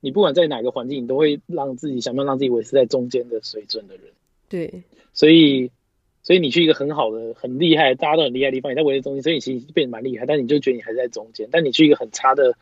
[0.00, 4.04] 你不管在哪个环境，你都会让自己想办法让自己维持在中间的水准的人。
[4.48, 4.82] 对，
[5.12, 5.70] 所以
[6.22, 11.48] 所以你去一个很好的、很厉害、大家都很厉害的地方，你在维持中间，所以你其实变得蛮厉害，但你就觉得你还是在中间。
[11.50, 12.54] 但你去一个很差的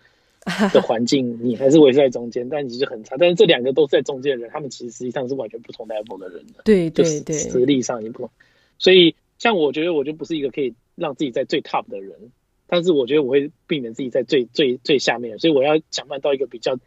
[0.72, 3.16] 的环境，你还是维持在中间，但你就很差。
[3.18, 6.62] 但是这两个都是在中间的人，他们其实实际上是完全不同 level 的人的。
[6.64, 8.30] 对对对，实力上也不同。
[8.78, 12.30] 所以像我觉得，我就不是一个可以让自己在最 top 的人，
[12.68, 16.78] 但是我觉得我会避免自己在最最最下面，所以我要想办法到一个比较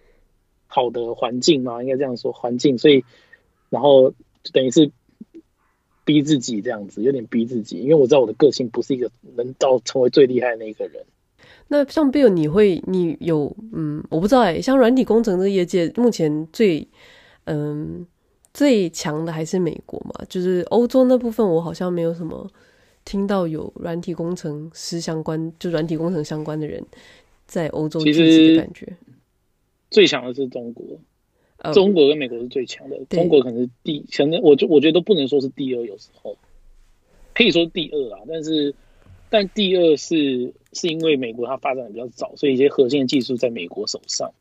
[0.67, 2.77] 好的环境嘛，应该这样说，环境。
[2.77, 3.03] 所以
[3.69, 4.11] 然后
[4.41, 4.89] 就等于是
[6.05, 11.05] 逼自己这样子，有点逼自己，因为我知道我的个性不是一个能到成为最厉害的那个人。
[11.71, 16.85] 那像 Bill，你会你有嗯，我不知道哎，像软体工程这个业界目前最
[17.45, 18.05] 嗯
[18.53, 20.25] 最强的还是美国嘛？
[20.27, 22.49] 就是欧洲那部分，我好像没有什么
[23.05, 26.83] 听到有软体工程师相关，就软体工程相关的人
[27.45, 28.91] 在欧洲聚集的感觉。
[29.91, 30.85] 最强的是中国，
[31.71, 36.35] 中国跟美国是最强的，哦，中国可能是第，可能我就我觉得都不能说是第二，有时候
[37.35, 38.73] 可以说是第二啊，但是
[39.29, 40.53] 但第二是。
[40.71, 44.33] 是因为美国它发展的比较早，所以一些核心的技术在美国手上。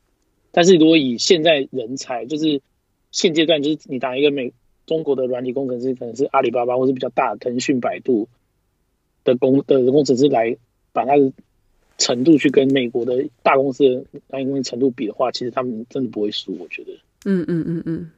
[0.53, 2.61] 但是如果以现在人才，就是
[3.11, 4.53] 现阶段，就是你打一个美
[4.85, 8.29] 中国的软体工程师，可能是阿里巴巴或是比较大的腾讯、百度
[9.25, 10.55] 的工的工程师来
[10.93, 11.33] 把它的
[11.97, 16.93] 程度去跟美国的大公司的软体工程程度比的话，其实他们真的不会输，我觉得。
[17.25, 18.11] 嗯嗯嗯嗯。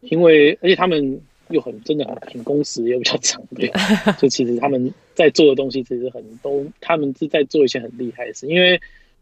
[0.00, 1.20] 因为而且他们。
[1.48, 3.70] 又很真的很很工时又比较长，对，
[4.18, 8.46] 就其实他们在做的东西其实很都，他们是在做一些很厉害的事。
[8.46, 8.80] 因为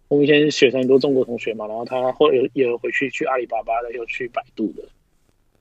[0.09, 4.85] 我们以前学生很多中国同学嘛，然后他后有也有回去去阿里巴巴的，又去百度的，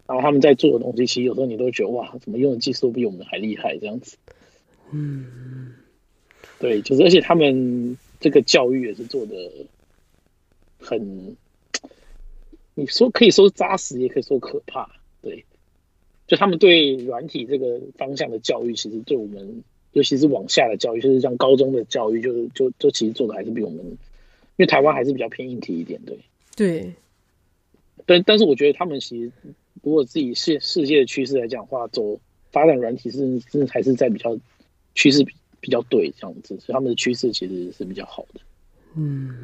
[0.05, 4.17] 然后他们在做的东西，其实有时候你都觉得哇，怎么用的技术比我们还厉害这样子。
[4.91, 5.73] 嗯，
[6.59, 9.35] 对，就是而且他们这个教育也是做的
[10.79, 11.35] 很，
[12.75, 14.87] 你说可以说扎实，也可以说可怕，
[15.21, 15.43] 对。
[16.31, 23.97] 就他们对软体这个方向的教育，其实对我们，尤其是往下的教育，就是像高中的教育，就是就就其实做的还是比我们，因
[24.59, 26.17] 为台湾还是比较偏硬体一点，对。
[26.55, 26.93] 对。
[28.05, 29.31] 但但是我觉得他们其实，
[29.83, 32.17] 如果自己世世界的趋势来讲的话，走
[32.49, 34.39] 发展软体是是还是在比较
[34.95, 38.39] 趋势比比较对这样子，所以他们的趋势其实是比较好的。
[38.95, 39.35] 嗯。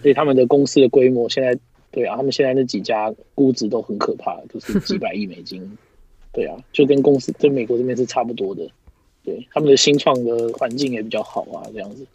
[0.00, 1.58] 所以他们的公司的规模现在，
[1.90, 5.68] 对啊，他们现在那几家估值都很可怕，就是几百亿美金。
[6.32, 8.70] 对啊，就跟公司跟美国这边是差不多的，
[9.24, 12.06] 对，他们的新创的环境也比较好啊，这样子，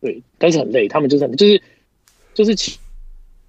[0.00, 1.62] 对，但是很累，他们就是很就是
[2.32, 2.78] 就是其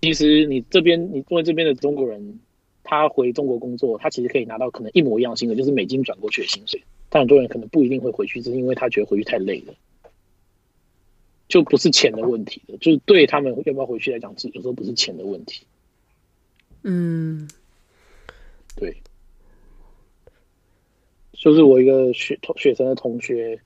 [0.01, 2.39] 其实你这边你作为这边的中国人，
[2.83, 9.73] 他回中国工作，他其实可以拿到可能一模一样薪水，就是美金转过去的薪水，但很多人可能不一定会回去，是因为他觉得回去太累了，
[11.47, 15.63] 就不是钱的问题的，就是对他们要不要回去来讲，是有时候不是钱的问题，
[16.83, 17.47] 嗯，
[18.75, 18.93] 对。
[21.39, 23.57] 就是我一个学同学生的同学，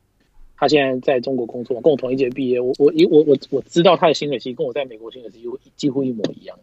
[0.55, 2.59] 他现在在中国工作，跟我同一届毕业。
[2.59, 6.55] 我我我我我知道他的薪水其实跟我在美国薪水几乎几乎一模一样，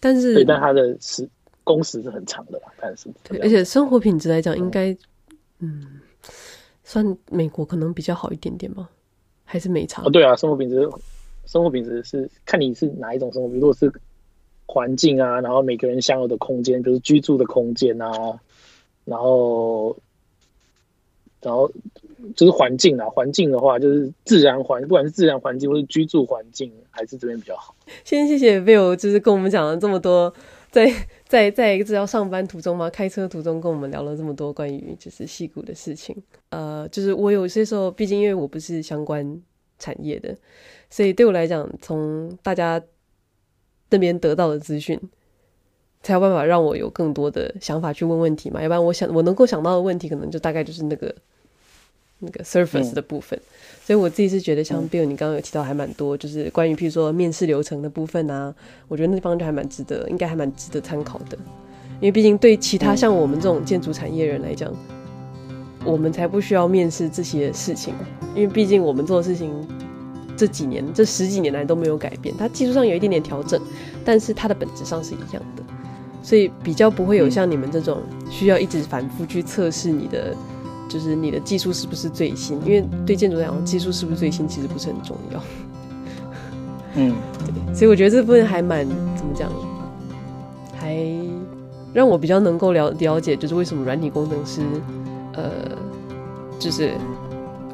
[0.00, 1.26] 但是对，但他的时
[1.64, 2.68] 工时是很长的啦。
[2.78, 4.92] 但是对，而且生活品质来讲，应该
[5.60, 6.00] 嗯，嗯，
[6.84, 8.86] 算美国可能比较好一点点吗？
[9.44, 10.02] 还是没差？
[10.04, 10.86] 哦，对啊，生活品质，
[11.46, 13.90] 生活品质是看你是哪一种生活，比如果是
[14.66, 18.38] 环境啊，然后每个人享有的空间，比如居住的空间啊。
[19.04, 19.96] 然后，
[21.40, 21.70] 然后
[22.36, 27.74] 就是环境啊，环境的话就是自然环，不管是自然环境或是居住环境，还是这边比较好。
[28.04, 30.32] 先谢谢 Bill，就是跟我们讲了这么多，
[30.70, 30.92] 在
[31.26, 36.14] 在在一个要上班途中嘛，开车途中跟我们聊了这么多关于就是戏骨的事情。
[36.50, 39.40] 呃，就是我有些时候，毕竟因为我不是相关
[39.78, 40.36] 产业的，
[40.90, 42.80] 所以对我来讲，从大家
[43.88, 45.00] 那边得到的资讯。
[46.02, 51.14] 才有办法让我有更多的想法去问问题嘛，要不然我想我能够想到的问题，可能就大概就是那个
[52.20, 53.38] 那个 surface 的部分。
[53.38, 53.44] 嗯、
[53.84, 58.54] 所以我自己是觉得，像 Bill 你刚刚有提到还蛮多，就是关于譬如说面试流程的部分啊，
[58.88, 61.36] 我觉得那地方就还蛮值得，应该还蛮值得参考的。
[62.00, 64.74] 因为毕竟对其他像我们这种建筑产业人来讲，
[65.84, 67.92] 我们才不需要面试这些事情，
[68.34, 69.52] 因为毕竟我们做的事情
[70.34, 73.60] 这几年这十几年来都没有改变，它技术上有一点点调整，
[74.02, 75.62] 但是它的本质上是一样的。
[76.22, 77.98] 所以比较不会有像你们这种
[78.30, 80.34] 需要一直反复去测试你的，
[80.88, 82.58] 就是你的技术是不是最新？
[82.64, 85.42] 因为对建筑来讲，技术是不是最新其实不是很重要。
[86.94, 87.14] 嗯，
[87.46, 87.74] 对。
[87.74, 88.86] 所以我觉得这部分还蛮
[89.16, 89.50] 怎么讲，
[90.78, 90.96] 还
[91.92, 94.60] 让我比较能够了了解，就是为什么软体工程师，
[95.34, 95.50] 呃，
[96.58, 96.92] 就是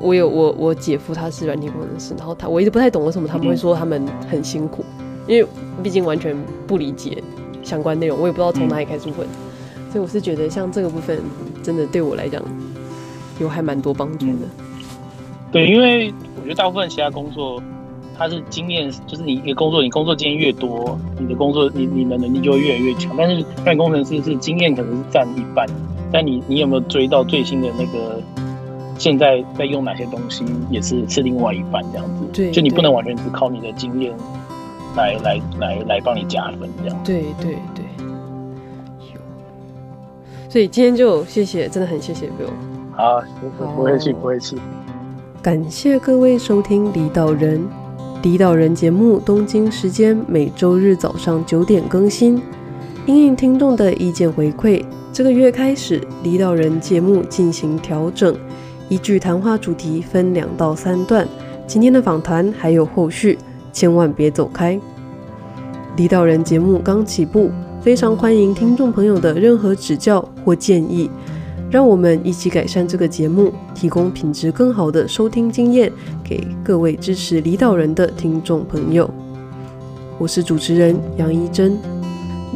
[0.01, 4.85] 我有我我姐夫他是软体工程师，然后他我一直不太懂为什么他们会说他们很辛苦。
[5.27, 5.49] 因为
[5.83, 6.37] 毕竟完全
[6.69, 7.21] 不理解
[7.67, 9.27] 相关内容，我也不知道从哪里开始问，
[9.77, 11.21] 嗯、所以我是觉得像这个部分
[11.63, 12.43] 真的对我来讲
[13.41, 14.67] 有还蛮多帮助的、嗯。
[15.53, 17.63] 对，因为我觉得大部分其他工作。
[18.19, 23.15] 它是经验，就是你一个工作，你工作经验越多，你的工作你你的能力就会越来越强。
[23.15, 25.67] 但是，干工程师是经验可能是占一半，
[26.11, 28.19] 但你你有没有追到最新的那个？
[28.99, 32.25] 现在在用哪些东西，也是是另外一半这样子。
[32.33, 34.11] 对，就你不能完全只靠你的经验
[34.97, 36.99] 来来来来帮你加分这样。
[37.05, 37.85] 对对对。
[40.49, 42.51] 所以今天就谢谢，真的很谢谢 Bill。
[42.97, 43.23] 好，
[43.77, 44.57] 不会气，不会气。
[45.43, 47.63] 感谢各位收听离岛人。
[48.23, 52.41] 离岛人节目，东京时间每周日早上九点更新。
[53.05, 54.83] 因应听众的意见回馈，
[55.13, 58.35] 这个月开始，离岛人节目进行调整，
[58.89, 61.29] 依据谈话主题分两到三段。
[61.67, 63.39] 今天的访谈还有后续，
[63.77, 64.81] 千万别走开。
[65.99, 67.51] 离岛人节目刚起步，
[67.83, 71.11] 非常欢迎听众朋友的任何指教或建议。
[71.71, 75.93] 让我们一起改善这个节目，提供品质更好的收听经验
[76.25, 79.11] 给各位支持离岛人的听众朋友。
[80.17, 81.79] 我是主持人杨一真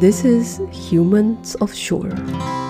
[0.01, 2.70] ，This is Humans of Shore。